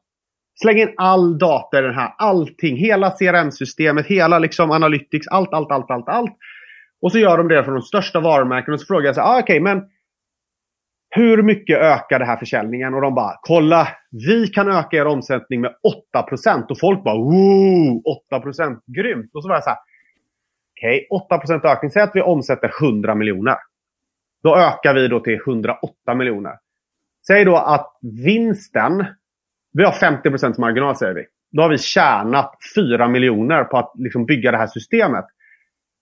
Släng 0.62 0.78
in 0.78 0.94
all 0.96 1.38
data 1.38 1.78
i 1.78 1.82
den 1.82 1.94
här. 1.94 2.14
Allting. 2.18 2.76
Hela 2.76 3.10
CRM-systemet, 3.10 4.06
hela 4.06 4.38
liksom 4.38 4.70
Analytics, 4.70 5.28
allt, 5.28 5.52
allt, 5.52 5.72
allt, 5.72 5.90
allt, 5.90 6.08
allt. 6.08 6.36
Och 7.02 7.12
så 7.12 7.18
gör 7.18 7.38
de 7.38 7.48
det 7.48 7.64
för 7.64 7.72
de 7.72 7.82
största 7.82 8.20
varumärkena. 8.20 8.74
Och 8.74 8.80
så 8.80 8.86
frågar 8.86 9.06
jag 9.06 9.14
så 9.14 9.20
ah, 9.20 9.38
okej, 9.38 9.42
okay, 9.42 9.60
men 9.60 9.82
hur 11.10 11.42
mycket 11.42 11.78
ökar 11.78 12.18
det 12.18 12.24
här 12.24 12.36
försäljningen? 12.36 12.94
Och 12.94 13.00
de 13.00 13.14
bara, 13.14 13.38
kolla, 13.42 13.88
vi 14.10 14.46
kan 14.46 14.68
öka 14.68 14.96
er 14.96 15.06
omsättning 15.06 15.60
med 15.60 15.74
8%. 16.14 16.66
Och 16.70 16.78
folk 16.80 17.04
bara, 17.04 17.16
wow, 17.16 18.02
8%, 18.32 18.80
grymt. 18.86 19.30
Och 19.34 19.42
så 19.42 19.48
var 19.48 19.56
jag 19.56 19.64
så 19.64 19.70
här, 19.70 19.78
okej, 20.78 21.06
okay, 21.10 21.38
8% 21.38 21.66
ökning. 21.66 21.90
Säg 21.90 22.02
att 22.02 22.10
vi 22.14 22.22
omsätter 22.22 22.70
100 22.82 23.14
miljoner. 23.14 23.56
Då 24.42 24.56
ökar 24.56 24.94
vi 24.94 25.08
då 25.08 25.20
till 25.20 25.34
108 25.34 26.14
miljoner. 26.14 26.52
Säg 27.26 27.44
då 27.44 27.56
att 27.56 27.98
vinsten 28.24 29.06
vi 29.74 29.84
har 29.84 29.92
50% 29.92 30.60
marginal 30.60 30.96
säger 30.96 31.14
vi. 31.14 31.24
Då 31.52 31.62
har 31.62 31.68
vi 31.68 31.78
tjänat 31.78 32.54
4 32.76 33.08
miljoner 33.08 33.64
på 33.64 33.78
att 33.78 33.92
liksom 33.94 34.26
bygga 34.26 34.50
det 34.50 34.58
här 34.58 34.66
systemet. 34.66 35.24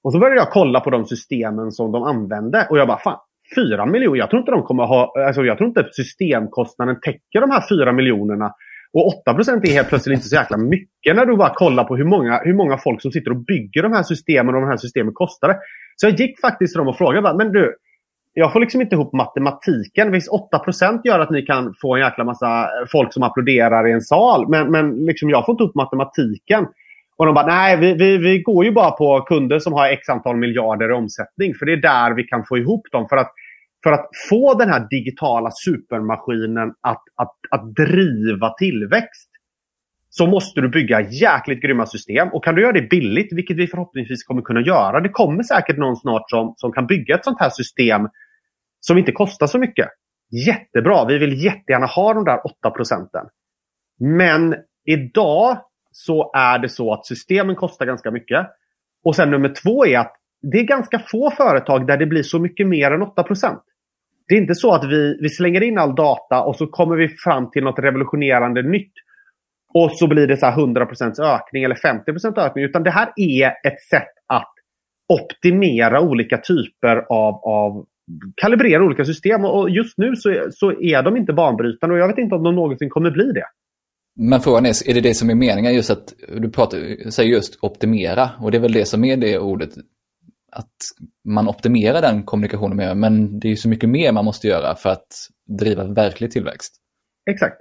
Och 0.05 0.13
så 0.13 0.19
började 0.19 0.41
jag 0.41 0.51
kolla 0.51 0.81
på 0.81 0.91
de 0.91 1.05
systemen 1.05 1.73
som 1.73 1.93
de 1.93 2.03
använde. 2.03 2.67
Och 2.71 2.79
jag 2.79 2.89
bara, 2.89 2.99
fan, 2.99 3.19
4 3.57 3.87
miljoner? 3.87 4.19
Jag 4.19 4.31
tror 4.31 4.41
inte 4.41 4.53
de 4.53 4.63
kommer 4.63 4.85
ha... 4.85 5.13
Alltså 5.27 5.43
jag 5.43 5.59
tror 5.59 5.69
inte 5.69 5.89
systemkostnaden 5.93 7.01
täcker 7.01 7.41
de 7.41 7.51
här 7.51 7.65
4 7.69 7.93
miljonerna. 7.93 8.55
Och 8.93 9.25
8% 9.27 9.69
är 9.69 9.73
helt 9.73 9.89
plötsligt 9.89 10.15
inte 10.15 10.29
så 10.29 10.37
jäkla 10.37 10.57
mycket 10.57 11.17
när 11.17 11.27
du 11.27 11.37
bara 11.37 11.55
kollar 11.55 11.85
på 11.85 11.97
hur 11.97 12.05
många, 12.05 12.41
hur 12.45 12.55
många 12.55 12.79
folk 12.79 13.03
som 13.03 13.13
sitter 13.13 13.31
och 13.31 13.45
bygger 13.45 13.83
de 13.83 13.93
här 13.93 14.03
systemen 14.03 14.55
och 14.55 14.61
de 14.61 14.67
här 14.67 14.77
systemen 14.77 15.15
kostar. 15.15 15.57
Så 15.97 16.07
jag 16.07 16.21
gick 16.21 16.41
faktiskt 16.41 16.73
till 16.73 16.79
dem 16.79 16.89
och 16.89 16.99
frågade, 16.99 17.37
men 17.37 17.53
du, 17.53 17.77
jag 18.35 18.53
får 18.53 18.61
liksom 18.61 18.81
inte 18.81 18.95
ihop 18.95 19.13
matematiken. 19.13 20.13
Visst, 20.13 20.31
8% 20.31 21.01
gör 21.05 21.21
att 21.21 21.31
ni 21.31 21.43
kan 21.43 21.75
få 21.81 21.95
en 21.95 22.01
jäkla 22.01 22.25
massa 22.25 22.61
eh, 22.61 22.87
folk 22.93 23.13
som 23.13 23.23
applåderar 23.23 23.89
i 23.89 23.93
en 23.93 24.01
sal. 24.01 24.49
Men, 24.49 24.71
men 24.71 25.07
liksom 25.07 25.31
jag 25.31 25.47
får 25.47 25.53
inte 25.53 25.63
ihop 25.63 25.75
matematiken. 25.75 26.67
Och 27.17 27.27
de 27.27 27.35
bara, 27.35 27.47
nej, 27.47 27.77
vi, 27.77 27.95
vi, 27.95 28.19
vi 28.19 28.43
går 28.43 28.65
ju 28.65 28.73
bara 28.73 28.91
på 28.91 29.21
kunder 29.21 29.59
som 29.59 29.73
har 29.73 29.89
x 29.89 30.09
antal 30.09 30.37
miljarder 30.37 30.91
i 30.91 30.93
omsättning. 30.93 31.55
För 31.55 31.67
det 31.67 31.73
är 31.73 31.77
där 31.77 32.15
vi 32.15 32.23
kan 32.23 32.45
få 32.45 32.59
ihop 32.59 32.83
dem. 32.93 33.09
För 33.09 33.17
att, 33.17 33.33
för 33.83 33.93
att 33.93 34.07
få 34.31 34.55
den 34.55 34.69
här 34.69 34.87
digitala 34.91 35.51
supermaskinen 35.51 36.69
att, 36.69 37.03
att, 37.17 37.35
att 37.51 37.75
driva 37.75 38.51
tillväxt 38.51 39.32
så 40.15 40.27
måste 40.27 40.61
du 40.61 40.69
bygga 40.69 41.01
jäkligt 41.01 41.63
grymma 41.63 41.87
system. 41.87 42.29
Och 42.29 42.45
kan 42.45 42.55
du 42.55 42.63
göra 42.63 42.73
det 42.73 42.91
billigt, 42.91 43.33
vilket 43.33 43.57
vi 43.57 43.67
förhoppningsvis 43.67 44.25
kommer 44.25 44.43
kunna 44.43 44.61
göra. 44.61 45.01
Det 45.01 45.09
kommer 45.09 45.43
säkert 45.43 45.79
någon 45.79 45.97
snart 45.97 46.31
som, 46.31 46.55
som 46.57 46.73
kan 46.73 46.87
bygga 46.87 47.15
ett 47.15 47.25
sånt 47.25 47.41
här 47.41 47.51
system 47.51 48.09
som 48.81 48.99
inte 48.99 49.13
kostar 49.13 49.47
så 49.47 49.59
mycket. 49.59 49.89
Jättebra, 50.47 51.05
vi 51.05 51.19
vill 51.19 51.45
jättegärna 51.45 51.87
ha 51.87 52.15
de 52.15 52.25
där 52.25 52.47
8 52.47 52.71
procenten. 52.71 53.27
Men 54.01 54.55
idag 54.85 55.59
så 55.93 56.31
är 56.35 56.59
det 56.59 56.69
så 56.69 56.93
att 56.93 57.07
systemen 57.07 57.57
kostar 57.57 57.87
ganska 57.87 58.11
mycket. 58.11 58.47
Och 59.05 59.17
sen 59.17 59.31
nummer 59.31 59.55
två 59.63 59.87
är 59.87 59.99
att 59.99 60.17
det 60.53 60.59
är 60.59 60.65
ganska 60.65 60.99
få 60.99 61.31
företag 61.31 61.87
där 61.87 61.97
det 61.97 62.07
blir 62.07 62.23
så 62.23 62.39
mycket 62.39 62.67
mer 62.67 62.91
än 62.91 63.03
8 63.03 63.23
procent. 63.23 63.63
Det 64.29 64.35
är 64.35 64.39
inte 64.39 64.55
så 64.55 64.75
att 64.75 64.85
vi, 64.85 65.19
vi 65.21 65.29
slänger 65.29 65.63
in 65.63 65.79
all 65.79 65.95
data 65.95 66.43
och 66.43 66.57
så 66.57 66.67
kommer 66.67 66.97
vi 66.97 67.09
fram 67.09 67.51
till 67.51 67.65
något 67.65 67.79
revolutionerande 67.79 68.63
nytt. 68.63 68.93
Och 69.75 69.91
så 69.93 70.07
blir 70.07 70.27
det 70.27 70.37
så 70.37 70.47
100% 70.47 71.21
ökning 71.21 71.63
eller 71.63 71.75
50% 71.75 72.39
ökning. 72.39 72.65
Utan 72.65 72.83
det 72.83 72.91
här 72.91 73.13
är 73.17 73.47
ett 73.47 73.81
sätt 73.91 74.13
att 74.27 74.53
optimera 75.09 76.01
olika 76.01 76.39
typer 76.39 76.97
av, 76.97 77.35
av 77.45 77.87
kalibrera 78.37 78.85
olika 78.85 79.05
system. 79.05 79.45
Och 79.45 79.71
just 79.71 79.99
nu 79.99 80.17
så 80.17 80.31
är, 80.31 80.51
så 80.51 80.81
är 80.81 81.03
de 81.03 81.17
inte 81.17 81.33
banbrytande 81.33 81.95
och 81.95 82.01
jag 82.01 82.09
vet 82.09 82.19
inte 82.19 82.35
om 82.35 82.43
de 82.43 82.55
någonsin 82.55 82.91
kommer 82.91 83.11
bli 83.11 83.33
det. 83.33 83.47
Men 84.17 84.41
frågan 84.41 84.67
är, 84.67 84.91
är 84.91 84.95
det 84.95 85.01
det 85.01 85.15
som 85.15 85.31
är 85.31 85.35
meningen 85.35 85.75
just 85.75 85.91
att 85.91 86.15
du 86.37 86.51
pratar, 86.51 87.11
säger 87.11 87.31
just 87.31 87.59
optimera 87.63 88.31
och 88.41 88.51
det 88.51 88.59
är 88.59 88.63
väl 88.63 88.73
det 88.73 88.85
som 88.85 89.05
är 89.05 89.17
det 89.17 89.39
ordet 89.39 89.71
att 90.53 90.77
man 91.29 91.49
optimerar 91.49 92.03
den 92.03 92.23
kommunikationen 92.23 92.77
med, 92.77 92.97
men 92.97 93.41
det 93.41 93.49
är 93.49 93.57
så 93.57 93.69
mycket 93.69 93.89
mer 93.89 94.13
man 94.13 94.25
måste 94.25 94.47
göra 94.47 94.75
för 94.75 94.91
att 94.91 95.07
driva 95.59 95.85
verklig 95.85 96.31
tillväxt. 96.31 96.75
Exakt. 97.31 97.57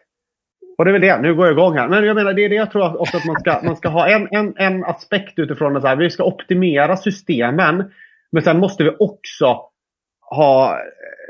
Och 0.77 0.85
det 0.85 0.91
är 0.91 0.93
väl 0.93 1.01
det, 1.01 1.21
nu 1.21 1.35
går 1.35 1.45
jag 1.45 1.53
igång 1.53 1.77
här. 1.77 1.87
Men 1.87 2.03
jag 2.03 2.15
menar, 2.15 2.33
det 2.33 2.45
är 2.45 2.49
det 2.49 2.55
jag 2.55 2.71
tror 2.71 3.01
också 3.01 3.17
att 3.17 3.25
man 3.25 3.39
ska, 3.39 3.59
man 3.63 3.75
ska 3.75 3.89
ha 3.89 4.09
en, 4.09 4.27
en, 4.31 4.53
en 4.57 4.83
aspekt 4.83 5.39
utifrån 5.39 5.77
att 5.77 5.99
vi 5.99 6.09
ska 6.09 6.23
optimera 6.23 6.97
systemen. 6.97 7.91
Men 8.31 8.43
sen 8.43 8.59
måste 8.59 8.83
vi 8.83 8.89
också 8.99 9.57
ha 10.29 10.77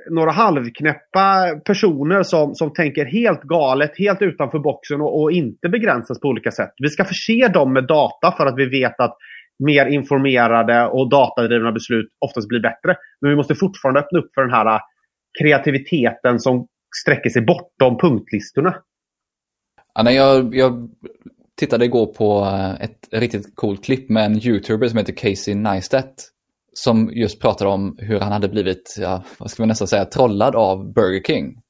några 0.09 0.31
halvknäppa 0.31 1.59
personer 1.65 2.23
som, 2.23 2.55
som 2.55 2.73
tänker 2.73 3.05
helt 3.05 3.41
galet, 3.41 3.91
helt 3.97 4.21
utanför 4.21 4.59
boxen 4.59 5.01
och, 5.01 5.21
och 5.21 5.31
inte 5.31 5.69
begränsas 5.69 6.19
på 6.19 6.27
olika 6.27 6.51
sätt. 6.51 6.73
Vi 6.77 6.89
ska 6.89 7.05
förse 7.05 7.47
dem 7.47 7.73
med 7.73 7.87
data 7.87 8.31
för 8.37 8.45
att 8.45 8.57
vi 8.57 8.65
vet 8.65 8.99
att 8.99 9.17
mer 9.63 9.85
informerade 9.85 10.87
och 10.87 11.09
datadrivna 11.09 11.71
beslut 11.71 12.07
oftast 12.25 12.47
blir 12.47 12.59
bättre. 12.59 12.95
Men 13.21 13.29
vi 13.29 13.35
måste 13.35 13.55
fortfarande 13.55 13.99
öppna 13.99 14.19
upp 14.19 14.33
för 14.35 14.41
den 14.41 14.53
här 14.53 14.79
kreativiteten 15.39 16.39
som 16.39 16.67
sträcker 17.03 17.29
sig 17.29 17.41
bortom 17.41 17.97
punktlistorna. 17.97 18.75
Ja, 19.93 20.03
nej, 20.03 20.15
jag, 20.15 20.55
jag 20.55 20.89
tittade 21.59 21.85
igår 21.85 22.05
på 22.05 22.45
eh, 22.45 22.81
ett 22.81 23.07
riktigt 23.11 23.55
coolt 23.55 23.83
klipp 23.83 24.09
med 24.09 24.25
en 24.25 24.47
YouTuber 24.47 24.87
som 24.87 24.97
heter 24.97 25.13
Casey 25.13 25.55
Neistat. 25.55 26.27
Som 26.73 27.11
just 27.13 27.41
pratade 27.41 27.69
om 27.69 27.95
hur 27.99 28.19
han 28.19 28.31
hade 28.31 28.49
blivit, 28.49 28.95
ja, 28.99 29.23
vad 29.37 29.51
ska 29.51 29.61
man 29.61 29.67
nästan 29.67 29.87
säga, 29.87 30.05
trollad 30.05 30.55
av 30.55 30.93
Burger 30.93 31.23
King. 31.23 31.61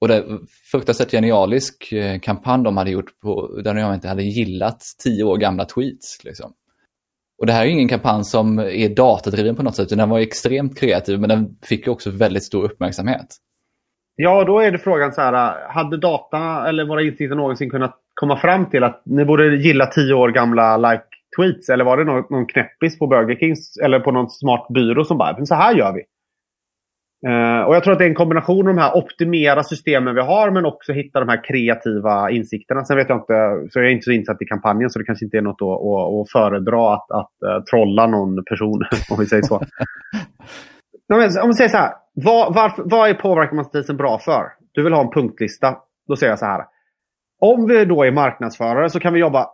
Och 0.00 0.08
det 0.08 0.24
fruktansvärt 0.70 1.10
genialisk 1.10 1.92
eh, 1.92 2.20
kampanj 2.20 2.64
de 2.64 2.76
hade 2.76 2.90
gjort 2.90 3.20
på, 3.20 3.60
där 3.64 3.74
de 3.74 3.94
inte 3.94 4.08
hade 4.08 4.22
gillat 4.22 4.82
tio 4.98 5.24
år 5.24 5.36
gamla 5.36 5.64
tweets. 5.64 6.24
Liksom. 6.24 6.52
Och 7.38 7.46
det 7.46 7.52
här 7.52 7.62
är 7.62 7.68
ingen 7.68 7.88
kampanj 7.88 8.24
som 8.24 8.58
är 8.58 8.88
datadriven 8.88 9.56
på 9.56 9.62
något 9.62 9.76
sätt, 9.76 9.86
utan 9.86 9.98
den 9.98 10.08
var 10.08 10.18
extremt 10.18 10.78
kreativ, 10.78 11.20
men 11.20 11.28
den 11.28 11.58
fick 11.62 11.86
ju 11.86 11.92
också 11.92 12.10
väldigt 12.10 12.44
stor 12.44 12.64
uppmärksamhet. 12.64 13.36
Ja, 14.16 14.44
då 14.44 14.60
är 14.60 14.70
det 14.70 14.78
frågan 14.78 15.12
så 15.12 15.20
här, 15.20 15.68
hade 15.68 15.96
data 15.96 16.68
eller 16.68 16.84
våra 16.84 17.02
insikter 17.02 17.36
någonsin 17.36 17.70
kunnat 17.70 17.96
komma 18.14 18.36
fram 18.36 18.70
till 18.70 18.84
att 18.84 19.02
ni 19.04 19.24
borde 19.24 19.56
gilla 19.56 19.86
tio 19.86 20.14
år 20.14 20.28
gamla 20.28 20.76
like-tweets? 20.76 21.72
Eller 21.72 21.84
var 21.84 21.96
det 21.96 22.04
någon, 22.04 22.24
någon 22.30 22.46
knäppis 22.46 22.98
på 22.98 23.06
Burger 23.06 23.36
Kings 23.36 23.76
eller 23.84 24.00
på 24.00 24.10
någon 24.10 24.30
smart 24.30 24.66
byrå 24.74 25.04
som 25.04 25.18
bara, 25.18 25.46
så 25.46 25.54
här 25.54 25.74
gör 25.74 25.92
vi. 25.92 26.02
Uh, 27.26 27.60
och 27.60 27.74
jag 27.74 27.84
tror 27.84 27.92
att 27.92 27.98
det 27.98 28.04
är 28.04 28.08
en 28.08 28.14
kombination 28.14 28.68
av 28.68 28.74
de 28.74 28.80
här 28.80 28.96
optimera 28.96 29.62
systemen 29.62 30.14
vi 30.14 30.20
har 30.20 30.50
men 30.50 30.66
också 30.66 30.92
hitta 30.92 31.20
de 31.20 31.28
här 31.28 31.44
kreativa 31.44 32.30
insikterna. 32.30 32.84
Sen 32.84 32.96
vet 32.96 33.08
jag 33.08 33.18
inte, 33.18 33.68
så 33.70 33.78
jag 33.78 33.86
är 33.86 33.90
inte 33.90 34.04
så 34.04 34.12
insatt 34.12 34.42
i 34.42 34.44
kampanjen 34.44 34.90
så 34.90 34.98
det 34.98 35.04
kanske 35.04 35.24
inte 35.24 35.36
är 35.36 35.42
något 35.42 35.62
att, 35.62 35.68
att, 35.68 36.20
att 36.20 36.30
föredra 36.30 36.94
att, 36.94 37.10
att 37.10 37.32
uh, 37.46 37.64
trolla 37.64 38.06
någon 38.06 38.44
person 38.44 38.82
om 39.10 39.18
vi 39.18 39.26
säger 39.26 39.42
så. 39.42 39.62
om 41.42 41.48
vi 41.48 41.54
säger 41.54 41.68
så 41.68 41.76
här, 41.76 41.92
vad, 42.14 42.54
varför, 42.54 42.82
vad 42.86 43.10
är 43.10 43.14
påverkansmatrisen 43.14 43.96
bra 43.96 44.18
för? 44.18 44.52
Du 44.72 44.82
vill 44.82 44.92
ha 44.92 45.00
en 45.00 45.10
punktlista. 45.10 45.76
Då 46.08 46.16
säger 46.16 46.32
jag 46.32 46.38
så 46.38 46.46
här. 46.46 46.64
Om 47.40 47.66
vi 47.66 47.84
då 47.84 48.04
är 48.04 48.12
marknadsförare 48.12 48.90
så 48.90 49.00
kan 49.00 49.12
vi 49.12 49.20
jobba 49.20 49.50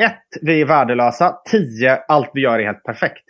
1. 0.00 0.12
Vi 0.42 0.60
är 0.60 0.66
värdelösa. 0.66 1.36
10. 1.50 1.96
Allt 2.08 2.30
vi 2.34 2.40
gör 2.40 2.58
är 2.58 2.66
helt 2.66 2.84
perfekt. 2.84 3.24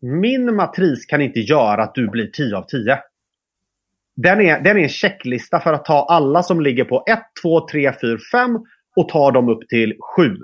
Min 0.00 0.56
matris 0.56 1.06
kan 1.06 1.20
inte 1.20 1.40
göra 1.40 1.82
att 1.82 1.94
du 1.94 2.08
blir 2.08 2.26
10 2.26 2.56
av 2.56 2.62
10. 2.62 2.98
Den 4.16 4.40
är, 4.40 4.60
den 4.60 4.76
är 4.76 4.82
en 4.82 4.88
checklista 4.88 5.60
för 5.60 5.72
att 5.72 5.84
ta 5.84 6.06
alla 6.08 6.42
som 6.42 6.60
ligger 6.60 6.84
på 6.84 7.04
1, 7.06 7.18
2, 7.42 7.68
3, 7.68 7.92
4, 8.00 8.18
5 8.32 8.58
och 8.96 9.08
ta 9.08 9.30
dem 9.30 9.48
upp 9.48 9.68
till 9.68 9.94
7. 10.16 10.36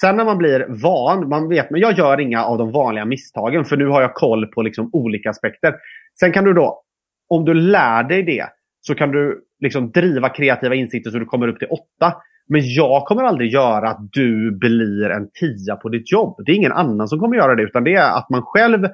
Sen 0.00 0.16
när 0.16 0.24
man 0.24 0.38
blir 0.38 0.66
van, 0.68 1.28
man 1.28 1.48
vet 1.48 1.70
men 1.70 1.80
jag 1.80 1.98
gör 1.98 2.20
inga 2.20 2.44
av 2.44 2.58
de 2.58 2.72
vanliga 2.72 3.04
misstagen 3.04 3.64
för 3.64 3.76
nu 3.76 3.86
har 3.86 4.02
jag 4.02 4.14
koll 4.14 4.46
på 4.46 4.62
liksom 4.62 4.90
olika 4.92 5.30
aspekter. 5.30 5.74
Sen 6.20 6.32
kan 6.32 6.44
du 6.44 6.52
då, 6.52 6.82
om 7.28 7.44
du 7.44 7.54
lär 7.54 8.02
dig 8.02 8.22
det, 8.22 8.46
så 8.80 8.94
kan 8.94 9.10
du 9.10 9.40
liksom 9.60 9.90
driva 9.90 10.28
kreativa 10.28 10.74
insikter 10.74 11.10
så 11.10 11.18
du 11.18 11.24
kommer 11.24 11.48
upp 11.48 11.58
till 11.58 11.68
åtta. 11.70 12.14
Men 12.48 12.60
jag 12.64 13.04
kommer 13.04 13.22
aldrig 13.22 13.52
göra 13.52 13.88
att 13.88 14.12
du 14.12 14.58
blir 14.58 15.10
en 15.10 15.30
tia 15.40 15.76
på 15.76 15.88
ditt 15.88 16.12
jobb. 16.12 16.34
Det 16.46 16.52
är 16.52 16.56
ingen 16.56 16.72
annan 16.72 17.08
som 17.08 17.20
kommer 17.20 17.36
göra 17.36 17.54
det 17.54 17.62
utan 17.62 17.84
det 17.84 17.94
är 17.94 18.18
att 18.18 18.30
man 18.30 18.42
själv 18.42 18.88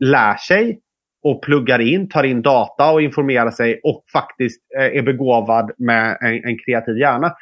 lär 0.00 0.36
sig 0.36 0.80
och 1.22 1.42
pluggar 1.42 1.78
in, 1.78 2.08
tar 2.08 2.24
in 2.24 2.42
data 2.42 2.92
och 2.92 3.02
informerar 3.02 3.50
sig 3.50 3.80
och 3.84 4.04
faktiskt 4.12 4.62
eh, 4.78 4.98
är 4.98 5.02
begåvad 5.02 5.70
med 5.78 6.18
en, 6.20 6.44
en 6.44 6.58
kreativ 6.58 6.98
hjärna. 6.98 7.32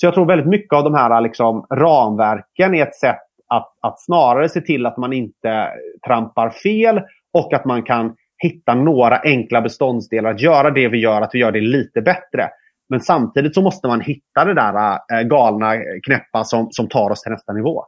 Så 0.00 0.06
jag 0.06 0.14
tror 0.14 0.26
väldigt 0.26 0.46
mycket 0.46 0.72
av 0.72 0.84
de 0.84 0.94
här 0.94 1.20
liksom, 1.20 1.66
ramverken 1.74 2.74
är 2.74 2.82
ett 2.82 2.94
sätt 2.94 3.22
att, 3.48 3.72
att 3.80 4.00
snarare 4.00 4.48
se 4.48 4.60
till 4.60 4.86
att 4.86 4.96
man 4.96 5.12
inte 5.12 5.68
trampar 6.06 6.50
fel 6.50 7.00
och 7.32 7.54
att 7.54 7.64
man 7.64 7.82
kan 7.82 8.16
hitta 8.42 8.74
några 8.74 9.20
enkla 9.24 9.60
beståndsdelar, 9.60 10.30
att 10.30 10.40
göra 10.40 10.70
det 10.70 10.88
vi 10.88 10.98
gör, 10.98 11.22
att 11.22 11.30
vi 11.32 11.38
gör 11.38 11.52
det 11.52 11.60
lite 11.60 12.02
bättre. 12.02 12.48
Men 12.88 13.00
samtidigt 13.00 13.54
så 13.54 13.62
måste 13.62 13.88
man 13.88 14.00
hitta 14.00 14.44
det 14.44 14.54
där 14.54 14.98
äh, 15.12 15.22
galna 15.22 15.72
knäppa 16.06 16.44
som, 16.44 16.68
som 16.70 16.88
tar 16.88 17.10
oss 17.10 17.22
till 17.22 17.32
nästa 17.32 17.52
nivå. 17.52 17.84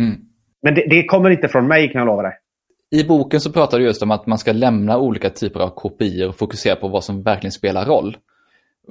Mm. 0.00 0.20
Men 0.62 0.74
det, 0.74 0.86
det, 0.90 1.04
kommer 1.04 1.30
inte 1.30 1.48
från 1.48 1.66
mig 1.66 1.92
kan 1.92 1.98
jag 1.98 2.06
lova 2.06 2.22
dig. 2.22 2.32
I 2.90 3.04
boken 3.04 3.40
så 3.40 3.52
pratar 3.52 3.78
du 3.78 3.84
just 3.84 4.02
om 4.02 4.10
att 4.10 4.26
man 4.26 4.38
ska 4.38 4.52
lämna 4.52 4.98
olika 4.98 5.30
typer 5.30 5.60
av 5.60 5.68
kopior 5.68 6.28
och 6.28 6.36
fokusera 6.36 6.76
på 6.76 6.88
vad 6.88 7.04
som 7.04 7.22
verkligen 7.22 7.52
spelar 7.52 7.84
roll 7.84 8.16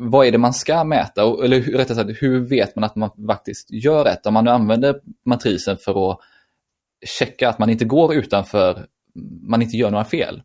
vad 0.01 0.27
är 0.27 0.31
det 0.31 0.37
man 0.37 0.53
ska 0.53 0.83
mäta? 0.83 1.21
Eller 1.21 1.77
rättare 1.77 1.95
sagt, 1.95 2.21
hur 2.21 2.49
vet 2.49 2.75
man 2.75 2.83
att 2.83 2.95
man 2.95 3.09
faktiskt 3.27 3.71
gör 3.71 4.03
rätt? 4.03 4.25
Om 4.25 4.33
man 4.33 4.43
nu 4.43 4.51
använder 4.51 4.99
matrisen 5.25 5.77
för 5.77 6.11
att 6.11 6.19
checka 7.05 7.49
att 7.49 7.59
man 7.59 7.69
inte 7.69 7.85
går 7.85 8.15
utanför, 8.15 8.85
man 9.49 9.61
inte 9.61 9.77
gör 9.77 9.91
några 9.91 10.03
fel. 10.03 10.41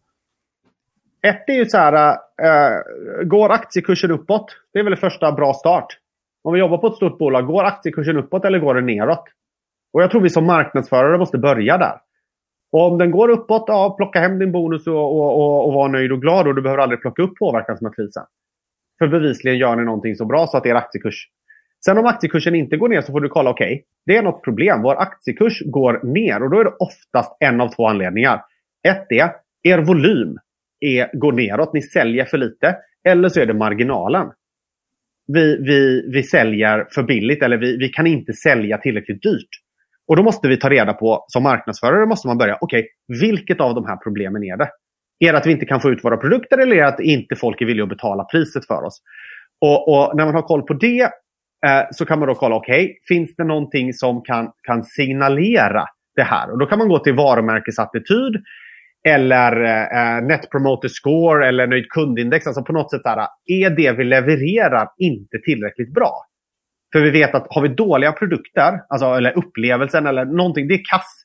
Ett 1.27 1.49
är 1.49 1.53
ju 1.53 1.67
så 1.67 1.79
här, 1.79 2.17
äh, 2.43 3.25
går 3.25 3.53
aktiekursen 3.53 4.11
uppåt? 4.11 4.47
Det 4.73 4.79
är 4.79 4.83
väl 4.83 4.91
det 4.91 5.01
första 5.01 5.33
bra 5.33 5.53
start. 5.53 5.87
Om 6.45 6.53
vi 6.55 6.61
jobbar 6.61 6.79
på 6.79 6.87
ett 6.87 6.97
stort 6.97 7.19
bolag, 7.19 7.47
går 7.47 7.65
aktiekursen 7.65 8.17
uppåt 8.17 8.45
eller 8.45 8.59
går 8.59 8.75
den 8.75 8.87
neråt? 8.87 9.25
Och 9.93 10.03
jag 10.03 10.11
tror 10.11 10.21
vi 10.21 10.31
som 10.31 10.47
marknadsförare 10.47 11.19
måste 11.19 11.39
börja 11.39 11.79
där. 11.79 12.01
Och 12.73 12.93
om 12.93 12.99
den 12.99 13.11
går 13.11 13.29
uppåt, 13.29 13.65
ja, 13.67 13.95
plocka 13.99 14.21
hem 14.21 14.39
din 14.39 14.53
bonus 14.53 14.87
och, 14.87 14.95
och, 14.95 15.37
och, 15.37 15.67
och 15.67 15.73
var 15.73 15.89
nöjd 15.89 16.13
och 16.13 16.21
glad 16.21 16.47
och 16.47 16.55
du 16.55 16.63
behöver 16.63 16.83
aldrig 16.83 17.01
plocka 17.01 17.23
upp 17.23 17.37
påverkansmatrisen. 17.39 18.25
För 18.99 19.09
bevisligen 19.09 19.59
gör 19.59 19.77
ni 19.77 19.85
någonting 19.85 20.17
så 20.17 20.25
bra 20.25 20.47
så 20.47 20.57
att 20.57 20.67
er 20.67 20.75
aktiekurs... 20.75 21.29
Sen 21.85 21.99
om 21.99 22.07
aktiekursen 22.07 22.55
inte 22.55 22.77
går 22.77 22.89
ner 22.89 23.01
så 23.01 23.13
får 23.13 23.21
du 23.21 23.29
kolla, 23.29 23.51
okej, 23.51 23.73
okay, 23.73 23.83
det 24.07 24.17
är 24.17 24.23
något 24.23 24.45
problem. 24.45 24.83
Vår 24.83 24.95
aktiekurs 24.95 25.63
går 25.67 26.01
ner 26.03 26.43
och 26.43 26.51
då 26.51 26.61
är 26.61 26.65
det 26.65 26.77
oftast 26.79 27.37
en 27.41 27.61
av 27.61 27.69
två 27.69 27.87
anledningar. 27.87 28.41
Ett 28.89 29.07
är, 29.13 29.31
er 29.63 29.79
volym 29.79 30.39
är, 30.81 31.19
går 31.19 31.33
neråt, 31.33 31.73
ni 31.73 31.83
säljer 31.83 32.25
för 32.25 32.39
lite. 32.39 32.77
Eller 33.09 33.29
så 33.29 33.41
är 33.41 33.47
det 33.47 33.55
marginalen. 33.55 34.31
Vi, 35.27 35.57
vi, 35.57 36.11
vi 36.13 36.23
säljer 36.23 36.87
för 36.91 37.03
billigt 37.03 37.43
eller 37.43 37.57
vi, 37.57 37.77
vi 37.77 37.89
kan 37.89 38.07
inte 38.07 38.33
sälja 38.33 38.79
tillräckligt 38.79 39.23
dyrt. 39.23 39.49
Och 40.09 40.17
då 40.17 40.23
måste 40.23 40.49
vi 40.49 40.57
ta 40.57 40.71
reda 40.71 40.93
på, 40.93 41.25
som 41.29 41.43
marknadsförare 41.43 42.07
måste 42.07 42.29
man 42.29 42.39
börja, 42.39 42.59
okej, 42.61 42.81
okay, 42.81 43.21
vilket 43.21 43.61
av 43.61 43.75
de 43.75 43.87
här 43.87 43.97
problemen 43.97 44.45
är 44.45 44.57
det? 44.57 44.69
Är 45.19 45.33
det 45.33 45.39
att 45.39 45.47
vi 45.47 45.53
inte 45.53 45.67
kan 45.67 45.81
få 45.81 45.91
ut 45.91 46.05
våra 46.05 46.17
produkter 46.17 46.59
eller 46.59 46.77
är 46.77 46.81
det 46.81 46.89
att 46.89 47.01
inte 47.01 47.37
folk 47.37 47.61
är 47.61 47.67
villiga 47.67 47.83
att 47.83 47.89
betala 47.89 48.25
priset 48.25 48.67
för 48.67 48.83
oss? 48.85 49.03
Och, 49.61 49.89
och 49.89 50.17
när 50.17 50.25
man 50.25 50.35
har 50.35 50.43
koll 50.43 50.63
på 50.63 50.75
det 50.75 51.03
eh, 51.67 51.83
så 51.91 52.07
kan 52.07 52.19
man 52.19 52.29
då 52.29 52.35
kolla, 52.35 52.57
okej, 52.57 52.85
okay, 52.85 52.95
finns 53.09 53.37
det 53.37 53.45
någonting 53.45 53.93
som 53.93 54.23
kan, 54.23 54.51
kan 54.63 54.85
signalera 54.85 55.85
det 56.17 56.23
här? 56.23 56.51
Och 56.51 56.59
då 56.59 56.67
kan 56.67 56.79
man 56.79 56.89
gå 56.89 56.99
till 56.99 57.15
varumärkesattityd 57.15 58.43
eller 59.09 59.65
eh, 59.65 60.17
eh 60.17 60.23
Net 60.23 60.51
Promoter 60.51 60.89
Score 60.89 61.49
eller 61.49 61.67
nöjd 61.67 61.89
kundindex. 61.89 62.47
Alltså 62.47 62.63
på 62.63 62.73
något 62.73 62.91
sätt 62.91 63.03
där, 63.05 63.27
är 63.47 63.71
det 63.71 63.93
vi 63.93 64.05
levererar 64.05 64.89
inte 64.99 65.39
tillräckligt 65.39 65.95
bra? 65.95 66.27
För 66.93 67.01
vi 67.01 67.11
vet 67.11 67.35
att 67.35 67.47
har 67.51 67.63
vi 67.63 67.69
dåliga 67.69 68.13
produkter, 68.13 68.81
alltså, 68.89 69.07
eller 69.07 69.39
upplevelsen 69.39 70.07
eller 70.07 70.25
någonting, 70.25 70.69
det 70.69 70.75
är 70.75 70.85
kass. 70.85 71.25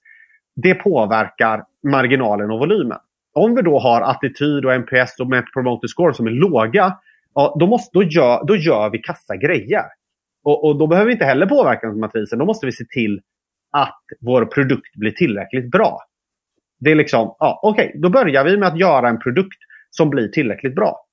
Det 0.55 0.73
påverkar 0.75 1.63
marginalen 1.91 2.51
och 2.51 2.59
volymen. 2.59 2.97
Om 3.39 3.55
vi 3.55 3.61
då 3.61 3.79
har 3.79 4.01
attityd 4.01 4.65
och 4.65 4.73
NPS 4.73 5.19
och 5.19 5.29
Net 5.29 5.45
Promoter 5.53 5.87
Score 5.87 6.13
som 6.13 6.27
är 6.27 6.31
låga, 6.31 6.97
ja, 7.33 7.55
då, 7.59 7.67
måste, 7.67 7.89
då, 7.93 8.03
gör, 8.03 8.45
då 8.47 8.55
gör 8.55 8.89
vi 8.89 8.97
kassa 8.97 9.35
grejer. 9.35 9.83
Och, 10.43 10.65
och 10.65 10.77
då 10.79 10.87
behöver 10.87 11.05
vi 11.07 11.13
inte 11.13 11.25
heller 11.25 11.45
påverkansmatrisen. 11.45 12.39
Då 12.39 12.45
måste 12.45 12.65
vi 12.65 12.71
se 12.71 12.85
till 12.85 13.21
att 13.71 14.01
vår 14.21 14.45
produkt 14.45 14.95
blir 14.95 15.11
tillräckligt 15.11 15.71
bra. 15.71 15.99
Det 16.79 16.91
är 16.91 16.95
liksom, 16.95 17.35
ja, 17.39 17.59
okej, 17.63 17.87
okay, 17.87 18.01
då 18.01 18.09
börjar 18.09 18.43
vi 18.43 18.57
med 18.57 18.67
att 18.67 18.79
göra 18.79 19.09
en 19.09 19.19
produkt 19.19 19.57
som 19.89 20.09
blir 20.09 20.27
tillräckligt 20.27 20.75
bra. 20.75 21.05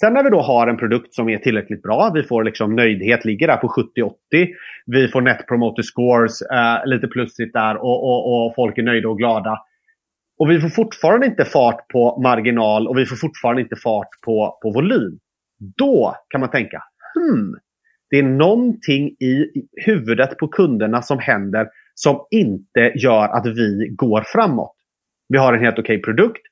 Sen 0.00 0.14
när 0.14 0.24
vi 0.24 0.30
då 0.30 0.40
har 0.40 0.66
en 0.66 0.76
produkt 0.76 1.14
som 1.14 1.28
är 1.28 1.38
tillräckligt 1.38 1.82
bra, 1.82 2.10
vi 2.14 2.22
får 2.22 2.44
liksom 2.44 2.76
nöjdhet, 2.76 3.24
ligger 3.24 3.46
där 3.46 3.56
på 3.56 3.68
70-80. 4.32 4.48
Vi 4.86 5.08
får 5.08 5.20
Net 5.20 5.46
Promoter 5.48 5.82
Scores, 5.82 6.42
eh, 6.42 6.86
lite 6.86 7.06
plussigt 7.06 7.52
där 7.52 7.76
och, 7.76 8.04
och, 8.04 8.46
och 8.46 8.54
folk 8.54 8.78
är 8.78 8.82
nöjda 8.82 9.08
och 9.08 9.18
glada. 9.18 9.58
Och 10.38 10.50
vi 10.50 10.60
får 10.60 10.68
fortfarande 10.68 11.26
inte 11.26 11.44
fart 11.44 11.88
på 11.88 12.20
marginal 12.22 12.88
och 12.88 12.98
vi 12.98 13.06
får 13.06 13.16
fortfarande 13.16 13.62
inte 13.62 13.76
fart 13.76 14.08
på, 14.24 14.58
på 14.62 14.70
volym. 14.70 15.18
Då 15.76 16.16
kan 16.28 16.40
man 16.40 16.50
tänka, 16.50 16.82
hmm, 17.14 17.56
det 18.10 18.18
är 18.18 18.22
någonting 18.22 19.08
i 19.08 19.46
huvudet 19.86 20.38
på 20.38 20.48
kunderna 20.48 21.02
som 21.02 21.18
händer 21.18 21.68
som 21.94 22.20
inte 22.30 22.92
gör 22.94 23.28
att 23.28 23.46
vi 23.46 23.88
går 23.96 24.22
framåt. 24.26 24.76
Vi 25.28 25.38
har 25.38 25.52
en 25.52 25.60
helt 25.60 25.78
okej 25.78 25.98
okay 25.98 26.02
produkt, 26.02 26.42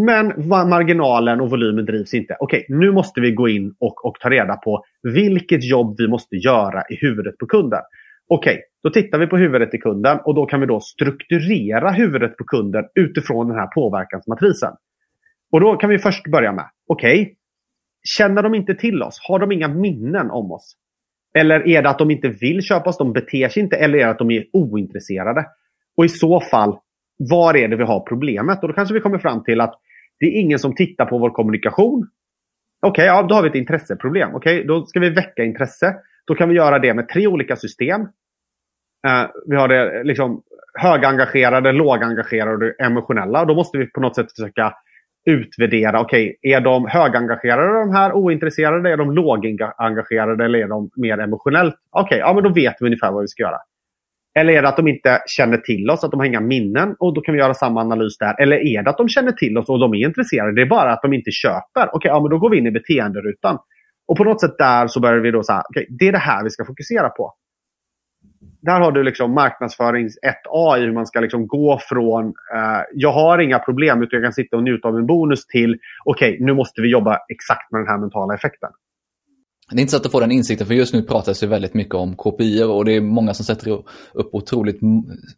men 0.00 0.48
marginalen 0.48 1.40
och 1.40 1.50
volymen 1.50 1.84
drivs 1.84 2.14
inte. 2.14 2.36
Okej, 2.40 2.64
okay, 2.64 2.76
nu 2.78 2.92
måste 2.92 3.20
vi 3.20 3.32
gå 3.32 3.48
in 3.48 3.74
och, 3.78 4.04
och 4.04 4.20
ta 4.20 4.30
reda 4.30 4.56
på 4.56 4.84
vilket 5.02 5.64
jobb 5.64 5.94
vi 5.98 6.08
måste 6.08 6.36
göra 6.36 6.82
i 6.90 6.96
huvudet 6.96 7.38
på 7.38 7.46
kunden. 7.46 7.80
Okej, 8.28 8.54
okay, 8.54 8.62
då 8.82 8.90
tittar 8.90 9.18
vi 9.18 9.26
på 9.26 9.36
huvudet 9.36 9.74
i 9.74 9.78
kunden 9.78 10.18
och 10.24 10.34
då 10.34 10.46
kan 10.46 10.60
vi 10.60 10.66
då 10.66 10.80
strukturera 10.80 11.90
huvudet 11.90 12.36
på 12.36 12.44
kunden 12.44 12.84
utifrån 12.94 13.48
den 13.48 13.56
här 13.56 13.66
påverkansmatrisen. 13.66 14.72
Och 15.52 15.60
då 15.60 15.76
kan 15.76 15.90
vi 15.90 15.98
först 15.98 16.30
börja 16.30 16.52
med, 16.52 16.64
okej, 16.86 17.22
okay, 17.22 17.34
känner 18.18 18.42
de 18.42 18.54
inte 18.54 18.74
till 18.74 19.02
oss? 19.02 19.18
Har 19.28 19.38
de 19.38 19.52
inga 19.52 19.68
minnen 19.68 20.30
om 20.30 20.52
oss? 20.52 20.76
Eller 21.38 21.68
är 21.68 21.82
det 21.82 21.88
att 21.88 21.98
de 21.98 22.10
inte 22.10 22.28
vill 22.28 22.62
köpa 22.62 22.90
oss, 22.90 22.98
de 22.98 23.12
beter 23.12 23.48
sig 23.48 23.62
inte, 23.62 23.76
eller 23.76 23.98
är 23.98 24.04
det 24.04 24.10
att 24.10 24.18
de 24.18 24.30
är 24.30 24.44
ointresserade? 24.52 25.46
Och 25.96 26.04
i 26.04 26.08
så 26.08 26.40
fall, 26.40 26.78
var 27.18 27.56
är 27.56 27.68
det 27.68 27.76
vi 27.76 27.84
har 27.84 28.00
problemet? 28.00 28.62
Och 28.62 28.68
då 28.68 28.74
kanske 28.74 28.94
vi 28.94 29.00
kommer 29.00 29.18
fram 29.18 29.44
till 29.44 29.60
att 29.60 29.74
det 30.20 30.26
är 30.26 30.40
ingen 30.40 30.58
som 30.58 30.74
tittar 30.74 31.06
på 31.06 31.18
vår 31.18 31.30
kommunikation. 31.30 32.08
Okej, 32.80 32.90
okay, 32.90 33.06
ja, 33.06 33.22
då 33.22 33.34
har 33.34 33.42
vi 33.42 33.48
ett 33.48 33.54
intresseproblem. 33.54 34.34
Okej, 34.34 34.56
okay, 34.56 34.66
då 34.66 34.86
ska 34.86 35.00
vi 35.00 35.10
väcka 35.10 35.44
intresse. 35.44 35.94
Då 36.26 36.34
kan 36.34 36.48
vi 36.48 36.54
göra 36.54 36.78
det 36.78 36.94
med 36.94 37.08
tre 37.08 37.26
olika 37.26 37.56
system. 37.56 38.00
Eh, 39.06 39.26
vi 39.46 39.56
har 39.56 39.68
det 39.68 39.96
eh, 39.96 40.04
liksom 40.04 40.42
högengagerade, 40.74 41.72
lågengagerade 41.72 42.66
och 42.66 42.80
emotionella. 42.80 43.40
Och 43.40 43.46
då 43.46 43.54
måste 43.54 43.78
vi 43.78 43.86
på 43.86 44.00
något 44.00 44.16
sätt 44.16 44.32
försöka 44.36 44.74
utvärdera. 45.26 46.00
Okej, 46.00 46.36
okay, 46.38 46.52
är 46.52 46.60
de 46.60 46.86
högengagerade 46.86 47.78
de 47.78 47.94
här 47.94 48.12
ointresserade? 48.12 48.90
Är 48.90 48.96
de 48.96 49.12
lågengagerade 49.12 50.44
eller 50.44 50.58
är 50.58 50.68
de 50.68 50.90
mer 50.96 51.18
emotionellt? 51.18 51.74
Okej, 51.90 52.06
okay, 52.06 52.18
ja 52.18 52.34
men 52.34 52.44
då 52.44 52.50
vet 52.50 52.74
vi 52.80 52.86
ungefär 52.86 53.12
vad 53.12 53.22
vi 53.22 53.28
ska 53.28 53.42
göra. 53.42 53.58
Eller 54.38 54.52
är 54.52 54.62
det 54.62 54.68
att 54.68 54.76
de 54.76 54.88
inte 54.88 55.22
känner 55.26 55.56
till 55.56 55.90
oss, 55.90 56.04
att 56.04 56.10
de 56.10 56.20
har 56.20 56.26
inga 56.26 56.40
minnen 56.40 56.94
och 56.98 57.14
då 57.14 57.20
kan 57.20 57.34
vi 57.34 57.40
göra 57.40 57.54
samma 57.54 57.80
analys 57.80 58.18
där. 58.18 58.42
Eller 58.42 58.56
är 58.56 58.82
det 58.82 58.90
att 58.90 58.98
de 58.98 59.08
känner 59.08 59.32
till 59.32 59.58
oss 59.58 59.68
och 59.68 59.78
de 59.78 59.94
är 59.94 60.06
intresserade, 60.06 60.54
det 60.54 60.62
är 60.62 60.66
bara 60.66 60.92
att 60.92 61.02
de 61.02 61.12
inte 61.12 61.30
köper. 61.30 61.86
Okej, 61.86 61.90
okay, 61.92 62.08
ja, 62.08 62.20
men 62.20 62.30
då 62.30 62.38
går 62.38 62.50
vi 62.50 62.58
in 62.58 62.66
i 62.66 62.70
beteenderutan. 62.70 63.58
Och 64.08 64.16
på 64.16 64.24
något 64.24 64.40
sätt 64.40 64.58
där 64.58 64.86
så 64.86 65.00
börjar 65.00 65.20
vi 65.20 65.30
då 65.30 65.42
säga, 65.42 65.62
okay, 65.68 65.86
det 65.88 66.08
är 66.08 66.12
det 66.12 66.18
här 66.18 66.44
vi 66.44 66.50
ska 66.50 66.64
fokusera 66.64 67.08
på. 67.08 67.34
Där 68.62 68.80
har 68.80 68.92
du 68.92 69.02
liksom 69.02 69.34
marknadsförings 69.34 70.14
1A 70.26 70.78
i 70.78 70.80
hur 70.80 70.92
man 70.92 71.06
ska 71.06 71.20
liksom 71.20 71.46
gå 71.46 71.78
från 71.88 72.24
eh, 72.26 72.80
jag 72.94 73.12
har 73.12 73.38
inga 73.38 73.58
problem 73.58 74.02
utan 74.02 74.16
jag 74.16 74.24
kan 74.24 74.32
sitta 74.32 74.56
och 74.56 74.62
njuta 74.62 74.88
av 74.88 74.96
en 74.96 75.06
bonus 75.06 75.46
till 75.46 75.78
okej, 76.04 76.32
okay, 76.32 76.46
nu 76.46 76.54
måste 76.54 76.82
vi 76.82 76.88
jobba 76.88 77.18
exakt 77.28 77.72
med 77.72 77.80
den 77.80 77.88
här 77.88 77.98
mentala 77.98 78.34
effekten. 78.34 78.70
Det 79.70 79.76
är 79.76 79.80
intressant 79.80 80.06
att 80.06 80.12
få 80.12 80.20
den 80.20 80.32
insikten 80.32 80.66
för 80.66 80.74
just 80.74 80.94
nu 80.94 81.02
pratas 81.02 81.40
det 81.40 81.46
väldigt 81.46 81.74
mycket 81.74 81.94
om 81.94 82.16
KPI 82.16 82.62
och 82.62 82.84
det 82.84 82.92
är 82.92 83.00
många 83.00 83.34
som 83.34 83.44
sätter 83.44 83.70
upp 83.70 84.34
otroligt 84.34 84.80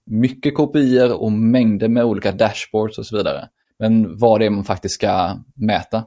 mycket 0.06 0.54
KPI 0.54 1.12
och 1.18 1.32
mängder 1.32 1.88
med 1.88 2.04
olika 2.04 2.32
dashboards 2.32 2.98
och 2.98 3.06
så 3.06 3.16
vidare. 3.16 3.48
Men 3.78 4.18
vad 4.18 4.40
det 4.40 4.46
är 4.46 4.50
man 4.50 4.64
faktiskt 4.64 4.94
ska 4.94 5.36
mäta. 5.54 6.04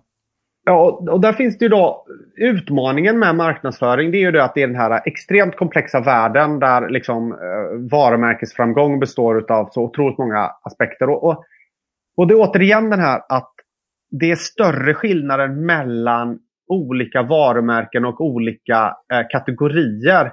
Ja, 0.64 1.04
och 1.10 1.22
där 1.22 1.34
finns 1.34 1.58
det 1.58 1.66
ju 1.66 1.70
då 1.70 2.06
utmaningen 2.36 3.20
med 3.20 3.36
marknadsföring. 3.36 4.12
Det 4.12 4.18
är 4.18 4.20
ju 4.20 4.32
det 4.32 4.44
att 4.44 4.56
det 4.56 4.64
är 4.64 4.68
den 4.68 4.76
här 4.76 5.02
extremt 5.06 5.56
komplexa 5.56 6.02
världen 6.02 6.60
där 6.60 6.90
liksom 6.90 7.32
eh, 7.32 7.92
varumärkesframgång 7.92 9.00
består 9.00 9.52
av 9.52 9.70
så 9.72 9.84
otroligt 9.84 10.18
många 10.18 10.52
aspekter. 10.64 11.10
Och, 11.10 11.24
och, 11.24 11.44
och 12.18 12.28
det 12.28 12.34
är 12.34 12.50
återigen 12.50 12.90
den 12.90 13.00
här 13.00 13.22
att 13.30 13.54
det 14.12 14.32
är 14.32 14.36
större 14.36 14.94
skillnader 14.94 15.48
mellan 15.48 16.40
olika 16.68 17.22
varumärken 17.24 18.06
och 18.06 18.22
olika 18.22 18.96
eh, 19.14 19.28
kategorier 19.30 20.32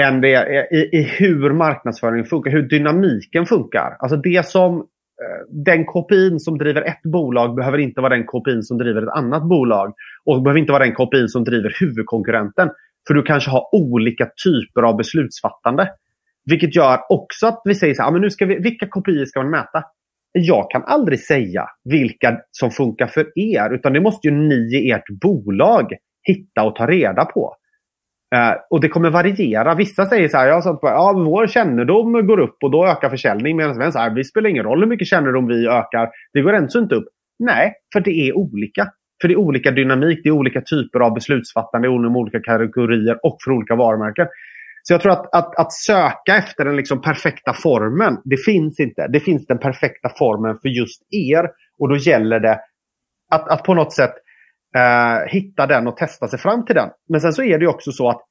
än 0.00 0.20
det 0.20 0.34
är 0.34 0.74
i, 0.74 0.88
i 0.92 1.02
hur 1.02 1.52
marknadsföringen 1.52 2.24
funkar, 2.24 2.50
hur 2.50 2.62
dynamiken 2.62 3.46
funkar. 3.46 3.96
Alltså 3.98 4.16
det 4.16 4.46
som 4.46 4.86
Eh, 5.22 5.64
den 5.64 5.84
kopin 5.84 6.40
som 6.40 6.58
driver 6.58 6.82
ett 6.82 7.02
bolag 7.02 7.54
behöver 7.54 7.78
inte 7.78 8.00
vara 8.00 8.14
den 8.16 8.26
kopin 8.26 8.62
som 8.62 8.78
driver 8.78 9.02
ett 9.02 9.16
annat 9.16 9.42
bolag. 9.42 9.94
Och 10.24 10.42
behöver 10.42 10.60
inte 10.60 10.72
vara 10.72 10.84
den 10.84 10.94
kopin 10.94 11.28
som 11.28 11.44
driver 11.44 11.76
huvudkonkurrenten. 11.80 12.70
För 13.06 13.14
du 13.14 13.22
kanske 13.22 13.50
har 13.50 13.74
olika 13.74 14.28
typer 14.44 14.82
av 14.82 14.96
beslutsfattande. 14.96 15.88
Vilket 16.44 16.76
gör 16.76 16.98
också 17.08 17.46
att 17.46 17.62
vi 17.64 17.74
säger 17.74 17.94
så 17.94 18.02
här, 18.02 18.10
men 18.10 18.20
nu 18.20 18.30
ska 18.30 18.46
vi, 18.46 18.58
vilka 18.58 18.88
kopior 18.88 19.24
ska 19.24 19.42
man 19.42 19.50
mäta? 19.50 19.84
jag 20.32 20.70
kan 20.70 20.84
aldrig 20.84 21.20
säga 21.20 21.66
vilka 21.84 22.38
som 22.50 22.70
funkar 22.70 23.06
för 23.06 23.38
er. 23.38 23.74
Utan 23.74 23.92
det 23.92 24.00
måste 24.00 24.28
ju 24.28 24.34
ni 24.34 24.76
i 24.76 24.90
ert 24.90 25.08
bolag 25.20 25.92
hitta 26.22 26.62
och 26.62 26.76
ta 26.76 26.86
reda 26.86 27.24
på. 27.24 27.56
Eh, 28.32 28.54
och 28.70 28.80
det 28.80 28.88
kommer 28.88 29.10
variera. 29.10 29.74
Vissa 29.74 30.06
säger 30.06 30.28
så 30.28 30.36
här, 30.36 30.48
ja, 30.48 30.62
så, 30.62 30.78
ja, 30.82 31.12
vår 31.16 31.46
kännedom 31.46 32.26
går 32.26 32.40
upp 32.40 32.56
och 32.62 32.70
då 32.70 32.86
ökar 32.86 33.10
försäljning. 33.10 33.56
Medan 33.56 33.78
vem 33.78 33.92
säger, 33.92 34.10
det 34.10 34.24
spelar 34.24 34.50
ingen 34.50 34.64
roll 34.64 34.80
hur 34.80 34.86
mycket 34.86 35.08
kännedom 35.08 35.46
vi 35.46 35.66
ökar. 35.66 36.08
Det 36.32 36.42
går 36.42 36.52
ändå 36.52 36.78
inte 36.78 36.94
upp. 36.94 37.08
Nej, 37.38 37.72
för 37.92 38.00
det 38.00 38.10
är 38.10 38.36
olika. 38.36 38.88
För 39.22 39.28
det 39.28 39.34
är 39.34 39.38
olika 39.38 39.70
dynamik, 39.70 40.20
det 40.22 40.28
är 40.28 40.32
olika 40.32 40.60
typer 40.60 41.00
av 41.00 41.14
beslutsfattande 41.14 41.88
inom 41.88 42.16
olika 42.16 42.40
kategorier 42.40 43.18
och 43.22 43.36
för 43.44 43.50
olika 43.50 43.74
varumärken. 43.74 44.26
Så 44.82 44.94
jag 44.94 45.00
tror 45.00 45.12
att, 45.12 45.34
att, 45.34 45.58
att 45.58 45.72
söka 45.72 46.36
efter 46.36 46.64
den 46.64 46.76
liksom 46.76 47.00
perfekta 47.00 47.52
formen, 47.52 48.18
det 48.24 48.36
finns 48.36 48.80
inte. 48.80 49.08
Det 49.08 49.20
finns 49.20 49.46
den 49.46 49.58
perfekta 49.58 50.08
formen 50.18 50.56
för 50.62 50.68
just 50.68 51.02
er. 51.10 51.50
Och 51.78 51.88
då 51.88 51.96
gäller 51.96 52.40
det 52.40 52.60
att, 53.30 53.48
att 53.48 53.64
på 53.64 53.74
något 53.74 53.92
sätt 53.92 54.14
eh, 54.76 55.28
hitta 55.28 55.66
den 55.66 55.86
och 55.86 55.96
testa 55.96 56.28
sig 56.28 56.38
fram 56.38 56.64
till 56.64 56.74
den. 56.74 56.90
Men 57.08 57.20
sen 57.20 57.32
så 57.32 57.42
är 57.42 57.58
det 57.58 57.66
också 57.66 57.92
så 57.92 58.08
att 58.08 58.22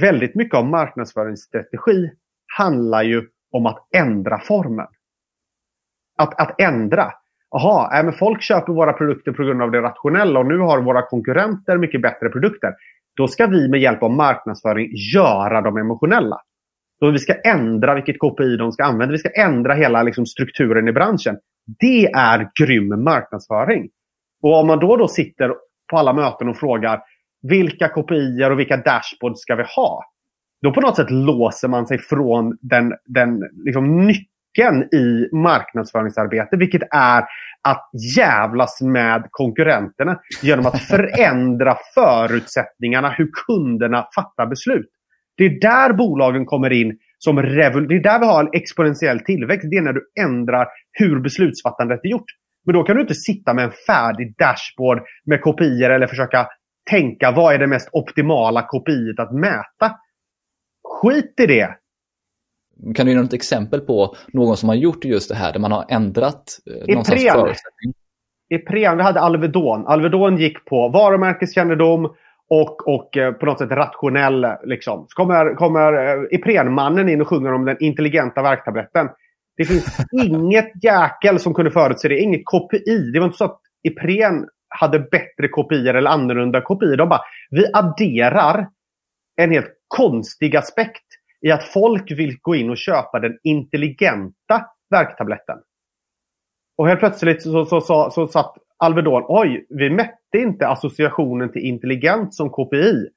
väldigt 0.00 0.34
mycket 0.34 0.54
av 0.54 0.66
marknadsföringsstrategi 0.66 2.10
handlar 2.58 3.02
ju 3.02 3.28
om 3.52 3.66
att 3.66 3.88
ändra 3.94 4.40
formen. 4.40 4.86
Att, 6.18 6.40
att 6.40 6.60
ändra. 6.60 7.12
Jaha, 7.50 7.98
äh, 7.98 8.04
men 8.04 8.12
folk 8.12 8.42
köper 8.42 8.72
våra 8.72 8.92
produkter 8.92 9.32
på 9.32 9.42
grund 9.42 9.62
av 9.62 9.70
det 9.70 9.80
rationella 9.80 10.40
och 10.40 10.46
nu 10.46 10.58
har 10.58 10.82
våra 10.82 11.02
konkurrenter 11.02 11.78
mycket 11.78 12.02
bättre 12.02 12.28
produkter. 12.28 12.74
Då 13.16 13.28
ska 13.28 13.46
vi 13.46 13.68
med 13.68 13.80
hjälp 13.80 14.02
av 14.02 14.10
marknadsföring 14.10 14.90
göra 15.14 15.60
dem 15.60 15.76
emotionella. 15.76 16.40
Då 17.00 17.10
vi 17.10 17.18
ska 17.18 17.34
ändra 17.34 17.94
vilket 17.94 18.18
KPI 18.18 18.56
de 18.56 18.72
ska 18.72 18.84
använda. 18.84 19.12
Vi 19.12 19.18
ska 19.18 19.30
ändra 19.30 19.74
hela 19.74 20.02
liksom, 20.02 20.26
strukturen 20.26 20.88
i 20.88 20.92
branschen. 20.92 21.38
Det 21.78 22.06
är 22.06 22.50
grym 22.60 23.04
marknadsföring. 23.04 23.88
Och 24.42 24.58
om 24.58 24.66
man 24.66 24.78
då, 24.78 24.96
då 24.96 25.08
sitter 25.08 25.52
på 25.90 25.98
alla 25.98 26.12
möten 26.12 26.48
och 26.48 26.56
frågar 26.56 27.00
vilka 27.42 27.88
kopior 27.88 28.50
och 28.50 28.58
vilka 28.58 28.76
dashboards 28.76 29.40
ska 29.40 29.54
vi 29.54 29.64
ha? 29.76 30.04
Då 30.62 30.72
på 30.72 30.80
något 30.80 30.96
sätt 30.96 31.10
låser 31.10 31.68
man 31.68 31.86
sig 31.86 31.98
från 31.98 32.58
den, 32.60 32.94
den 33.04 33.40
liksom, 33.64 34.06
nyckeln 34.06 34.82
i 34.82 35.28
marknadsföringsarbete. 35.32 36.56
Vilket 36.56 36.82
är 36.90 37.24
att 37.62 37.90
jävlas 38.16 38.80
med 38.80 39.26
konkurrenterna 39.30 40.20
genom 40.42 40.66
att 40.66 40.80
förändra 40.82 41.76
förutsättningarna 41.94 43.10
hur 43.10 43.30
kunderna 43.46 44.06
fattar 44.14 44.46
beslut. 44.46 44.88
Det 45.36 45.44
är 45.44 45.60
där 45.60 45.92
bolagen 45.92 46.46
kommer 46.46 46.72
in 46.72 46.98
som 47.18 47.38
revol- 47.38 47.88
Det 47.88 47.94
är 47.94 48.02
där 48.02 48.18
vi 48.18 48.26
har 48.26 48.40
en 48.40 48.50
exponentiell 48.52 49.20
tillväxt. 49.20 49.70
Det 49.70 49.76
är 49.76 49.82
när 49.82 49.92
du 49.92 50.10
ändrar 50.20 50.68
hur 50.92 51.20
beslutsfattandet 51.20 52.00
är 52.04 52.08
gjort. 52.08 52.30
Men 52.64 52.74
då 52.74 52.82
kan 52.82 52.96
du 52.96 53.02
inte 53.02 53.14
sitta 53.14 53.54
med 53.54 53.64
en 53.64 53.72
färdig 53.86 54.34
dashboard 54.38 55.02
med 55.24 55.40
kopior 55.40 55.90
eller 55.90 56.06
försöka 56.06 56.48
tänka 56.90 57.30
vad 57.30 57.54
är 57.54 57.58
det 57.58 57.66
mest 57.66 57.88
optimala 57.92 58.62
kopiet 58.62 59.20
att 59.20 59.34
mäta. 59.34 59.98
Skit 60.88 61.34
i 61.40 61.46
det. 61.46 61.76
Kan 62.94 63.06
du 63.06 63.12
ge 63.12 63.18
något 63.18 63.32
exempel 63.32 63.80
på 63.80 64.16
någon 64.32 64.56
som 64.56 64.68
har 64.68 64.76
gjort 64.76 65.04
just 65.04 65.28
det 65.28 65.34
här, 65.34 65.52
där 65.52 65.60
man 65.60 65.72
har 65.72 65.84
ändrat 65.88 66.44
eh, 66.66 66.94
någon 66.94 67.04
sorts 67.04 67.22
förutsättning? 67.22 67.94
Ipren, 68.54 68.96
vi 68.96 69.02
hade 69.02 69.20
Alvedon. 69.20 69.86
Alvedon 69.86 70.36
gick 70.36 70.64
på 70.64 70.88
varumärkeskännedom 70.88 72.04
och, 72.50 72.88
och 72.88 73.16
eh, 73.16 73.32
på 73.32 73.46
något 73.46 73.58
sätt 73.58 73.70
rationell. 73.70 74.46
Liksom. 74.64 75.06
Så 75.08 75.14
kommer, 75.14 75.54
kommer 75.54 75.92
eh, 75.92 76.22
Iprenmannen 76.30 77.08
in 77.08 77.20
och 77.20 77.28
sjunger 77.28 77.52
om 77.52 77.64
den 77.64 77.76
intelligenta 77.80 78.42
värktabletten. 78.42 79.08
Det 79.56 79.64
finns 79.64 79.98
inget 80.12 80.84
jäkel 80.84 81.38
som 81.38 81.54
kunde 81.54 81.70
förutse 81.70 82.08
det. 82.08 82.20
Inget 82.20 82.44
KPI. 82.44 83.10
Det 83.12 83.18
var 83.18 83.26
inte 83.26 83.38
så 83.38 83.44
att 83.44 83.60
Ipren 83.82 84.48
hade 84.68 84.98
bättre 84.98 85.48
kopior 85.50 85.94
eller 85.94 86.10
annorlunda 86.10 86.60
kopior. 86.60 86.96
De 86.96 87.08
bara, 87.08 87.20
vi 87.50 87.66
adderar 87.72 88.68
en 89.36 89.50
helt 89.50 89.74
konstig 89.88 90.56
aspekt 90.56 91.04
i 91.46 91.50
att 91.50 91.64
folk 91.64 92.10
vill 92.10 92.38
gå 92.40 92.54
in 92.54 92.70
och 92.70 92.76
köpa 92.76 93.20
den 93.20 93.38
intelligenta 93.42 94.66
värktabletten. 94.90 95.58
Och 96.76 96.88
helt 96.88 97.00
plötsligt 97.00 97.42
så, 97.42 97.64
så, 97.64 97.80
så, 97.80 98.10
så 98.10 98.26
satt 98.26 98.54
Alvedon, 98.76 99.24
oj, 99.28 99.66
vi 99.68 99.90
mätte 99.90 100.38
inte 100.38 100.68
associationen 100.68 101.52
till 101.52 101.62
intelligent 101.62 102.34
som 102.34 102.50
KPI. 102.50 103.08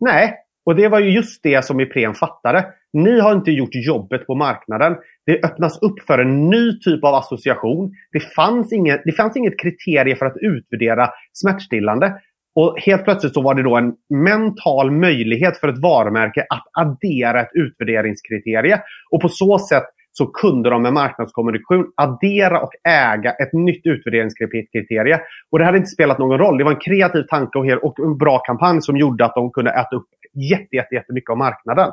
Nej, 0.00 0.34
och 0.68 0.76
det 0.76 0.88
var 0.88 1.00
ju 1.00 1.10
just 1.10 1.42
det 1.42 1.64
som 1.64 1.80
Ipren 1.80 2.14
fattade. 2.14 2.66
Ni 2.92 3.20
har 3.20 3.32
inte 3.32 3.50
gjort 3.50 3.74
jobbet 3.74 4.26
på 4.26 4.34
marknaden. 4.34 4.96
Det 5.26 5.44
öppnas 5.44 5.82
upp 5.82 6.00
för 6.06 6.18
en 6.18 6.50
ny 6.50 6.78
typ 6.78 7.04
av 7.04 7.14
association. 7.14 7.92
Det 8.12 8.20
fanns 8.20 8.72
inget, 8.72 9.02
det 9.04 9.12
fanns 9.12 9.36
inget 9.36 9.60
kriterie 9.60 10.16
för 10.16 10.26
att 10.26 10.36
utvärdera 10.40 11.10
smärtstillande. 11.32 12.14
Och 12.54 12.78
helt 12.80 13.04
plötsligt 13.04 13.34
så 13.34 13.42
var 13.42 13.54
det 13.54 13.62
då 13.62 13.76
en 13.76 13.94
mental 14.24 14.90
möjlighet 14.90 15.56
för 15.56 15.68
ett 15.68 15.78
varumärke 15.78 16.46
att 16.50 16.64
addera 16.72 17.40
ett 17.40 17.50
utvärderingskriterium. 17.52 18.78
Och 19.10 19.20
på 19.20 19.28
så 19.28 19.58
sätt 19.58 19.84
så 20.12 20.26
kunde 20.26 20.70
de 20.70 20.82
med 20.82 20.92
marknadskommunikation 20.92 21.92
addera 21.96 22.60
och 22.60 22.70
äga 22.88 23.30
ett 23.30 23.52
nytt 23.52 23.86
utvärderingskriterium. 23.86 25.18
Och 25.50 25.58
det 25.58 25.64
hade 25.64 25.78
inte 25.78 25.90
spelat 25.90 26.18
någon 26.18 26.38
roll. 26.38 26.58
Det 26.58 26.64
var 26.64 26.72
en 26.72 26.80
kreativ 26.80 27.22
tanke 27.22 27.58
och, 27.58 27.98
en 27.98 28.18
bra 28.18 28.38
kampanj 28.38 28.82
som 28.82 28.96
gjorde 28.96 29.24
att 29.24 29.34
de 29.34 29.50
kunde 29.50 29.70
äta 29.70 29.96
upp 29.96 30.08
jätte, 30.32 30.76
jätte, 30.76 30.94
jättemycket 30.94 31.30
av 31.30 31.36
marknaden. 31.36 31.92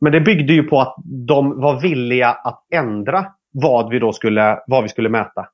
Men 0.00 0.12
det 0.12 0.20
byggde 0.20 0.52
ju 0.52 0.62
på 0.62 0.80
att 0.80 0.94
de 1.26 1.60
var 1.60 1.80
villiga 1.80 2.28
att 2.28 2.66
ändra 2.74 3.26
vad 3.52 3.90
vi 3.90 3.98
då 3.98 4.12
skulle, 4.12 4.58
vad 4.66 4.82
vi 4.82 4.88
skulle 4.88 5.08
mäta. 5.08 5.48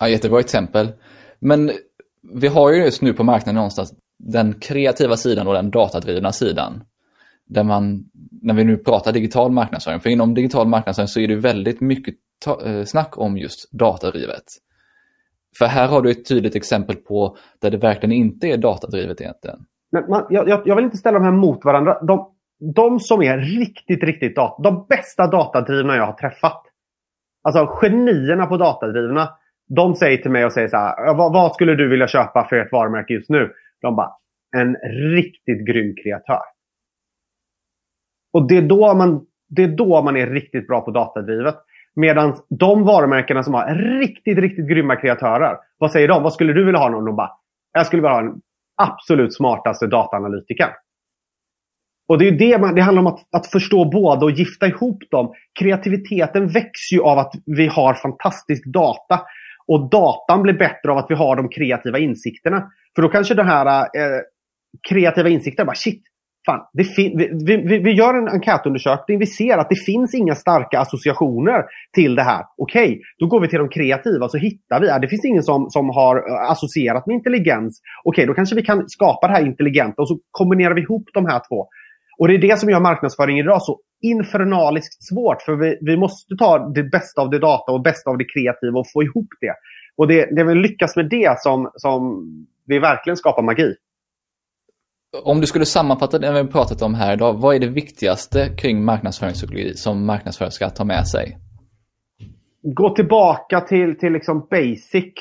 Ja, 0.00 0.08
jättebra 0.08 0.40
exempel. 0.40 0.92
Men 1.38 1.70
vi 2.32 2.48
har 2.48 2.72
ju 2.72 2.84
just 2.84 3.02
nu 3.02 3.12
på 3.12 3.24
marknaden 3.24 3.54
någonstans 3.54 3.94
den 4.18 4.60
kreativa 4.60 5.16
sidan 5.16 5.46
och 5.46 5.54
den 5.54 5.70
datadrivna 5.70 6.32
sidan. 6.32 6.84
Där 7.46 7.64
man, 7.64 8.04
när 8.42 8.54
vi 8.54 8.64
nu 8.64 8.76
pratar 8.76 9.12
digital 9.12 9.52
marknadsföring, 9.52 10.00
för 10.00 10.10
inom 10.10 10.34
digital 10.34 10.68
marknadsföring 10.68 11.08
så 11.08 11.20
är 11.20 11.28
det 11.28 11.36
väldigt 11.36 11.80
mycket 11.80 12.14
eh, 12.64 12.84
snack 12.84 13.18
om 13.18 13.38
just 13.38 13.72
datadrivet. 13.72 14.44
För 15.58 15.66
här 15.66 15.88
har 15.88 16.02
du 16.02 16.10
ett 16.10 16.28
tydligt 16.28 16.56
exempel 16.56 16.96
på 16.96 17.36
där 17.60 17.70
det 17.70 17.76
verkligen 17.76 18.12
inte 18.12 18.46
är 18.46 18.56
datadrivet 18.56 19.20
egentligen. 19.20 19.58
Men 19.94 20.08
man, 20.08 20.26
jag, 20.30 20.62
jag 20.64 20.76
vill 20.76 20.84
inte 20.84 20.96
ställa 20.96 21.18
de 21.18 21.24
här 21.24 21.32
mot 21.32 21.64
varandra. 21.64 21.98
De, 22.02 22.32
de 22.74 23.00
som 23.00 23.22
är 23.22 23.38
riktigt, 23.38 24.02
riktigt 24.02 24.36
data, 24.36 24.62
de 24.62 24.86
bästa 24.88 25.26
datadrivna 25.26 25.96
jag 25.96 26.06
har 26.06 26.12
träffat. 26.12 26.62
Alltså 27.42 27.66
genierna 27.66 28.46
på 28.46 28.56
datadrivna. 28.56 29.28
De 29.68 29.94
säger 29.94 30.16
till 30.16 30.30
mig 30.30 30.44
och 30.44 30.52
säger 30.52 30.68
så 30.68 30.76
här, 30.76 31.14
vad, 31.14 31.32
vad 31.32 31.54
skulle 31.54 31.74
du 31.74 31.88
vilja 31.88 32.08
köpa 32.08 32.46
för 32.48 32.56
ett 32.56 32.72
varumärke 32.72 33.12
just 33.12 33.30
nu? 33.30 33.52
De 33.80 33.96
bara, 33.96 34.12
en 34.56 34.76
riktigt 35.14 35.66
grym 35.66 35.94
kreatör. 36.02 36.42
Och 38.32 38.48
det 38.48 38.56
är 38.56 38.62
då 38.62 38.94
man, 38.94 39.26
det 39.48 39.62
är, 39.62 39.68
då 39.68 40.02
man 40.02 40.16
är 40.16 40.26
riktigt 40.26 40.66
bra 40.66 40.80
på 40.80 40.90
datadrivet. 40.90 41.56
Medan 41.94 42.34
de 42.48 42.84
varumärkena 42.84 43.42
som 43.42 43.54
har 43.54 43.74
riktigt, 43.74 44.38
riktigt 44.38 44.68
grymma 44.68 44.96
kreatörer. 44.96 45.56
Vad 45.78 45.92
säger 45.92 46.08
de? 46.08 46.22
Vad 46.22 46.32
skulle 46.32 46.52
du 46.52 46.64
vilja 46.64 46.80
ha? 46.80 46.88
Någon? 46.88 47.04
De 47.04 47.16
bara, 47.16 47.30
jag 47.72 47.86
skulle 47.86 48.02
vilja 48.02 48.12
ha 48.12 48.20
en 48.20 48.40
absolut 48.82 49.34
smartaste 49.34 49.86
dataanalytikern. 49.86 50.70
Och 52.08 52.18
det, 52.18 52.28
är 52.28 52.32
det, 52.32 52.58
man, 52.58 52.74
det 52.74 52.82
handlar 52.82 53.00
om 53.00 53.06
att, 53.06 53.20
att 53.36 53.46
förstå 53.46 53.84
båda 53.84 54.24
och 54.26 54.30
gifta 54.30 54.66
ihop 54.66 55.02
dem. 55.10 55.32
Kreativiteten 55.60 56.46
växer 56.46 56.96
ju 56.96 57.02
av 57.02 57.18
att 57.18 57.32
vi 57.46 57.66
har 57.66 57.94
fantastisk 57.94 58.64
data. 58.64 59.20
Och 59.66 59.90
datan 59.90 60.42
blir 60.42 60.54
bättre 60.54 60.90
av 60.90 60.98
att 60.98 61.06
vi 61.08 61.14
har 61.14 61.36
de 61.36 61.48
kreativa 61.48 61.98
insikterna. 61.98 62.70
För 62.94 63.02
då 63.02 63.08
kanske 63.08 63.34
den 63.34 63.46
här 63.46 63.66
eh, 63.78 64.20
kreativa 64.88 65.28
insikten 65.28 65.66
bara 65.66 65.76
shit, 65.76 66.02
fan, 66.46 66.60
vi, 66.72 66.84
vi, 66.96 67.56
vi, 67.66 67.78
vi, 67.78 67.92
gör 67.92 68.14
en 68.14 68.28
enkätundersökning. 68.28 69.18
Vi 69.18 69.26
ser 69.26 69.58
att 69.58 69.68
det 69.68 69.76
finns 69.76 70.14
inga 70.14 70.34
starka 70.34 70.80
associationer 70.80 71.64
till 71.94 72.14
det 72.14 72.22
här. 72.22 72.42
Okej, 72.56 72.84
okay, 72.84 73.00
då 73.18 73.26
går 73.26 73.40
vi 73.40 73.48
till 73.48 73.58
de 73.58 73.68
kreativa 73.68 74.28
så 74.28 74.38
hittar 74.38 74.80
vi. 74.80 74.86
Det 75.00 75.08
finns 75.08 75.24
ingen 75.24 75.42
som, 75.42 75.70
som 75.70 75.88
har 75.88 76.16
eh, 76.16 76.50
associerat 76.50 77.06
med 77.06 77.14
intelligens. 77.14 77.80
Okej, 78.04 78.22
okay, 78.22 78.26
då 78.26 78.34
kanske 78.34 78.56
vi 78.56 78.62
kan 78.62 78.88
skapa 78.88 79.26
det 79.26 79.32
här 79.32 79.46
intelligenta 79.46 80.02
och 80.02 80.08
så 80.08 80.18
kombinerar 80.30 80.74
vi 80.74 80.80
ihop 80.80 81.04
de 81.14 81.26
här 81.26 81.40
två. 81.48 81.66
Och 82.18 82.28
Det 82.28 82.34
är 82.34 82.38
det 82.38 82.60
som 82.60 82.70
gör 82.70 82.80
marknadsföring 82.80 83.38
idag 83.38 83.62
så 83.62 83.80
infernaliskt 84.02 85.02
svårt. 85.02 85.42
För 85.42 85.56
vi, 85.56 85.78
vi 85.80 85.96
måste 85.96 86.36
ta 86.36 86.68
det 86.68 86.82
bästa 86.82 87.22
av 87.22 87.30
det 87.30 87.38
data 87.38 87.72
och 87.72 87.82
bästa 87.82 88.10
av 88.10 88.18
det 88.18 88.24
kreativa 88.24 88.78
och 88.78 88.90
få 88.92 89.02
ihop 89.02 89.28
det. 89.40 89.54
Och 89.96 90.08
det, 90.08 90.28
det 90.34 90.40
är 90.40 90.44
väl 90.44 90.58
lyckas 90.58 90.96
med 90.96 91.08
det 91.10 91.40
som, 91.40 91.70
som 91.74 92.24
vi 92.66 92.78
verkligen 92.78 93.16
skapar 93.16 93.42
magi. 93.42 93.74
Om 95.22 95.40
du 95.40 95.46
skulle 95.46 95.64
sammanfatta 95.64 96.18
det 96.18 96.32
vi 96.32 96.38
har 96.38 96.44
pratat 96.44 96.82
om 96.82 96.94
här 96.94 97.12
idag, 97.12 97.34
vad 97.34 97.54
är 97.54 97.58
det 97.58 97.66
viktigaste 97.66 98.48
kring 98.56 98.84
marknadsföringspsykologi 98.84 99.74
som 99.74 100.06
marknadsförare 100.06 100.50
ska 100.50 100.70
ta 100.70 100.84
med 100.84 101.06
sig? 101.08 101.38
Gå 102.62 102.90
tillbaka 102.90 103.60
till, 103.60 103.98
till 103.98 104.12
liksom 104.12 104.46
basic. 104.50 105.14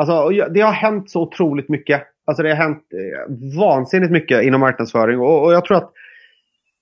Alltså, 0.00 0.28
det 0.28 0.60
har 0.60 0.72
hänt 0.72 1.10
så 1.10 1.22
otroligt 1.22 1.68
mycket. 1.68 2.02
Alltså 2.26 2.42
det 2.42 2.48
har 2.48 2.56
hänt 2.56 2.82
eh, 2.92 3.58
vansinnigt 3.58 4.12
mycket 4.12 4.42
inom 4.42 4.60
marknadsföring. 4.60 5.20
Och, 5.20 5.44
och 5.44 5.52
jag 5.52 5.64
tror 5.64 5.76
att 5.76 5.92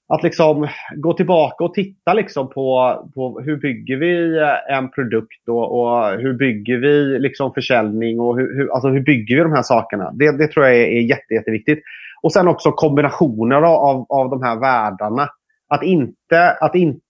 att 0.08 0.22
liksom 0.22 0.68
gå 0.96 1.12
tillbaka 1.12 1.64
och 1.64 1.74
titta 1.74 2.14
liksom 2.14 2.48
på, 2.50 2.98
på 3.14 3.40
hur 3.40 3.56
bygger 3.56 3.96
vi 3.96 4.38
eh, 4.38 4.76
en 4.76 4.90
produkt 4.90 5.48
och, 5.48 5.80
och 5.80 6.10
hur 6.20 6.32
bygger 6.32 6.76
vi 6.76 7.18
liksom 7.18 7.54
försäljning 7.54 8.20
och 8.20 8.38
hur, 8.38 8.56
hur, 8.56 8.74
alltså 8.74 8.88
hur 8.88 9.00
bygger 9.00 9.36
vi 9.36 9.42
de 9.42 9.52
här 9.52 9.62
sakerna. 9.62 10.10
Det, 10.14 10.38
det 10.38 10.48
tror 10.48 10.66
jag 10.66 10.76
är, 10.76 10.86
är 10.86 11.00
jätte, 11.00 11.34
jätteviktigt. 11.34 11.82
Och 12.24 12.32
sen 12.32 12.48
också 12.48 12.72
kombinationer 12.72 13.62
av, 13.62 14.06
av 14.08 14.30
de 14.30 14.42
här 14.42 14.60
världarna. 14.60 15.28
Att 15.68 15.82
inte, 15.82 16.50
att 16.60 16.74
inte 16.74 17.00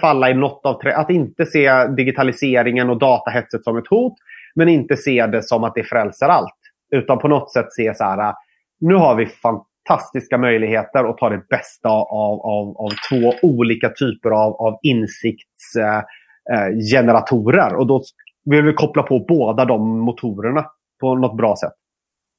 falla 0.00 0.30
i 0.30 0.34
något 0.34 0.66
av 0.66 0.80
Att 0.94 1.10
inte 1.10 1.46
se 1.46 1.86
digitaliseringen 1.86 2.90
och 2.90 2.98
datahetset 2.98 3.64
som 3.64 3.76
ett 3.76 3.88
hot. 3.90 4.14
Men 4.54 4.68
inte 4.68 4.96
se 4.96 5.26
det 5.26 5.42
som 5.42 5.64
att 5.64 5.74
det 5.74 5.84
frälser 5.84 6.26
allt. 6.26 6.54
Utan 6.94 7.18
på 7.18 7.28
något 7.28 7.52
sätt 7.52 7.72
se 7.72 7.94
så 7.94 8.04
här. 8.04 8.18
Äh, 8.18 8.34
nu 8.80 8.94
har 8.94 9.14
vi 9.14 9.26
fantastiska 9.26 10.38
möjligheter 10.38 11.10
att 11.10 11.18
ta 11.18 11.28
det 11.28 11.48
bästa 11.48 11.88
av, 11.88 12.40
av, 12.40 12.76
av 12.76 12.90
två 13.10 13.32
olika 13.42 13.88
typer 13.88 14.30
av, 14.30 14.52
av 14.52 14.78
insiktsgeneratorer. 14.82 17.58
Äh, 17.58 17.66
äh, 17.66 17.72
eh, 17.72 17.78
och 17.78 17.86
då 17.86 18.02
vill 18.44 18.64
vi 18.64 18.72
koppla 18.72 19.02
på 19.02 19.24
båda 19.28 19.64
de 19.64 20.00
motorerna 20.00 20.66
på 21.00 21.14
något 21.14 21.36
bra 21.36 21.56
sätt. 21.56 21.72